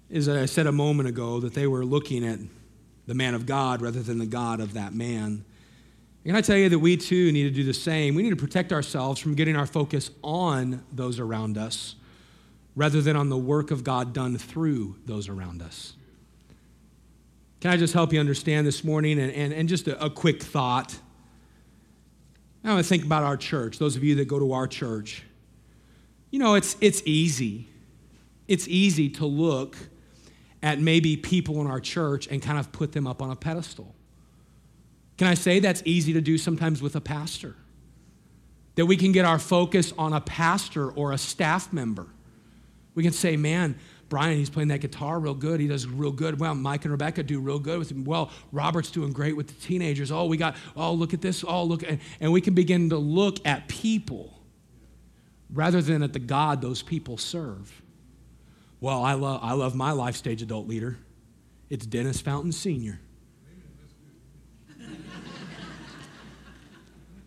is 0.08 0.28
that 0.28 0.38
I 0.38 0.45
said 0.45 0.67
a 0.67 0.71
moment 0.71 1.10
ago 1.10 1.39
that 1.39 1.56
they 1.56 1.65
were 1.65 1.84
looking 1.84 2.24
at 2.24 2.38
the 3.08 3.15
man 3.15 3.34
of 3.34 3.47
God 3.47 3.82
rather 3.82 4.04
than 4.04 4.19
the 4.19 4.28
God 4.28 4.60
of 4.60 4.74
that 4.74 4.93
man. 4.93 5.43
And 6.24 6.38
I 6.38 6.41
tell 6.41 6.58
you 6.58 6.69
that 6.69 6.80
we 6.80 6.95
too 6.95 7.32
need 7.32 7.43
to 7.43 7.50
do 7.50 7.63
the 7.63 7.74
same? 7.74 8.13
We 8.13 8.21
need 8.21 8.30
to 8.30 8.36
protect 8.36 8.71
ourselves 8.71 9.19
from 9.19 9.34
getting 9.34 9.56
our 9.56 9.65
focus 9.65 10.12
on 10.24 10.84
those 10.91 11.19
around 11.19 11.58
us 11.58 11.95
rather 12.76 13.02
than 13.02 13.15
on 13.15 13.30
the 13.30 13.38
work 13.38 13.71
of 13.71 13.84
God 13.84 14.13
done 14.13 14.38
through 14.38 14.97
those 15.06 15.28
around 15.28 15.63
us. 15.63 15.93
Can 17.62 17.71
I 17.71 17.78
just 17.78 17.93
help 17.93 18.13
you 18.13 18.19
understand 18.19 18.67
this 18.67 18.84
morning? 18.84 19.19
And, 19.19 19.32
and, 19.32 19.54
and 19.54 19.67
just 19.67 19.88
a, 19.88 20.06
a 20.06 20.10
quick 20.10 20.43
thought. 20.43 20.97
Now 22.63 22.78
I 22.78 22.84
think 22.84 23.04
about 23.04 23.24
our 23.24 23.38
church, 23.38 23.80
those 23.80 23.95
of 23.95 24.04
you 24.04 24.15
that 24.15 24.28
go 24.28 24.39
to 24.39 24.54
our 24.54 24.67
church. 24.67 25.24
You 26.30 26.39
know, 26.39 26.56
it's, 26.56 26.78
it's 26.80 27.02
easy. 27.06 27.67
It's 28.47 28.67
easy 28.67 29.10
to 29.10 29.26
look 29.26 29.76
at 30.63 30.80
maybe 30.80 31.17
people 31.17 31.60
in 31.62 31.67
our 31.67 31.80
church 31.80 32.28
and 32.28 32.41
kind 32.41 32.60
of 32.60 32.71
put 32.71 32.91
them 32.91 33.08
up 33.08 33.21
on 33.21 33.32
a 33.32 33.36
pedestal. 33.36 33.95
Can 35.17 35.28
I 35.28 35.34
say 35.34 35.60
that's 35.60 35.82
easy 35.86 36.13
to 36.13 36.21
do 36.21 36.38
sometimes 36.38 36.82
with 36.82 36.95
a 36.95 37.02
pastor? 37.02 37.56
That 38.76 38.86
we 38.86 38.95
can 38.95 39.12
get 39.12 39.26
our 39.26 39.39
focus 39.39 39.93
on 39.97 40.13
a 40.13 40.21
pastor 40.21 40.89
or 40.89 41.12
a 41.12 41.17
staff 41.17 41.74
member. 41.74 42.08
We 42.95 43.04
can 43.04 43.12
say, 43.12 43.38
man, 43.38 43.78
Brian, 44.12 44.38
he's 44.38 44.50
playing 44.50 44.67
that 44.67 44.82
guitar 44.82 45.21
real 45.21 45.34
good. 45.34 45.62
He 45.62 45.67
does 45.67 45.88
real 45.88 46.12
good. 46.12 46.38
Well, 46.38 46.54
Mike 46.54 46.84
and 46.84 46.91
Rebecca 46.91 47.24
do 47.24 47.39
real 47.39 47.60
good 47.60 47.80
with 47.80 47.89
him. 47.89 48.04
Well, 48.04 48.30
Robert's 48.52 48.91
doing 48.91 49.13
great 49.13 49.38
with 49.38 49.47
the 49.47 49.54
teenagers. 49.65 50.12
Oh, 50.12 50.26
we 50.26 50.36
got, 50.36 50.58
oh, 50.76 50.91
look 50.91 51.13
at 51.13 51.21
this. 51.21 51.45
Oh, 51.47 51.63
look. 51.63 51.82
And 52.19 52.32
we 52.34 52.41
can 52.41 52.54
begin 52.54 52.89
to 52.89 52.97
look 52.97 53.38
at 53.47 53.69
people 53.69 54.38
rather 55.50 55.82
than 55.82 56.04
at 56.04 56.12
the 56.12 56.19
God 56.19 56.60
those 56.60 56.82
people 56.82 57.15
serve. 57.15 57.82
Well, 58.82 59.02
I 59.02 59.13
love, 59.13 59.39
I 59.41 59.54
love 59.54 59.76
my 59.76 59.91
life 59.91 60.17
stage 60.17 60.41
adult 60.41 60.67
leader. 60.67 60.97
It's 61.69 61.86
Dennis 61.86 62.19
Fountain 62.19 62.52
Sr. 62.52 63.00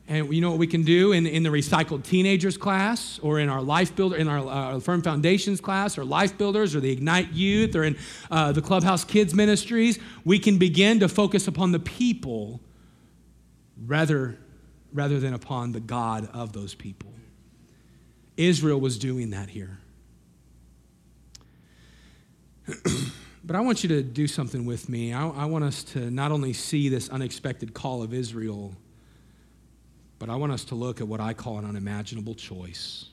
And 0.07 0.35
you 0.35 0.43
know 0.43 0.51
what 0.51 0.59
we 0.59 0.67
can 0.67 0.83
do 0.83 1.13
in, 1.13 1.27
in 1.27 1.43
the 1.43 1.49
recycled 1.49 2.05
teenagers 2.05 2.59
class 2.59 3.19
or 3.23 3.41
in 3.41 3.49
our 3.49 3.63
life 3.63 3.97
builder, 3.97 4.17
in 4.17 4.29
our 4.29 4.75
uh, 4.75 4.81
firm 4.81 5.01
foundations 5.01 5.63
class 5.63 5.97
or 5.97 6.05
life 6.05 6.37
builders 6.37 6.75
or 6.75 6.81
the 6.81 6.91
Ignite 6.93 7.33
Youth 7.33 7.75
or 7.75 7.85
in 7.85 7.97
uh, 8.31 8.53
the 8.53 8.61
Clubhouse 8.61 9.03
Kids 9.03 9.35
Ministries? 9.35 9.99
We 10.25 10.39
can 10.39 10.59
begin 10.59 11.01
to 11.01 11.09
focus 11.09 11.49
upon 11.49 11.73
the 11.73 11.79
people 11.79 12.61
rather, 13.87 14.39
rather 14.93 15.19
than 15.19 15.33
upon 15.33 15.73
the 15.73 15.81
God 15.81 16.29
of 16.35 16.53
those 16.53 16.75
people. 16.75 17.13
Israel 18.37 18.81
was 18.81 18.99
doing 18.99 19.31
that 19.31 19.49
here. 19.49 19.79
but 23.45 23.57
I 23.57 23.61
want 23.61 23.83
you 23.83 23.89
to 23.91 24.03
do 24.03 24.27
something 24.27 24.67
with 24.67 24.91
me. 24.91 25.15
I, 25.15 25.29
I 25.29 25.45
want 25.47 25.65
us 25.65 25.83
to 25.85 26.11
not 26.11 26.31
only 26.31 26.53
see 26.53 26.91
this 26.91 27.09
unexpected 27.09 27.73
call 27.73 28.03
of 28.03 28.13
Israel 28.13 28.75
but 30.25 30.33
I 30.33 30.37
want 30.37 30.53
us 30.53 30.65
to 30.67 30.75
look 30.75 31.03
at 31.03 31.07
what 31.07 31.21
I 31.21 31.35
call 31.35 31.59
an 31.59 31.67
unimaginable 31.67 32.35
choice. 32.35 33.11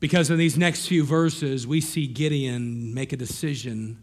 Because 0.00 0.28
in 0.28 0.38
these 0.38 0.58
next 0.58 0.88
few 0.88 1.04
verses, 1.04 1.68
we 1.68 1.80
see 1.80 2.08
Gideon 2.08 2.92
make 2.92 3.12
a 3.12 3.16
decision 3.16 3.96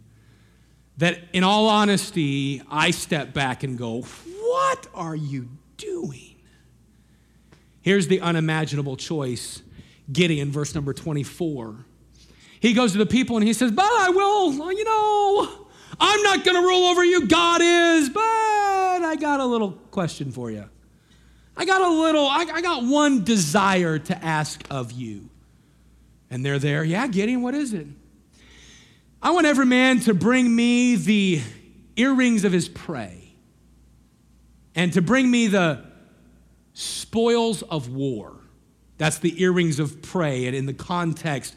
that, 1.00 1.20
in 1.34 1.44
all 1.44 1.68
honesty, 1.68 2.62
I 2.72 2.92
step 2.92 3.34
back 3.34 3.64
and 3.64 3.78
go, 3.78 4.04
What 4.04 4.88
are 4.94 5.18
you 5.18 5.50
doing? 5.76 6.38
Here's 7.82 8.08
the 8.08 8.22
unimaginable 8.22 8.96
choice 8.96 9.64
Gideon, 10.10 10.50
verse 10.50 10.74
number 10.74 10.94
24. 10.94 11.76
He 12.62 12.72
goes 12.72 12.94
to 12.94 13.00
the 13.00 13.06
people 13.06 13.36
and 13.36 13.46
he 13.46 13.52
says, 13.52 13.70
But 13.70 13.84
I 13.84 14.12
will, 14.12 14.72
you 14.72 14.86
know, 14.86 15.68
I'm 16.00 16.24
not 16.24 16.46
going 16.46 16.56
to 16.56 16.66
rule 16.66 16.86
over 16.86 17.04
you. 17.04 17.28
God 17.28 17.60
is, 17.62 18.08
but 18.08 18.22
I 18.22 19.18
got 19.20 19.42
a 19.42 19.46
little 19.46 19.74
question 19.92 20.32
for 20.32 20.50
you. 20.50 20.70
I 21.56 21.66
got 21.66 21.82
a 21.82 21.90
little, 21.90 22.26
I, 22.26 22.46
I 22.52 22.62
got 22.62 22.84
one 22.84 23.24
desire 23.24 24.00
to 24.00 24.26
ask 24.26 24.64
of 24.70 24.92
you. 24.92 25.30
And 26.30 26.44
they're 26.44 26.60
there. 26.60 26.84
Yeah, 26.84 27.08
Gideon, 27.08 27.42
what 27.42 27.54
is 27.54 27.74
it? 27.74 27.88
I 29.22 29.32
want 29.32 29.46
every 29.46 29.66
man 29.66 30.00
to 30.02 30.14
bring 30.14 30.54
me 30.54 30.96
the 30.96 31.42
earrings 31.96 32.44
of 32.44 32.52
his 32.52 32.68
prey 32.68 33.36
and 34.76 34.92
to 34.94 35.02
bring 35.02 35.30
me 35.30 35.48
the 35.48 35.86
spoils 36.74 37.62
of 37.62 37.90
war. 37.90 38.34
That's 38.98 39.20
the 39.20 39.42
earrings 39.42 39.80
of 39.80 40.02
prey. 40.02 40.48
And 40.48 40.56
in 40.56 40.66
the 40.66 40.74
context, 40.74 41.56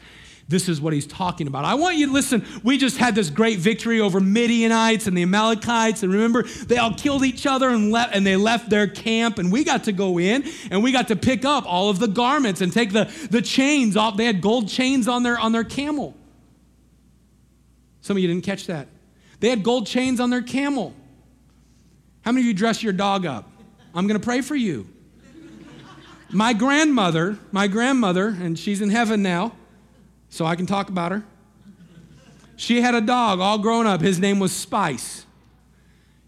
this 0.49 0.69
is 0.69 0.79
what 0.79 0.93
he's 0.93 1.05
talking 1.05 1.47
about. 1.47 1.65
I 1.65 1.73
want 1.73 1.97
you 1.97 2.07
to 2.07 2.13
listen. 2.13 2.45
We 2.63 2.77
just 2.77 2.97
had 2.97 3.15
this 3.15 3.29
great 3.29 3.59
victory 3.59 3.99
over 3.99 4.21
Midianites 4.21 5.05
and 5.05 5.17
the 5.17 5.23
Amalekites. 5.23 6.03
And 6.03 6.13
remember, 6.13 6.43
they 6.43 6.77
all 6.77 6.93
killed 6.93 7.25
each 7.25 7.45
other 7.45 7.67
and, 7.67 7.91
left, 7.91 8.15
and 8.15 8.25
they 8.25 8.37
left 8.37 8.69
their 8.69 8.87
camp. 8.87 9.39
And 9.39 9.51
we 9.51 9.65
got 9.65 9.83
to 9.85 9.91
go 9.91 10.17
in 10.17 10.45
and 10.71 10.81
we 10.81 10.93
got 10.93 11.09
to 11.09 11.17
pick 11.17 11.43
up 11.43 11.65
all 11.65 11.89
of 11.89 11.99
the 11.99 12.07
garments 12.07 12.61
and 12.61 12.71
take 12.71 12.93
the, 12.93 13.11
the 13.29 13.41
chains 13.41 13.97
off. 13.97 14.15
They 14.15 14.23
had 14.23 14.39
gold 14.39 14.69
chains 14.69 15.09
on 15.09 15.23
their, 15.23 15.37
on 15.37 15.51
their 15.51 15.65
camel. 15.65 16.15
Some 17.99 18.15
of 18.15 18.21
you 18.21 18.29
didn't 18.29 18.45
catch 18.45 18.67
that. 18.67 18.87
They 19.41 19.49
had 19.49 19.63
gold 19.63 19.85
chains 19.85 20.21
on 20.21 20.29
their 20.29 20.41
camel. 20.41 20.93
How 22.21 22.31
many 22.31 22.43
of 22.43 22.47
you 22.47 22.53
dress 22.53 22.81
your 22.81 22.93
dog 22.93 23.25
up? 23.25 23.51
I'm 23.93 24.07
going 24.07 24.19
to 24.19 24.23
pray 24.23 24.39
for 24.39 24.55
you. 24.55 24.87
My 26.29 26.53
grandmother, 26.53 27.37
my 27.51 27.67
grandmother, 27.67 28.29
and 28.29 28.57
she's 28.57 28.79
in 28.79 28.91
heaven 28.91 29.21
now, 29.21 29.56
so 30.29 30.45
I 30.45 30.55
can 30.55 30.65
talk 30.65 30.89
about 30.89 31.11
her. 31.11 31.23
She 32.55 32.81
had 32.81 32.95
a 32.95 33.01
dog 33.01 33.39
all 33.39 33.59
grown 33.59 33.85
up. 33.85 34.01
His 34.01 34.19
name 34.19 34.39
was 34.39 34.51
Spice. 34.51 35.25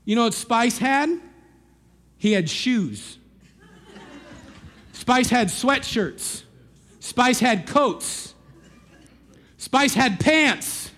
You 0.05 0.15
know 0.15 0.23
what 0.23 0.33
Spice 0.33 0.77
had? 0.77 1.09
He 2.17 2.33
had 2.33 2.49
shoes. 2.49 3.17
Spice 4.93 5.29
had 5.29 5.47
sweatshirts. 5.47 6.43
Spice 6.99 7.39
had 7.39 7.65
coats. 7.65 8.33
Spice 9.57 9.93
had 9.93 10.19
pants. 10.19 10.91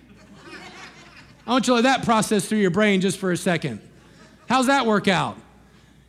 I 1.48 1.52
want 1.52 1.68
you 1.68 1.72
to 1.72 1.76
let 1.76 1.84
that 1.84 2.04
process 2.04 2.46
through 2.46 2.60
your 2.60 2.72
brain 2.72 3.02
just 3.02 3.18
for 3.18 3.32
a 3.32 3.38
second. 3.38 3.82
How's 4.48 4.68
that 4.68 4.86
work 4.86 5.08
out? 5.08 5.38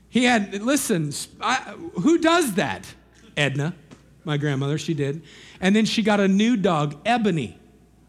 He 0.09 0.25
had, 0.25 0.63
listen, 0.63 1.13
I, 1.41 1.57
who 2.01 2.19
does 2.19 2.55
that? 2.55 2.87
Edna, 3.37 3.75
my 4.25 4.37
grandmother, 4.37 4.79
she 4.79 4.95
did. 4.95 5.23
And 5.61 5.75
then 5.75 5.85
she 5.85 6.03
got 6.03 6.21
a 6.21 6.29
new 6.29 6.57
dog, 6.57 6.97
Ebony. 7.05 7.59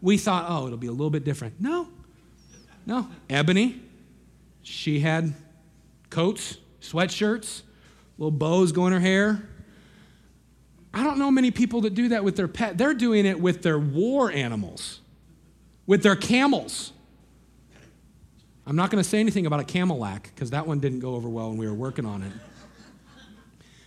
We 0.00 0.18
thought, 0.18 0.46
oh, 0.48 0.66
it'll 0.66 0.78
be 0.78 0.86
a 0.86 0.92
little 0.92 1.10
bit 1.10 1.24
different. 1.24 1.60
No, 1.60 1.88
no. 2.86 3.08
Ebony, 3.30 3.80
she 4.62 5.00
had 5.00 5.34
coats, 6.10 6.58
sweatshirts, 6.80 7.62
little 8.18 8.30
bows 8.30 8.72
going 8.72 8.92
her 8.92 9.00
hair. 9.00 9.48
I 10.92 11.02
don't 11.02 11.18
know 11.18 11.30
many 11.30 11.50
people 11.50 11.80
that 11.82 11.94
do 11.94 12.10
that 12.10 12.22
with 12.22 12.36
their 12.36 12.46
pet. 12.46 12.78
They're 12.78 12.94
doing 12.94 13.26
it 13.26 13.40
with 13.40 13.62
their 13.62 13.78
war 13.78 14.30
animals, 14.30 15.00
with 15.86 16.02
their 16.02 16.16
camels. 16.16 16.92
I'm 18.66 18.76
not 18.76 18.90
going 18.90 19.02
to 19.02 19.08
say 19.08 19.20
anything 19.20 19.46
about 19.46 19.60
a 19.60 19.64
Camillac 19.64 20.30
because 20.34 20.50
that 20.50 20.66
one 20.66 20.80
didn't 20.80 21.00
go 21.00 21.16
over 21.16 21.28
well 21.28 21.48
when 21.48 21.58
we 21.58 21.66
were 21.66 21.74
working 21.74 22.06
on 22.06 22.22
it. 22.22 22.32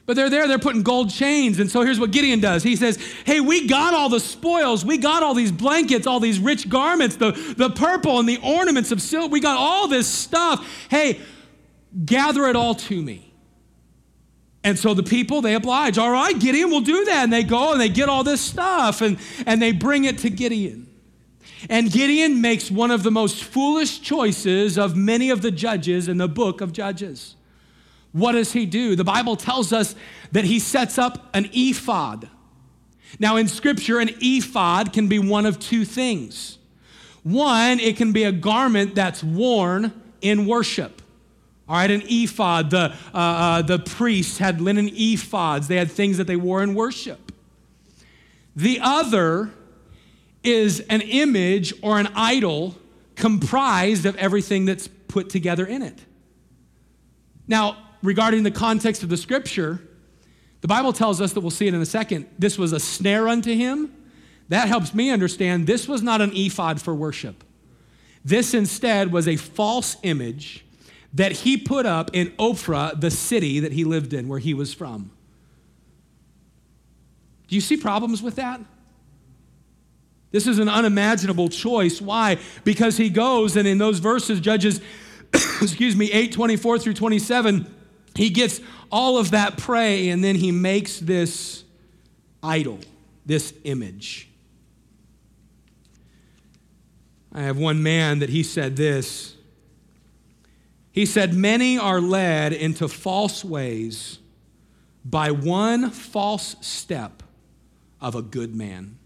But 0.07 0.15
they're 0.15 0.29
there, 0.29 0.47
they're 0.47 0.57
putting 0.57 0.83
gold 0.83 1.09
chains. 1.09 1.59
And 1.59 1.69
so 1.69 1.81
here's 1.81 1.99
what 1.99 2.11
Gideon 2.11 2.39
does. 2.39 2.63
He 2.63 2.77
says, 2.77 2.97
Hey, 3.25 3.41
we 3.41 3.67
got 3.67 3.93
all 3.93 4.07
the 4.07 4.21
spoils. 4.21 4.85
We 4.85 4.97
got 4.97 5.21
all 5.21 5.33
these 5.33 5.51
blankets, 5.51 6.07
all 6.07 6.21
these 6.21 6.39
rich 6.39 6.69
garments, 6.69 7.17
the, 7.17 7.31
the 7.57 7.69
purple 7.69 8.17
and 8.17 8.27
the 8.27 8.39
ornaments 8.41 8.93
of 8.93 9.01
silk. 9.01 9.33
We 9.33 9.41
got 9.41 9.57
all 9.57 9.89
this 9.89 10.07
stuff. 10.07 10.65
Hey, 10.89 11.19
gather 12.05 12.47
it 12.47 12.55
all 12.55 12.73
to 12.73 13.01
me. 13.01 13.33
And 14.63 14.79
so 14.79 14.93
the 14.93 15.03
people, 15.03 15.41
they 15.41 15.55
oblige. 15.55 15.97
All 15.97 16.11
right, 16.11 16.37
Gideon, 16.37 16.69
we'll 16.69 16.81
do 16.81 17.03
that. 17.05 17.23
And 17.23 17.33
they 17.33 17.43
go 17.43 17.73
and 17.73 17.81
they 17.81 17.89
get 17.89 18.07
all 18.07 18.23
this 18.23 18.39
stuff 18.39 19.01
and, 19.01 19.17
and 19.45 19.61
they 19.61 19.73
bring 19.73 20.05
it 20.05 20.19
to 20.19 20.29
Gideon. 20.29 20.87
And 21.69 21.91
Gideon 21.91 22.39
makes 22.39 22.71
one 22.71 22.91
of 22.91 23.03
the 23.03 23.11
most 23.11 23.43
foolish 23.43 24.01
choices 24.01 24.77
of 24.77 24.95
many 24.95 25.29
of 25.31 25.41
the 25.41 25.51
judges 25.51 26.07
in 26.07 26.17
the 26.17 26.27
book 26.29 26.61
of 26.61 26.71
Judges. 26.71 27.36
What 28.11 28.33
does 28.33 28.53
he 28.53 28.65
do? 28.65 28.95
The 28.95 29.03
Bible 29.03 29.35
tells 29.35 29.73
us 29.73 29.95
that 30.31 30.45
he 30.45 30.59
sets 30.59 30.97
up 30.97 31.29
an 31.33 31.49
ephod. 31.53 32.29
Now, 33.19 33.37
in 33.37 33.47
Scripture, 33.47 33.99
an 33.99 34.09
ephod 34.21 34.93
can 34.93 35.07
be 35.07 35.19
one 35.19 35.45
of 35.45 35.59
two 35.59 35.85
things. 35.85 36.57
One, 37.23 37.79
it 37.79 37.97
can 37.97 38.11
be 38.11 38.23
a 38.23 38.31
garment 38.31 38.95
that's 38.95 39.23
worn 39.23 39.93
in 40.21 40.45
worship. 40.45 41.01
All 41.67 41.75
right, 41.75 41.91
an 41.91 42.03
ephod. 42.05 42.69
The, 42.69 42.93
uh, 43.13 43.17
uh, 43.17 43.61
the 43.61 43.79
priests 43.79 44.37
had 44.37 44.61
linen 44.61 44.89
ephods, 44.89 45.67
they 45.67 45.75
had 45.75 45.91
things 45.91 46.17
that 46.17 46.27
they 46.27 46.35
wore 46.35 46.63
in 46.63 46.73
worship. 46.73 47.31
The 48.55 48.79
other 48.81 49.51
is 50.43 50.79
an 50.89 51.01
image 51.01 51.73
or 51.81 51.99
an 51.99 52.07
idol 52.15 52.75
comprised 53.15 54.05
of 54.05 54.15
everything 54.15 54.65
that's 54.65 54.87
put 54.87 55.29
together 55.29 55.65
in 55.65 55.81
it. 55.81 55.99
Now, 57.47 57.77
regarding 58.01 58.43
the 58.43 58.51
context 58.51 59.03
of 59.03 59.09
the 59.09 59.17
scripture, 59.17 59.81
the 60.61 60.67
Bible 60.67 60.93
tells 60.93 61.21
us 61.21 61.33
that 61.33 61.41
we'll 61.41 61.51
see 61.51 61.67
it 61.67 61.73
in 61.73 61.81
a 61.81 61.85
second. 61.85 62.27
This 62.37 62.57
was 62.57 62.73
a 62.73 62.79
snare 62.79 63.27
unto 63.27 63.53
him. 63.53 63.93
That 64.49 64.67
helps 64.67 64.93
me 64.93 65.11
understand 65.11 65.67
this 65.67 65.87
was 65.87 66.01
not 66.01 66.21
an 66.21 66.31
ephod 66.33 66.81
for 66.81 66.95
worship. 66.95 67.43
This 68.23 68.53
instead 68.53 69.11
was 69.11 69.27
a 69.27 69.35
false 69.35 69.97
image 70.03 70.65
that 71.13 71.31
he 71.31 71.57
put 71.57 71.85
up 71.85 72.11
in 72.13 72.27
Ophrah, 72.31 72.99
the 72.99 73.11
city 73.11 73.59
that 73.59 73.71
he 73.71 73.83
lived 73.83 74.13
in, 74.13 74.27
where 74.27 74.39
he 74.39 74.53
was 74.53 74.73
from. 74.73 75.11
Do 77.47 77.55
you 77.55 77.61
see 77.61 77.77
problems 77.77 78.21
with 78.21 78.35
that? 78.35 78.59
This 80.31 80.47
is 80.47 80.59
an 80.59 80.67
unimaginable 80.67 81.47
choice. 81.47 82.01
Why? 82.01 82.37
Because 82.63 82.97
he 82.97 83.09
goes 83.09 83.55
and 83.55 83.67
in 83.67 83.77
those 83.77 83.99
verses, 83.99 84.39
Judges, 84.41 84.81
excuse 85.33 85.95
me, 85.95 86.11
8 86.11 86.33
24 86.33 86.79
through 86.79 86.93
27, 86.95 87.73
he 88.17 88.31
gets 88.31 88.59
all 88.91 89.19
of 89.19 89.31
that 89.31 89.57
prey 89.57 90.09
and 90.09 90.23
then 90.23 90.35
he 90.35 90.51
makes 90.51 90.99
this 90.99 91.63
idol, 92.41 92.79
this 93.27 93.53
image. 93.63 94.27
I 97.31 97.43
have 97.43 97.59
one 97.59 97.83
man 97.83 98.19
that 98.19 98.29
he 98.29 98.41
said 98.41 98.75
this. 98.75 99.35
He 100.91 101.05
said, 101.05 101.35
Many 101.35 101.77
are 101.77 102.01
led 102.01 102.53
into 102.53 102.87
false 102.87 103.45
ways 103.45 104.17
by 105.05 105.29
one 105.29 105.91
false 105.91 106.55
step 106.61 107.21
of 108.01 108.15
a 108.15 108.23
good 108.23 108.55
man. 108.55 108.97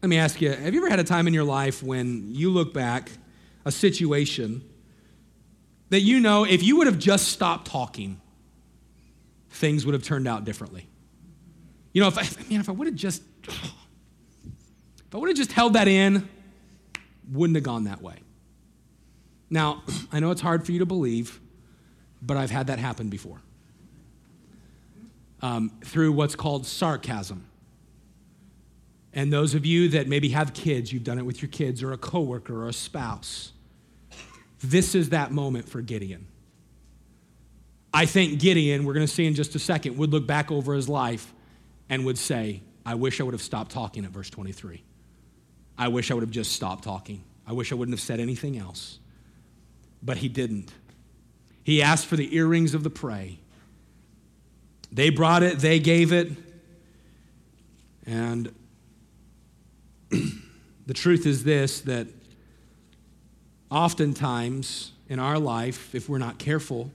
Let 0.00 0.08
me 0.08 0.16
ask 0.16 0.40
you 0.40 0.50
have 0.50 0.72
you 0.72 0.80
ever 0.80 0.88
had 0.88 1.00
a 1.00 1.04
time 1.04 1.26
in 1.26 1.34
your 1.34 1.44
life 1.44 1.82
when 1.82 2.34
you 2.34 2.48
look 2.48 2.72
back, 2.72 3.10
a 3.66 3.70
situation, 3.70 4.64
that 5.90 6.00
you 6.00 6.20
know 6.20 6.44
if 6.44 6.62
you 6.62 6.76
would 6.76 6.86
have 6.86 6.98
just 6.98 7.28
stopped 7.28 7.66
talking, 7.66 8.20
things 9.50 9.84
would 9.84 9.92
have 9.92 10.02
turned 10.02 10.26
out 10.26 10.44
differently? 10.44 10.88
You 11.92 12.02
know, 12.02 12.08
if 12.08 12.18
I, 12.18 12.22
man, 12.50 12.60
if 12.60 12.68
I 12.68 12.72
would 12.72 12.86
have 12.86 12.96
just, 12.96 13.22
if 13.46 15.14
I 15.14 15.18
would 15.18 15.28
have 15.28 15.36
just 15.36 15.52
held 15.52 15.74
that 15.74 15.88
in, 15.88 16.28
wouldn't 17.30 17.56
have 17.56 17.64
gone 17.64 17.84
that 17.84 18.00
way. 18.00 18.16
Now, 19.50 19.82
I 20.12 20.20
know 20.20 20.30
it's 20.30 20.40
hard 20.40 20.64
for 20.64 20.72
you 20.72 20.78
to 20.78 20.86
believe, 20.86 21.40
but 22.22 22.36
I've 22.36 22.50
had 22.50 22.68
that 22.68 22.78
happen 22.78 23.08
before 23.08 23.40
um, 25.42 25.72
through 25.84 26.12
what's 26.12 26.34
called 26.34 26.66
sarcasm. 26.66 27.46
And 29.12 29.32
those 29.32 29.54
of 29.54 29.66
you 29.66 29.88
that 29.88 30.06
maybe 30.06 30.28
have 30.30 30.52
kids, 30.52 30.92
you've 30.92 31.04
done 31.04 31.18
it 31.18 31.26
with 31.26 31.42
your 31.42 31.48
kids 31.48 31.82
or 31.82 31.92
a 31.92 31.98
coworker 31.98 32.62
or 32.62 32.68
a 32.68 32.72
spouse. 32.72 33.52
This 34.62 34.94
is 34.94 35.10
that 35.10 35.32
moment 35.32 35.68
for 35.68 35.80
Gideon. 35.80 36.26
I 37.92 38.06
think 38.06 38.38
Gideon, 38.38 38.84
we're 38.84 38.94
going 38.94 39.06
to 39.06 39.12
see 39.12 39.26
in 39.26 39.34
just 39.34 39.54
a 39.54 39.58
second, 39.58 39.96
would 39.96 40.10
look 40.10 40.26
back 40.26 40.52
over 40.52 40.74
his 40.74 40.88
life 40.88 41.32
and 41.88 42.04
would 42.04 42.18
say, 42.18 42.62
I 42.86 42.94
wish 42.94 43.20
I 43.20 43.24
would 43.24 43.34
have 43.34 43.42
stopped 43.42 43.72
talking 43.72 44.04
at 44.04 44.10
verse 44.10 44.30
23. 44.30 44.82
I 45.76 45.88
wish 45.88 46.10
I 46.10 46.14
would 46.14 46.22
have 46.22 46.30
just 46.30 46.52
stopped 46.52 46.84
talking. 46.84 47.24
I 47.46 47.52
wish 47.52 47.72
I 47.72 47.74
wouldn't 47.74 47.94
have 47.94 48.02
said 48.02 48.20
anything 48.20 48.58
else. 48.58 48.98
But 50.02 50.18
he 50.18 50.28
didn't. 50.28 50.72
He 51.64 51.82
asked 51.82 52.06
for 52.06 52.16
the 52.16 52.34
earrings 52.34 52.74
of 52.74 52.84
the 52.84 52.90
prey. 52.90 53.38
They 54.92 55.10
brought 55.10 55.42
it, 55.42 55.58
they 55.58 55.78
gave 55.78 56.12
it. 56.12 56.32
And 58.06 58.52
the 60.10 60.94
truth 60.94 61.26
is 61.26 61.44
this 61.44 61.80
that 61.82 62.08
oftentimes 63.70 64.92
in 65.08 65.18
our 65.18 65.38
life, 65.38 65.94
if 65.94 66.08
we're 66.08 66.18
not 66.18 66.38
careful, 66.38 66.90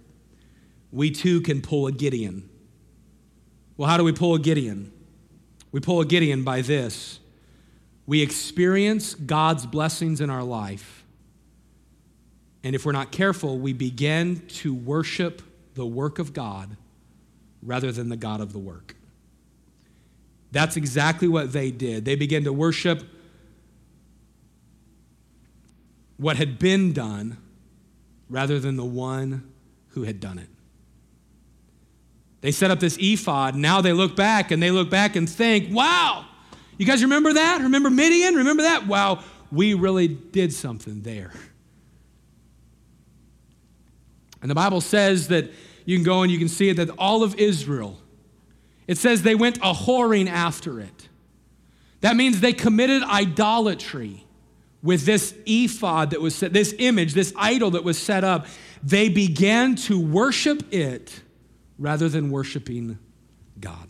we 0.91 1.11
too 1.11 1.41
can 1.41 1.61
pull 1.61 1.87
a 1.87 1.91
Gideon. 1.91 2.49
Well, 3.77 3.89
how 3.89 3.97
do 3.97 4.03
we 4.03 4.13
pull 4.13 4.35
a 4.35 4.39
Gideon? 4.39 4.91
We 5.71 5.79
pull 5.79 5.99
a 6.01 6.05
Gideon 6.05 6.43
by 6.43 6.61
this 6.61 7.19
we 8.07 8.21
experience 8.21 9.15
God's 9.15 9.65
blessings 9.65 10.21
in 10.21 10.29
our 10.29 10.43
life. 10.43 11.03
And 12.63 12.75
if 12.75 12.85
we're 12.85 12.91
not 12.91 13.11
careful, 13.11 13.57
we 13.57 13.73
begin 13.73 14.45
to 14.47 14.73
worship 14.73 15.41
the 15.75 15.85
work 15.85 16.19
of 16.19 16.33
God 16.33 16.77
rather 17.61 17.91
than 17.91 18.09
the 18.09 18.17
God 18.17 18.41
of 18.41 18.53
the 18.53 18.59
work. 18.59 18.95
That's 20.51 20.77
exactly 20.77 21.27
what 21.27 21.51
they 21.51 21.71
did. 21.71 22.05
They 22.05 22.15
began 22.15 22.43
to 22.43 22.53
worship 22.53 23.03
what 26.17 26.37
had 26.37 26.59
been 26.59 26.93
done 26.93 27.37
rather 28.29 28.59
than 28.59 28.75
the 28.75 28.85
one 28.85 29.51
who 29.89 30.03
had 30.03 30.19
done 30.19 30.37
it. 30.37 30.49
They 32.41 32.51
set 32.51 32.69
up 32.69 32.79
this 32.79 32.97
ephod. 32.99 33.55
Now 33.55 33.81
they 33.81 33.93
look 33.93 34.15
back 34.15 34.51
and 34.51 34.61
they 34.61 34.71
look 34.71 34.89
back 34.89 35.15
and 35.15 35.29
think, 35.29 35.73
wow, 35.73 36.25
you 36.77 36.85
guys 36.85 37.01
remember 37.01 37.33
that? 37.33 37.61
Remember 37.61 37.89
Midian? 37.89 38.35
Remember 38.35 38.63
that? 38.63 38.87
Wow, 38.87 39.23
we 39.51 39.73
really 39.73 40.07
did 40.07 40.53
something 40.53 41.01
there. 41.01 41.31
And 44.41 44.51
the 44.51 44.55
Bible 44.55 44.81
says 44.81 45.29
that 45.29 45.49
you 45.85 45.97
can 45.97 46.03
go 46.03 46.21
and 46.21 46.31
you 46.31 46.37
can 46.37 46.49
see 46.49 46.69
it 46.69 46.77
that 46.77 46.89
all 46.97 47.23
of 47.23 47.35
Israel, 47.35 47.99
it 48.87 48.97
says 48.97 49.23
they 49.23 49.35
went 49.35 49.57
a 49.57 49.73
whoring 49.73 50.29
after 50.29 50.79
it. 50.79 51.09
That 52.01 52.15
means 52.15 52.41
they 52.41 52.53
committed 52.53 53.01
idolatry 53.01 54.24
with 54.85 55.03
this 55.03 55.33
ephod 55.47 56.11
that 56.11 56.21
was 56.21 56.35
set, 56.35 56.53
this 56.53 56.75
image, 56.77 57.13
this 57.15 57.33
idol 57.35 57.71
that 57.71 57.83
was 57.83 57.97
set 57.97 58.23
up. 58.23 58.45
They 58.83 59.09
began 59.09 59.75
to 59.75 59.99
worship 59.99 60.71
it 60.71 61.21
rather 61.79 62.07
than 62.07 62.29
worshiping 62.29 62.99
God. 63.59 63.89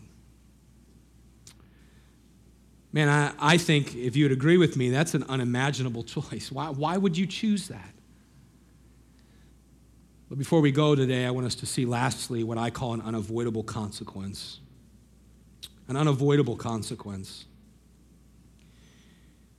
Man, 2.93 3.09
I, 3.09 3.33
I 3.37 3.57
think 3.57 3.93
if 3.93 4.15
you 4.15 4.23
would 4.23 4.31
agree 4.31 4.55
with 4.55 4.77
me, 4.77 4.89
that's 4.89 5.13
an 5.13 5.23
unimaginable 5.23 6.03
choice. 6.15 6.49
Why, 6.49 6.69
why 6.69 6.95
would 6.95 7.17
you 7.17 7.27
choose 7.27 7.67
that? 7.67 7.93
But 10.29 10.37
before 10.37 10.61
we 10.61 10.71
go 10.71 10.95
today, 10.95 11.25
I 11.25 11.31
want 11.31 11.45
us 11.45 11.55
to 11.55 11.65
see 11.65 11.85
lastly 11.85 12.43
what 12.45 12.57
I 12.57 12.69
call 12.69 12.93
an 12.93 13.01
unavoidable 13.01 13.63
consequence. 13.63 14.61
An 15.89 15.97
unavoidable 15.97 16.55
consequence. 16.55 17.45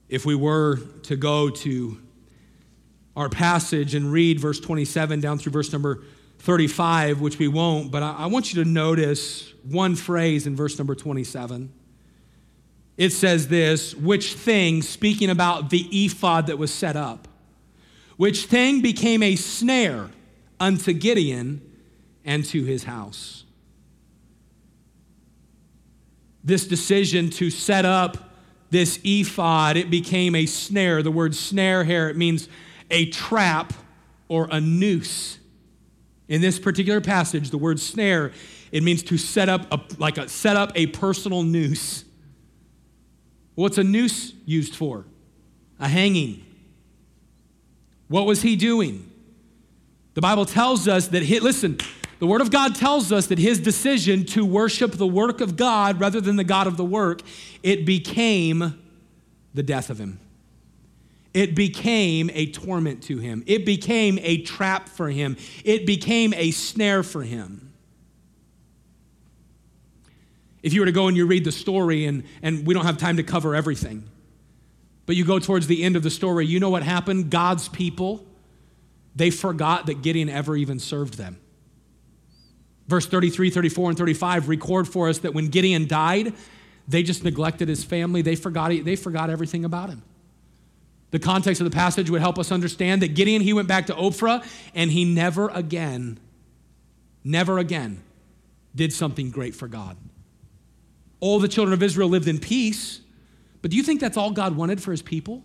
If 0.08 0.24
we 0.24 0.34
were 0.34 0.78
to 1.04 1.16
go 1.16 1.50
to 1.50 2.00
our 3.16 3.28
passage 3.28 3.94
and 3.94 4.12
read 4.12 4.40
verse 4.40 4.60
27 4.60 5.20
down 5.20 5.38
through 5.38 5.52
verse 5.52 5.72
number 5.72 6.02
35, 6.40 7.20
which 7.20 7.38
we 7.38 7.48
won't, 7.48 7.90
but 7.90 8.02
I, 8.02 8.26
want 8.26 8.52
you 8.52 8.62
to 8.62 8.68
notice 8.68 9.52
one 9.62 9.96
phrase 9.96 10.46
in 10.46 10.54
verse 10.54 10.78
number 10.78 10.94
27 10.94 11.72
it 12.96 13.12
says 13.12 13.48
this 13.48 13.94
which 13.94 14.34
thing, 14.34 14.82
speaking 14.82 15.30
about 15.30 15.70
the 15.70 15.86
ephod 15.90 16.46
that 16.46 16.58
was 16.58 16.72
set 16.72 16.96
up, 16.96 17.28
which 18.16 18.46
thing 18.46 18.80
became 18.80 19.22
a 19.22 19.36
snare 19.36 20.10
unto 20.58 20.92
Gideon 20.92 21.60
and 22.24 22.44
to 22.46 22.64
his 22.64 22.84
house. 22.84 23.44
This 26.42 26.66
decision 26.66 27.28
to 27.30 27.50
set 27.50 27.84
up 27.84 28.25
this 28.70 28.98
ephod, 29.04 29.76
it 29.76 29.90
became 29.90 30.34
a 30.34 30.46
snare. 30.46 31.02
The 31.02 31.10
word 31.10 31.34
snare 31.34 31.84
here, 31.84 32.08
it 32.08 32.16
means 32.16 32.48
a 32.90 33.06
trap 33.10 33.72
or 34.28 34.48
a 34.50 34.60
noose. 34.60 35.38
In 36.28 36.40
this 36.40 36.58
particular 36.58 37.00
passage, 37.00 37.50
the 37.50 37.58
word 37.58 37.78
snare, 37.78 38.32
it 38.72 38.82
means 38.82 39.02
to 39.04 39.16
set 39.16 39.48
up 39.48 39.72
a, 39.72 39.80
like 39.98 40.18
a 40.18 40.28
set 40.28 40.56
up 40.56 40.72
a 40.74 40.86
personal 40.88 41.42
noose. 41.42 42.04
What's 43.54 43.78
a 43.78 43.84
noose 43.84 44.34
used 44.44 44.74
for? 44.74 45.06
A 45.78 45.88
hanging. 45.88 46.44
What 48.08 48.26
was 48.26 48.42
he 48.42 48.56
doing? 48.56 49.10
The 50.14 50.20
Bible 50.20 50.46
tells 50.46 50.88
us 50.88 51.08
that, 51.08 51.22
he, 51.22 51.40
listen, 51.40 51.78
the 52.18 52.26
Word 52.26 52.40
of 52.40 52.50
God 52.50 52.74
tells 52.74 53.12
us 53.12 53.26
that 53.26 53.38
his 53.38 53.58
decision 53.58 54.24
to 54.26 54.44
worship 54.44 54.92
the 54.92 55.06
work 55.06 55.40
of 55.40 55.56
God 55.56 56.00
rather 56.00 56.20
than 56.20 56.36
the 56.36 56.44
God 56.44 56.66
of 56.66 56.76
the 56.76 56.84
work, 56.84 57.20
it 57.62 57.84
became 57.84 58.82
the 59.52 59.62
death 59.62 59.90
of 59.90 59.98
him. 59.98 60.20
It 61.34 61.54
became 61.54 62.30
a 62.32 62.46
torment 62.46 63.02
to 63.04 63.18
him. 63.18 63.44
It 63.46 63.66
became 63.66 64.18
a 64.22 64.40
trap 64.40 64.88
for 64.88 65.10
him. 65.10 65.36
It 65.64 65.84
became 65.84 66.32
a 66.32 66.50
snare 66.50 67.02
for 67.02 67.22
him. 67.22 67.72
If 70.62 70.72
you 70.72 70.80
were 70.80 70.86
to 70.86 70.92
go 70.92 71.08
and 71.08 71.16
you 71.16 71.26
read 71.26 71.44
the 71.44 71.52
story, 71.52 72.06
and, 72.06 72.24
and 72.42 72.66
we 72.66 72.72
don't 72.72 72.86
have 72.86 72.96
time 72.96 73.18
to 73.18 73.22
cover 73.22 73.54
everything, 73.54 74.08
but 75.04 75.14
you 75.14 75.24
go 75.24 75.38
towards 75.38 75.66
the 75.66 75.84
end 75.84 75.94
of 75.94 76.02
the 76.02 76.10
story, 76.10 76.46
you 76.46 76.58
know 76.58 76.70
what 76.70 76.82
happened? 76.82 77.30
God's 77.30 77.68
people, 77.68 78.24
they 79.14 79.30
forgot 79.30 79.86
that 79.86 80.00
Gideon 80.00 80.30
ever 80.30 80.56
even 80.56 80.78
served 80.78 81.18
them. 81.18 81.38
Verse 82.88 83.06
33, 83.06 83.50
34, 83.50 83.90
and 83.90 83.98
35 83.98 84.48
record 84.48 84.86
for 84.88 85.08
us 85.08 85.18
that 85.18 85.34
when 85.34 85.48
Gideon 85.48 85.88
died, 85.88 86.34
they 86.86 87.02
just 87.02 87.24
neglected 87.24 87.68
his 87.68 87.82
family. 87.82 88.22
They 88.22 88.36
forgot, 88.36 88.70
they 88.84 88.96
forgot 88.96 89.28
everything 89.30 89.64
about 89.64 89.90
him. 89.90 90.02
The 91.10 91.18
context 91.18 91.60
of 91.60 91.64
the 91.64 91.74
passage 91.74 92.10
would 92.10 92.20
help 92.20 92.38
us 92.38 92.52
understand 92.52 93.02
that 93.02 93.14
Gideon, 93.14 93.42
he 93.42 93.52
went 93.52 93.68
back 93.68 93.86
to 93.86 93.94
Ophrah 93.94 94.46
and 94.74 94.90
he 94.90 95.04
never 95.04 95.48
again, 95.48 96.18
never 97.24 97.58
again 97.58 98.02
did 98.74 98.92
something 98.92 99.30
great 99.30 99.54
for 99.54 99.68
God. 99.68 99.96
All 101.20 101.38
the 101.38 101.48
children 101.48 101.72
of 101.72 101.82
Israel 101.82 102.08
lived 102.08 102.28
in 102.28 102.38
peace. 102.38 103.00
But 103.62 103.70
do 103.70 103.76
you 103.76 103.82
think 103.82 104.00
that's 104.00 104.16
all 104.16 104.30
God 104.30 104.56
wanted 104.56 104.82
for 104.82 104.90
his 104.90 105.02
people? 105.02 105.42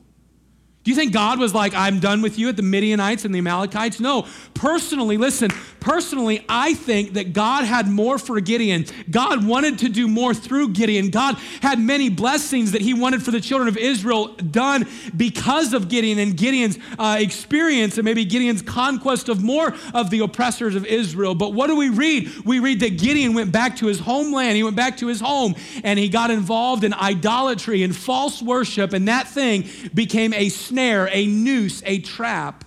Do 0.84 0.90
you 0.90 0.98
think 0.98 1.14
God 1.14 1.38
was 1.38 1.54
like, 1.54 1.76
I'm 1.76 2.00
done 2.00 2.24
with 2.24 2.40
you 2.40 2.50
at 2.50 2.58
the 2.58 2.64
Midianites 2.64 3.24
and 3.24 3.36
the 3.36 3.38
Amalekites? 3.38 4.00
No. 4.00 4.26
Personally, 4.56 5.16
listen, 5.16 5.52
personally, 5.80 6.44
I 6.50 6.74
think 6.74 7.14
that 7.14 7.34
God 7.34 7.66
had 7.66 7.88
more 7.88 8.18
for 8.18 8.40
Gideon. 8.42 8.86
God 9.12 9.46
wanted 9.46 9.78
to 9.80 9.90
do 9.90 10.08
more 10.08 10.34
through 10.34 10.70
Gideon. 10.70 11.12
God 11.12 11.36
had 11.62 11.80
many 11.80 12.10
blessings 12.10 12.72
that 12.72 12.82
he 12.82 12.96
wanted 12.96 13.22
for 13.22 13.30
the 13.30 13.40
children 13.40 13.68
of 13.68 13.78
Israel 13.78 14.30
done 14.36 14.88
because 15.16 15.74
of 15.76 15.88
Gideon 15.88 16.18
and 16.18 16.36
Gideon's 16.36 16.80
uh, 16.98 17.18
experience 17.20 18.00
and 18.00 18.06
maybe 18.06 18.26
Gideon's 18.26 18.64
conquest 18.64 19.30
of 19.30 19.44
more 19.44 19.76
of 19.94 20.10
the 20.10 20.22
oppressors 20.22 20.74
of 20.74 20.88
Israel. 20.88 21.36
But 21.36 21.54
what 21.54 21.68
do 21.68 21.76
we 21.76 21.90
read? 21.90 22.28
We 22.44 22.60
read 22.60 22.80
that 22.80 22.98
Gideon 22.98 23.36
went 23.36 23.52
back 23.52 23.76
to 23.78 23.86
his 23.86 24.00
homeland, 24.00 24.56
he 24.56 24.64
went 24.64 24.76
back 24.76 24.98
to 24.98 25.08
his 25.08 25.22
home, 25.22 25.54
and 25.84 26.00
he 26.00 26.10
got 26.10 26.32
involved 26.32 26.84
in 26.84 26.94
idolatry 26.96 27.84
and 27.84 27.96
false 27.96 28.42
worship, 28.42 28.94
and 28.94 29.08
that 29.08 29.28
thing 29.28 29.70
became 29.94 30.34
a 30.34 30.50
snare, 30.72 31.10
a 31.12 31.28
noose, 31.28 31.84
a 31.86 32.00
trap 32.00 32.64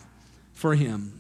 for 0.53 0.75
him. 0.75 1.19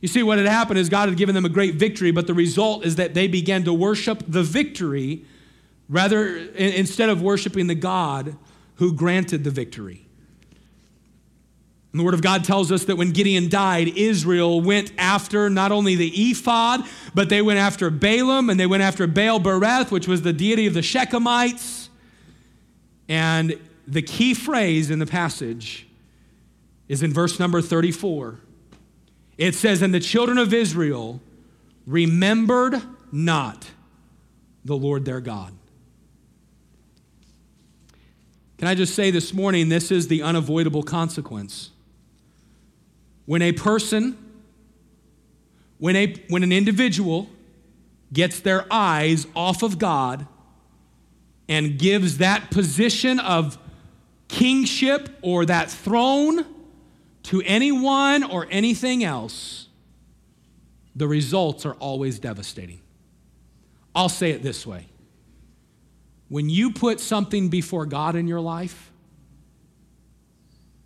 You 0.00 0.08
see, 0.08 0.24
what 0.24 0.38
had 0.38 0.48
happened 0.48 0.80
is 0.80 0.88
God 0.88 1.08
had 1.08 1.16
given 1.16 1.36
them 1.36 1.44
a 1.44 1.48
great 1.48 1.76
victory, 1.76 2.10
but 2.10 2.26
the 2.26 2.34
result 2.34 2.84
is 2.84 2.96
that 2.96 3.14
they 3.14 3.28
began 3.28 3.62
to 3.64 3.72
worship 3.72 4.24
the 4.26 4.42
victory 4.42 5.24
rather 5.88 6.36
instead 6.56 7.08
of 7.08 7.22
worshiping 7.22 7.68
the 7.68 7.76
God 7.76 8.36
who 8.76 8.92
granted 8.92 9.44
the 9.44 9.50
victory. 9.50 10.04
And 11.92 12.00
the 12.00 12.04
Word 12.04 12.14
of 12.14 12.22
God 12.22 12.42
tells 12.42 12.72
us 12.72 12.86
that 12.86 12.96
when 12.96 13.12
Gideon 13.12 13.48
died, 13.48 13.96
Israel 13.96 14.60
went 14.60 14.92
after 14.98 15.48
not 15.48 15.70
only 15.70 15.94
the 15.94 16.08
ephod, 16.08 16.80
but 17.14 17.28
they 17.28 17.42
went 17.42 17.60
after 17.60 17.88
Baalim 17.88 18.50
and 18.50 18.58
they 18.58 18.66
went 18.66 18.82
after 18.82 19.06
Baal 19.06 19.38
Berith, 19.38 19.92
which 19.92 20.08
was 20.08 20.22
the 20.22 20.32
deity 20.32 20.66
of 20.66 20.74
the 20.74 20.80
Shechemites. 20.80 21.90
And 23.08 23.56
the 23.86 24.02
key 24.02 24.34
phrase 24.34 24.90
in 24.90 24.98
the 24.98 25.06
passage 25.06 25.86
is 26.92 27.02
in 27.02 27.10
verse 27.10 27.40
number 27.40 27.62
34. 27.62 28.38
It 29.38 29.54
says, 29.54 29.80
And 29.80 29.94
the 29.94 29.98
children 29.98 30.36
of 30.36 30.52
Israel 30.52 31.22
remembered 31.86 32.82
not 33.10 33.70
the 34.62 34.76
Lord 34.76 35.06
their 35.06 35.22
God. 35.22 35.54
Can 38.58 38.68
I 38.68 38.74
just 38.74 38.94
say 38.94 39.10
this 39.10 39.32
morning, 39.32 39.70
this 39.70 39.90
is 39.90 40.08
the 40.08 40.20
unavoidable 40.22 40.82
consequence. 40.82 41.70
When 43.24 43.40
a 43.40 43.52
person, 43.52 44.18
when, 45.78 45.96
a, 45.96 46.14
when 46.28 46.42
an 46.42 46.52
individual 46.52 47.30
gets 48.12 48.38
their 48.40 48.66
eyes 48.70 49.26
off 49.34 49.62
of 49.62 49.78
God 49.78 50.26
and 51.48 51.78
gives 51.78 52.18
that 52.18 52.50
position 52.50 53.18
of 53.18 53.56
kingship 54.28 55.08
or 55.22 55.46
that 55.46 55.70
throne 55.70 56.44
to 57.24 57.42
anyone 57.42 58.24
or 58.24 58.46
anything 58.50 59.04
else, 59.04 59.68
the 60.94 61.06
results 61.06 61.64
are 61.64 61.74
always 61.74 62.18
devastating. 62.18 62.80
I'll 63.94 64.08
say 64.08 64.30
it 64.30 64.42
this 64.42 64.66
way 64.66 64.86
when 66.28 66.48
you 66.48 66.72
put 66.72 66.98
something 66.98 67.50
before 67.50 67.84
God 67.84 68.16
in 68.16 68.26
your 68.26 68.40
life, 68.40 68.90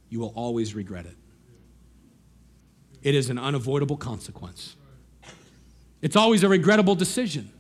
you 0.09 0.19
will 0.19 0.33
always 0.35 0.75
regret 0.75 1.07
it. 1.07 1.17
It 3.03 3.15
is 3.15 3.31
an 3.31 3.39
unavoidable 3.39 3.97
consequence. 3.97 4.75
It's 6.03 6.17
always 6.17 6.43
a 6.43 6.49
regrettable 6.49 6.97
decision. 6.97 7.53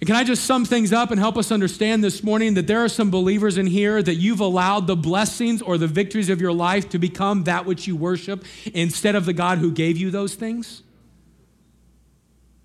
And 0.00 0.06
can 0.06 0.16
I 0.16 0.24
just 0.24 0.44
sum 0.44 0.66
things 0.66 0.92
up 0.92 1.10
and 1.10 1.18
help 1.18 1.38
us 1.38 1.50
understand 1.50 2.04
this 2.04 2.22
morning 2.22 2.54
that 2.54 2.66
there 2.66 2.84
are 2.84 2.88
some 2.88 3.10
believers 3.10 3.56
in 3.56 3.66
here 3.66 4.02
that 4.02 4.16
you've 4.16 4.40
allowed 4.40 4.86
the 4.86 4.96
blessings 4.96 5.62
or 5.62 5.78
the 5.78 5.86
victories 5.86 6.28
of 6.28 6.40
your 6.40 6.52
life 6.52 6.90
to 6.90 6.98
become 6.98 7.44
that 7.44 7.64
which 7.64 7.86
you 7.86 7.96
worship 7.96 8.44
instead 8.74 9.14
of 9.14 9.24
the 9.24 9.32
God 9.32 9.58
who 9.58 9.70
gave 9.70 9.96
you 9.96 10.10
those 10.10 10.34
things? 10.34 10.82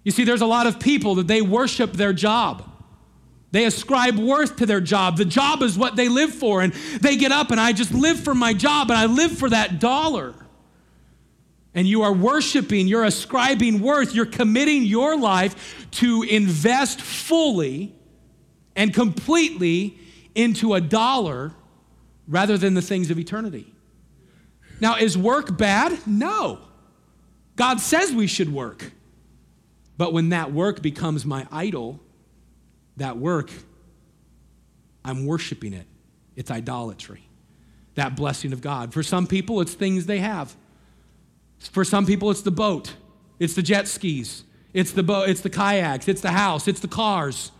You 0.03 0.11
see, 0.11 0.25
there's 0.25 0.41
a 0.41 0.47
lot 0.47 0.67
of 0.67 0.79
people 0.79 1.15
that 1.15 1.27
they 1.27 1.41
worship 1.41 1.93
their 1.93 2.11
job. 2.11 2.67
They 3.51 3.65
ascribe 3.65 4.17
worth 4.17 4.57
to 4.57 4.65
their 4.65 4.81
job. 4.81 5.17
The 5.17 5.25
job 5.25 5.61
is 5.61 5.77
what 5.77 5.95
they 5.95 6.09
live 6.09 6.33
for. 6.33 6.61
And 6.61 6.73
they 7.01 7.15
get 7.17 7.31
up 7.31 7.51
and 7.51 7.59
I 7.59 7.71
just 7.71 7.93
live 7.93 8.19
for 8.19 8.33
my 8.33 8.53
job 8.53 8.89
and 8.89 8.97
I 8.97 9.05
live 9.05 9.37
for 9.37 9.49
that 9.49 9.79
dollar. 9.79 10.33
And 11.73 11.87
you 11.87 12.01
are 12.01 12.11
worshiping, 12.11 12.87
you're 12.87 13.05
ascribing 13.05 13.79
worth, 13.79 14.13
you're 14.13 14.25
committing 14.25 14.83
your 14.83 15.17
life 15.17 15.87
to 15.91 16.23
invest 16.23 17.01
fully 17.01 17.95
and 18.75 18.93
completely 18.93 19.97
into 20.35 20.73
a 20.73 20.81
dollar 20.81 21.53
rather 22.27 22.57
than 22.57 22.73
the 22.73 22.81
things 22.81 23.09
of 23.09 23.17
eternity. 23.17 23.73
Now, 24.81 24.97
is 24.97 25.17
work 25.17 25.57
bad? 25.57 26.05
No. 26.07 26.59
God 27.55 27.79
says 27.79 28.11
we 28.11 28.27
should 28.27 28.51
work. 28.51 28.91
But 29.97 30.13
when 30.13 30.29
that 30.29 30.51
work 30.51 30.81
becomes 30.81 31.25
my 31.25 31.45
idol, 31.51 31.99
that 32.97 33.17
work, 33.17 33.51
I'm 35.05 35.25
worshiping 35.25 35.73
it. 35.73 35.85
It's 36.35 36.49
idolatry. 36.49 37.23
That 37.95 38.15
blessing 38.15 38.53
of 38.53 38.61
God. 38.61 38.93
For 38.93 39.03
some 39.03 39.27
people, 39.27 39.61
it's 39.61 39.73
things 39.73 40.05
they 40.05 40.19
have. 40.19 40.55
For 41.69 41.83
some 41.83 42.05
people, 42.05 42.31
it's 42.31 42.41
the 42.41 42.51
boat, 42.51 42.95
it's 43.39 43.53
the 43.53 43.61
jet 43.61 43.87
skis, 43.87 44.43
it's 44.73 44.91
the 44.91 45.03
boat, 45.03 45.29
it's 45.29 45.41
the 45.41 45.49
kayaks, 45.49 46.07
it's 46.07 46.21
the 46.21 46.31
house, 46.31 46.67
it's 46.67 46.79
the 46.79 46.87
cars, 46.87 47.51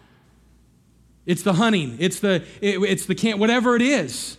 it's 1.26 1.43
the 1.43 1.54
hunting, 1.54 1.97
it's 1.99 2.20
the 2.20 2.43
it, 2.62 2.82
it's 2.82 3.06
the 3.06 3.16
camp, 3.16 3.39
whatever 3.39 3.76
it 3.76 3.82
is. 3.82 4.38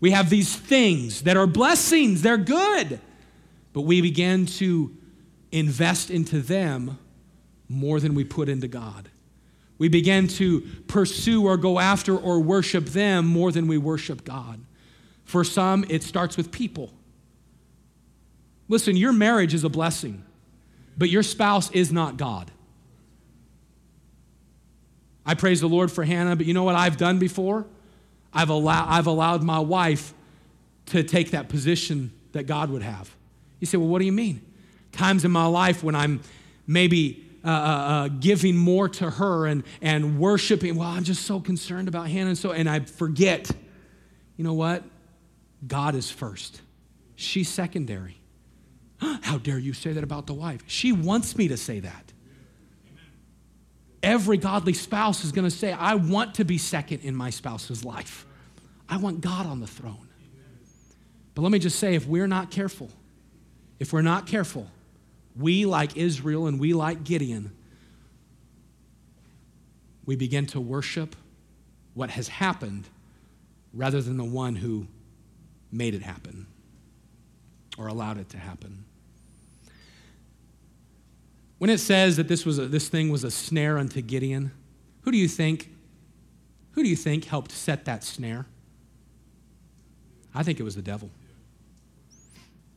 We 0.00 0.10
have 0.10 0.30
these 0.30 0.54
things 0.54 1.22
that 1.22 1.36
are 1.36 1.46
blessings, 1.46 2.22
they're 2.22 2.36
good. 2.36 3.00
But 3.72 3.82
we 3.82 4.00
begin 4.00 4.46
to 4.46 4.96
invest 5.50 6.10
into 6.10 6.40
them 6.40 6.98
more 7.68 8.00
than 8.00 8.14
we 8.14 8.24
put 8.24 8.48
into 8.48 8.68
God. 8.68 9.10
We 9.78 9.88
begin 9.88 10.28
to 10.28 10.60
pursue 10.86 11.44
or 11.46 11.56
go 11.56 11.80
after 11.80 12.16
or 12.16 12.40
worship 12.40 12.86
them 12.86 13.26
more 13.26 13.50
than 13.50 13.66
we 13.66 13.76
worship 13.76 14.24
God. 14.24 14.60
For 15.24 15.42
some, 15.42 15.84
it 15.88 16.02
starts 16.02 16.36
with 16.36 16.52
people. 16.52 16.92
Listen, 18.68 18.96
your 18.96 19.12
marriage 19.12 19.54
is 19.54 19.64
a 19.64 19.68
blessing, 19.68 20.24
but 20.96 21.10
your 21.10 21.22
spouse 21.22 21.70
is 21.72 21.92
not 21.92 22.16
God. 22.16 22.50
I 25.26 25.34
praise 25.34 25.60
the 25.60 25.68
Lord 25.68 25.90
for 25.90 26.04
Hannah, 26.04 26.36
but 26.36 26.46
you 26.46 26.54
know 26.54 26.64
what 26.64 26.74
I've 26.74 26.96
done 26.96 27.18
before? 27.18 27.66
I've, 28.32 28.50
allow, 28.50 28.86
I've 28.88 29.06
allowed 29.06 29.42
my 29.42 29.58
wife 29.58 30.12
to 30.86 31.02
take 31.02 31.30
that 31.30 31.48
position 31.48 32.12
that 32.32 32.44
God 32.44 32.70
would 32.70 32.82
have. 32.82 33.14
You 33.60 33.66
say, 33.66 33.78
well, 33.78 33.88
what 33.88 34.00
do 34.00 34.04
you 34.04 34.12
mean? 34.12 34.42
Times 34.92 35.24
in 35.24 35.30
my 35.30 35.46
life 35.46 35.82
when 35.82 35.94
I'm 35.94 36.20
maybe 36.66 37.24
uh, 37.44 37.48
uh, 37.48 37.52
uh, 37.52 38.08
giving 38.08 38.56
more 38.56 38.88
to 38.88 39.10
her 39.10 39.46
and, 39.46 39.64
and 39.80 40.18
worshiping, 40.18 40.76
well, 40.76 40.88
I'm 40.88 41.04
just 41.04 41.22
so 41.22 41.40
concerned 41.40 41.88
about 41.88 42.08
Hannah, 42.08 42.30
and 42.30 42.38
so, 42.38 42.52
and 42.52 42.68
I 42.68 42.80
forget, 42.80 43.50
you 44.36 44.44
know 44.44 44.54
what? 44.54 44.82
God 45.66 45.94
is 45.94 46.10
first, 46.10 46.60
she's 47.16 47.48
secondary. 47.48 48.16
How 49.22 49.38
dare 49.38 49.58
you 49.58 49.72
say 49.72 49.92
that 49.92 50.04
about 50.04 50.26
the 50.26 50.34
wife? 50.34 50.62
She 50.66 50.92
wants 50.92 51.36
me 51.36 51.48
to 51.48 51.56
say 51.56 51.80
that. 51.80 52.12
Every 54.02 54.36
godly 54.36 54.74
spouse 54.74 55.24
is 55.24 55.32
going 55.32 55.46
to 55.46 55.50
say, 55.50 55.72
I 55.72 55.94
want 55.94 56.34
to 56.34 56.44
be 56.44 56.58
second 56.58 57.00
in 57.00 57.14
my 57.14 57.30
spouse's 57.30 57.84
life. 57.84 58.26
I 58.88 58.98
want 58.98 59.22
God 59.22 59.46
on 59.46 59.60
the 59.60 59.66
throne. 59.66 60.08
But 61.34 61.42
let 61.42 61.50
me 61.50 61.58
just 61.58 61.78
say 61.78 61.94
if 61.94 62.06
we're 62.06 62.26
not 62.26 62.50
careful, 62.50 62.90
if 63.80 63.92
we're 63.92 64.02
not 64.02 64.26
careful, 64.26 64.68
we, 65.36 65.64
like 65.64 65.96
Israel 65.96 66.46
and 66.46 66.60
we, 66.60 66.74
like 66.74 67.02
Gideon, 67.02 67.50
we 70.04 70.16
begin 70.16 70.46
to 70.48 70.60
worship 70.60 71.16
what 71.94 72.10
has 72.10 72.28
happened 72.28 72.86
rather 73.72 74.02
than 74.02 74.16
the 74.16 74.24
one 74.24 74.54
who 74.54 74.86
made 75.72 75.94
it 75.94 76.02
happen 76.02 76.46
or 77.78 77.88
allowed 77.88 78.18
it 78.18 78.28
to 78.28 78.36
happen. 78.36 78.84
When 81.58 81.70
it 81.70 81.78
says 81.78 82.16
that 82.16 82.28
this, 82.28 82.44
was 82.44 82.58
a, 82.58 82.66
this 82.66 82.88
thing 82.88 83.10
was 83.10 83.24
a 83.24 83.30
snare 83.30 83.78
unto 83.78 84.00
Gideon, 84.00 84.52
who 85.02 85.12
do 85.12 85.18
you 85.18 85.28
think? 85.28 85.70
Who 86.72 86.82
do 86.82 86.88
you 86.88 86.96
think 86.96 87.26
helped 87.26 87.52
set 87.52 87.84
that 87.84 88.02
snare? 88.02 88.46
I 90.34 90.42
think 90.42 90.58
it 90.58 90.64
was 90.64 90.74
the 90.74 90.82
devil. 90.82 91.10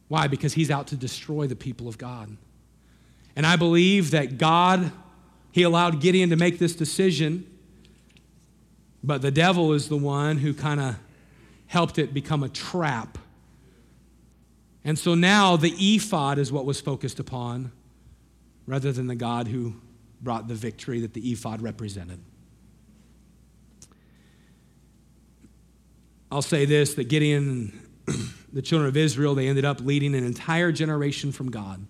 Why? 0.08 0.28
Because 0.28 0.54
he's 0.54 0.70
out 0.70 0.88
to 0.88 0.96
destroy 0.96 1.48
the 1.48 1.56
people 1.56 1.88
of 1.88 1.98
God. 1.98 2.38
And 3.36 3.46
I 3.46 3.56
believe 3.56 4.12
that 4.12 4.38
God, 4.38 4.92
he 5.52 5.64
allowed 5.64 6.00
Gideon 6.00 6.30
to 6.30 6.36
make 6.36 6.60
this 6.60 6.76
decision, 6.76 7.46
but 9.04 9.22
the 9.22 9.32
devil 9.32 9.74
is 9.74 9.90
the 9.90 9.98
one 9.98 10.38
who 10.38 10.54
kind 10.54 10.80
of 10.80 10.96
helped 11.66 11.98
it 11.98 12.14
become 12.14 12.44
a 12.44 12.50
trap 12.50 13.18
and 14.88 14.98
so 14.98 15.16
now 15.16 15.58
the 15.58 15.74
ephod 15.78 16.40
is 16.40 16.50
what 16.50 16.64
was 16.64 16.80
focused 16.80 17.20
upon 17.20 17.74
rather 18.68 18.92
than 18.92 19.08
the 19.08 19.16
God 19.16 19.48
who 19.48 19.76
brought 20.22 20.48
the 20.48 20.56
victory 20.56 21.00
that 21.02 21.14
the 21.14 21.32
ephod 21.32 21.62
represented. 21.62 22.20
I'll 26.32 26.42
say 26.42 26.66
this 26.66 26.94
that 26.96 27.06
Gideon 27.06 27.72
and 28.08 28.24
the 28.54 28.62
children 28.62 28.88
of 28.88 28.98
Israel, 28.98 29.34
they 29.34 29.48
ended 29.48 29.66
up 29.66 29.82
leading 29.82 30.14
an 30.14 30.26
entire 30.26 30.72
generation 30.72 31.32
from 31.32 31.50
God 31.50 31.86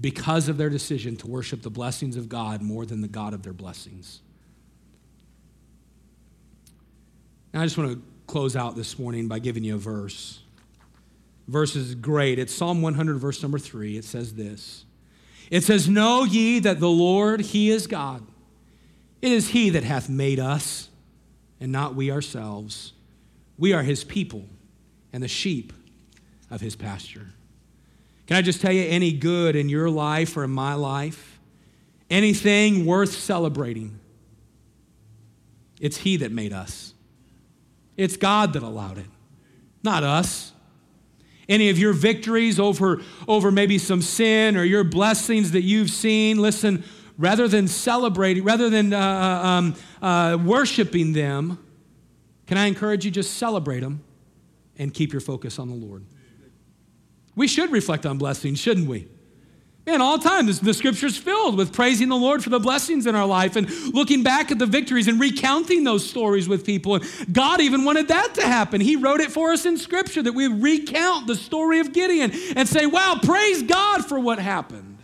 because 0.00 0.48
of 0.48 0.56
their 0.56 0.70
decision 0.70 1.16
to 1.16 1.26
worship 1.26 1.62
the 1.62 1.70
blessings 1.70 2.16
of 2.16 2.28
God 2.28 2.62
more 2.62 2.84
than 2.84 3.00
the 3.00 3.08
God 3.08 3.32
of 3.34 3.42
their 3.42 3.52
blessings. 3.52 4.20
Now, 7.52 7.60
I 7.60 7.64
just 7.64 7.78
want 7.78 7.92
to 7.92 8.02
close 8.26 8.56
out 8.56 8.74
this 8.74 8.98
morning 8.98 9.28
by 9.28 9.38
giving 9.38 9.62
you 9.62 9.76
a 9.76 9.78
verse 9.78 10.40
verse 11.46 11.76
is 11.76 11.94
great. 11.94 12.38
It's 12.38 12.54
Psalm 12.54 12.82
100, 12.82 13.18
verse 13.18 13.42
number 13.42 13.58
three. 13.58 13.96
It 13.96 14.04
says 14.04 14.34
this 14.34 14.83
It 15.50 15.64
says, 15.64 15.88
Know 15.88 16.24
ye 16.24 16.58
that 16.60 16.80
the 16.80 16.88
Lord, 16.88 17.40
He 17.40 17.70
is 17.70 17.86
God. 17.86 18.26
It 19.20 19.32
is 19.32 19.48
He 19.48 19.70
that 19.70 19.84
hath 19.84 20.08
made 20.08 20.38
us, 20.38 20.88
and 21.60 21.72
not 21.72 21.94
we 21.94 22.10
ourselves. 22.10 22.92
We 23.58 23.72
are 23.72 23.82
His 23.82 24.04
people 24.04 24.46
and 25.12 25.22
the 25.22 25.28
sheep 25.28 25.72
of 26.50 26.60
His 26.60 26.76
pasture. 26.76 27.28
Can 28.26 28.36
I 28.36 28.42
just 28.42 28.60
tell 28.60 28.72
you, 28.72 28.82
any 28.82 29.12
good 29.12 29.54
in 29.54 29.68
your 29.68 29.90
life 29.90 30.36
or 30.36 30.44
in 30.44 30.50
my 30.50 30.74
life, 30.74 31.38
anything 32.10 32.86
worth 32.86 33.12
celebrating, 33.12 33.98
it's 35.80 35.98
He 35.98 36.16
that 36.18 36.32
made 36.32 36.52
us. 36.52 36.94
It's 37.96 38.16
God 38.16 38.54
that 38.54 38.62
allowed 38.62 38.98
it, 38.98 39.06
not 39.82 40.02
us. 40.02 40.53
Any 41.48 41.70
of 41.70 41.78
your 41.78 41.92
victories 41.92 42.58
over, 42.58 43.02
over 43.28 43.50
maybe 43.50 43.78
some 43.78 44.00
sin 44.02 44.56
or 44.56 44.64
your 44.64 44.84
blessings 44.84 45.52
that 45.52 45.62
you've 45.62 45.90
seen, 45.90 46.38
listen, 46.38 46.84
rather 47.18 47.48
than 47.48 47.68
celebrating, 47.68 48.44
rather 48.44 48.70
than 48.70 48.92
uh, 48.92 48.98
uh, 48.98 49.46
um, 49.46 49.74
uh, 50.00 50.38
worshiping 50.42 51.12
them, 51.12 51.58
can 52.46 52.58
I 52.58 52.66
encourage 52.66 53.04
you 53.04 53.10
just 53.10 53.34
celebrate 53.34 53.80
them 53.80 54.02
and 54.78 54.92
keep 54.92 55.12
your 55.12 55.20
focus 55.20 55.58
on 55.58 55.68
the 55.68 55.74
Lord? 55.74 56.04
We 57.36 57.48
should 57.48 57.72
reflect 57.72 58.06
on 58.06 58.18
blessings, 58.18 58.58
shouldn't 58.58 58.88
we? 58.88 59.08
Man, 59.86 60.00
all 60.00 60.16
the 60.16 60.26
time, 60.26 60.46
the 60.46 60.72
scripture's 60.72 61.18
filled 61.18 61.58
with 61.58 61.74
praising 61.74 62.08
the 62.08 62.16
Lord 62.16 62.42
for 62.42 62.48
the 62.48 62.58
blessings 62.58 63.06
in 63.06 63.14
our 63.14 63.26
life 63.26 63.54
and 63.54 63.70
looking 63.92 64.22
back 64.22 64.50
at 64.50 64.58
the 64.58 64.64
victories 64.64 65.08
and 65.08 65.20
recounting 65.20 65.84
those 65.84 66.08
stories 66.08 66.48
with 66.48 66.64
people. 66.64 66.94
And 66.94 67.04
God 67.30 67.60
even 67.60 67.84
wanted 67.84 68.08
that 68.08 68.34
to 68.36 68.42
happen. 68.42 68.80
He 68.80 68.96
wrote 68.96 69.20
it 69.20 69.30
for 69.30 69.52
us 69.52 69.66
in 69.66 69.76
scripture 69.76 70.22
that 70.22 70.32
we 70.32 70.46
recount 70.46 71.26
the 71.26 71.36
story 71.36 71.80
of 71.80 71.92
Gideon 71.92 72.32
and 72.56 72.66
say, 72.66 72.86
wow, 72.86 73.20
praise 73.22 73.62
God 73.62 74.06
for 74.06 74.18
what 74.18 74.38
happened. 74.38 75.00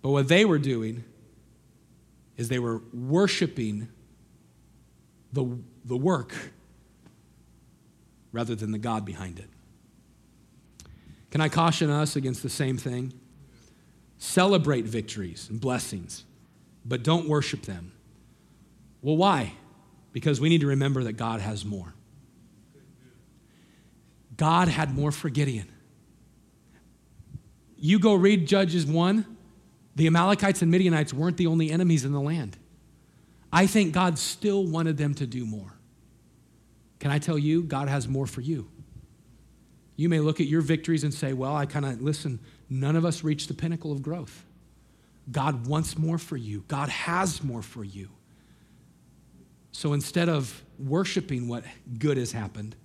But 0.00 0.10
what 0.10 0.28
they 0.28 0.44
were 0.44 0.58
doing 0.58 1.02
is 2.36 2.48
they 2.48 2.60
were 2.60 2.82
worshiping 2.92 3.88
the, 5.32 5.58
the 5.84 5.96
work 5.96 6.32
rather 8.30 8.54
than 8.54 8.70
the 8.70 8.78
God 8.78 9.04
behind 9.04 9.40
it. 9.40 9.48
Can 11.32 11.40
I 11.40 11.48
caution 11.48 11.90
us 11.90 12.14
against 12.14 12.44
the 12.44 12.48
same 12.48 12.76
thing? 12.76 13.12
Celebrate 14.24 14.86
victories 14.86 15.48
and 15.50 15.60
blessings, 15.60 16.24
but 16.82 17.02
don't 17.02 17.28
worship 17.28 17.60
them. 17.62 17.92
Well, 19.02 19.18
why? 19.18 19.52
Because 20.12 20.40
we 20.40 20.48
need 20.48 20.62
to 20.62 20.68
remember 20.68 21.04
that 21.04 21.12
God 21.12 21.42
has 21.42 21.62
more. 21.62 21.92
God 24.34 24.68
had 24.68 24.94
more 24.94 25.12
for 25.12 25.28
Gideon. 25.28 25.70
You 27.76 27.98
go 27.98 28.14
read 28.14 28.48
Judges 28.48 28.86
1, 28.86 29.26
The 29.94 30.06
Amalekites 30.06 30.62
and 30.62 30.70
Midianites 30.70 31.12
weren't 31.12 31.36
the 31.36 31.46
only 31.46 31.70
enemies 31.70 32.06
in 32.06 32.12
the 32.12 32.20
land. 32.20 32.56
I 33.52 33.66
think 33.66 33.92
God 33.92 34.18
still 34.18 34.64
wanted 34.64 34.96
them 34.96 35.12
to 35.16 35.26
do 35.26 35.44
more. 35.44 35.74
Can 36.98 37.10
I 37.10 37.18
tell 37.18 37.38
you, 37.38 37.62
God 37.62 37.90
has 37.90 38.08
more 38.08 38.26
for 38.26 38.40
you? 38.40 38.70
You 39.96 40.08
may 40.08 40.20
look 40.20 40.40
at 40.40 40.46
your 40.46 40.62
victories 40.62 41.04
and 41.04 41.12
say, 41.12 41.34
well, 41.34 41.54
I 41.54 41.66
kind 41.66 41.84
of, 41.84 42.00
listen, 42.00 42.40
none 42.68 42.96
of 42.96 43.04
us 43.04 43.22
reach 43.22 43.46
the 43.46 43.54
pinnacle 43.54 43.92
of 43.92 44.02
growth. 44.02 44.44
God 45.30 45.66
wants 45.66 45.96
more 45.96 46.18
for 46.18 46.36
you, 46.36 46.64
God 46.68 46.88
has 46.88 47.42
more 47.42 47.62
for 47.62 47.84
you. 47.84 48.10
So 49.72 49.92
instead 49.92 50.28
of 50.28 50.62
worshiping 50.78 51.48
what 51.48 51.64
good 51.98 52.16
has 52.16 52.30
happened, 52.30 52.76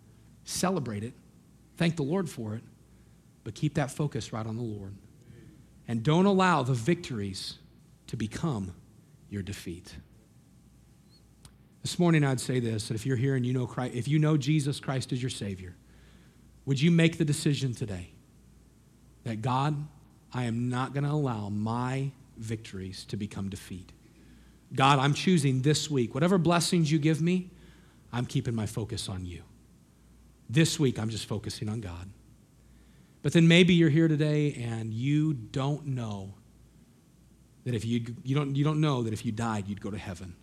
celebrate 0.44 1.04
it, 1.04 1.14
thank 1.78 1.96
the 1.96 2.04
Lord 2.04 2.28
for 2.28 2.56
it, 2.56 2.64
but 3.44 3.54
keep 3.54 3.76
that 3.76 3.92
focus 3.92 4.34
right 4.34 4.46
on 4.46 4.58
the 4.58 4.64
Lord. 4.64 4.96
And 5.88 6.04
don't 6.04 6.26
allow 6.26 6.64
the 6.64 6.74
victories 6.74 7.60
to 8.08 8.18
become 8.18 8.74
your 9.30 9.44
defeat. 9.44 9.96
This 11.82 12.00
morning, 12.00 12.24
I'd 12.24 12.40
say 12.40 12.60
this 12.60 12.88
that 12.88 12.96
if 12.96 13.06
you're 13.06 13.18
here 13.18 13.36
and 13.36 13.46
you 13.46 13.54
know 13.54 13.66
Christ, 13.66 13.96
if 13.96 14.08
you 14.08 14.20
know 14.20 14.36
Jesus 14.36 14.80
Christ 14.80 15.14
as 15.14 15.22
your 15.22 15.30
Savior, 15.30 15.76
would 16.66 16.82
you 16.82 16.92
make 16.92 17.18
the 17.18 17.26
decision 17.26 17.74
today 17.74 18.12
that 19.30 19.42
God, 19.42 19.88
I 20.34 20.44
am 20.44 20.70
not 20.70 20.94
going 20.94 21.04
to 21.04 21.12
allow 21.12 21.50
my 21.50 22.12
victories 22.38 23.06
to 23.06 23.18
become 23.18 23.50
defeat? 23.50 23.92
God, 24.74 25.00
I'm 25.00 25.14
choosing 25.14 25.62
this 25.62 25.90
week, 25.90 26.14
whatever 26.14 26.38
blessings 26.38 26.92
you 26.92 27.00
give 27.00 27.22
me, 27.22 27.50
I'm 28.12 28.26
keeping 28.26 28.56
my 28.56 28.66
focus 28.66 29.08
on 29.08 29.26
you. 29.26 29.44
This 30.50 30.80
week, 30.80 30.98
I'm 30.98 31.10
just 31.10 31.28
focusing 31.28 31.70
on 31.70 31.80
God. 31.80 32.10
But 33.22 33.34
then 33.34 33.48
maybe 33.48 33.74
you're 33.74 33.90
here 33.90 34.08
today 34.08 34.54
and 34.54 34.92
you 34.94 35.34
don't 35.34 35.86
know 35.88 36.34
that 37.66 37.76
if 37.76 37.86
you, 37.86 38.16
you, 38.24 38.36
don't, 38.36 38.56
you 38.56 38.64
don't 38.64 38.82
know 38.82 39.04
that 39.04 39.14
if 39.14 39.26
you 39.26 39.32
died, 39.32 39.68
you'd 39.68 39.82
go 39.82 39.92
to 39.92 39.98
heaven. 39.98 40.36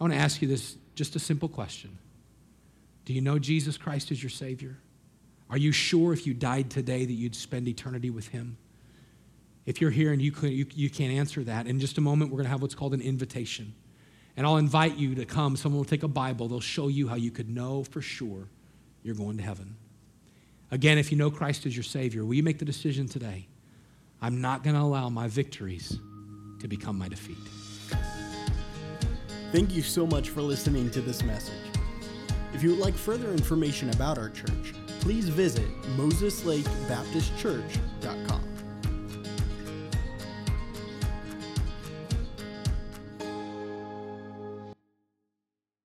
I 0.00 0.04
want 0.04 0.14
to 0.14 0.18
ask 0.18 0.40
you 0.40 0.48
this 0.48 0.76
just 0.94 1.16
a 1.16 1.18
simple 1.18 1.48
question 1.48 1.98
Do 3.04 3.12
you 3.12 3.20
know 3.20 3.38
Jesus 3.38 3.76
Christ 3.76 4.10
as 4.10 4.22
your 4.22 4.30
Savior? 4.30 4.78
Are 5.54 5.58
you 5.58 5.70
sure 5.70 6.12
if 6.12 6.26
you 6.26 6.34
died 6.34 6.68
today 6.68 7.04
that 7.04 7.12
you'd 7.12 7.36
spend 7.36 7.68
eternity 7.68 8.10
with 8.10 8.26
Him? 8.26 8.56
If 9.66 9.80
you're 9.80 9.92
here 9.92 10.12
and 10.12 10.20
you, 10.20 10.32
could, 10.32 10.50
you, 10.50 10.66
you 10.74 10.90
can't 10.90 11.12
answer 11.12 11.44
that, 11.44 11.68
in 11.68 11.78
just 11.78 11.96
a 11.96 12.00
moment, 12.00 12.32
we're 12.32 12.38
going 12.38 12.46
to 12.46 12.50
have 12.50 12.60
what's 12.60 12.74
called 12.74 12.92
an 12.92 13.00
invitation. 13.00 13.72
And 14.36 14.48
I'll 14.48 14.56
invite 14.56 14.96
you 14.96 15.14
to 15.14 15.24
come. 15.24 15.56
Someone 15.56 15.78
will 15.78 15.84
take 15.84 16.02
a 16.02 16.08
Bible, 16.08 16.48
they'll 16.48 16.58
show 16.58 16.88
you 16.88 17.06
how 17.06 17.14
you 17.14 17.30
could 17.30 17.48
know 17.48 17.84
for 17.84 18.02
sure 18.02 18.48
you're 19.04 19.14
going 19.14 19.36
to 19.36 19.44
heaven. 19.44 19.76
Again, 20.72 20.98
if 20.98 21.12
you 21.12 21.18
know 21.18 21.30
Christ 21.30 21.66
as 21.66 21.76
your 21.76 21.84
Savior, 21.84 22.24
will 22.24 22.34
you 22.34 22.42
make 22.42 22.58
the 22.58 22.64
decision 22.64 23.06
today? 23.06 23.46
I'm 24.20 24.40
not 24.40 24.64
going 24.64 24.74
to 24.74 24.82
allow 24.82 25.08
my 25.08 25.28
victories 25.28 26.00
to 26.58 26.66
become 26.66 26.98
my 26.98 27.06
defeat. 27.06 27.38
Thank 29.52 29.72
you 29.72 29.82
so 29.82 30.04
much 30.04 30.30
for 30.30 30.42
listening 30.42 30.90
to 30.90 31.00
this 31.00 31.22
message. 31.22 31.54
If 32.52 32.64
you 32.64 32.70
would 32.70 32.80
like 32.80 32.94
further 32.94 33.30
information 33.30 33.90
about 33.90 34.18
our 34.18 34.30
church, 34.30 34.74
please 35.04 35.28
visit 35.28 35.68
MosesLakeBaptistChurch.com. 35.98 38.53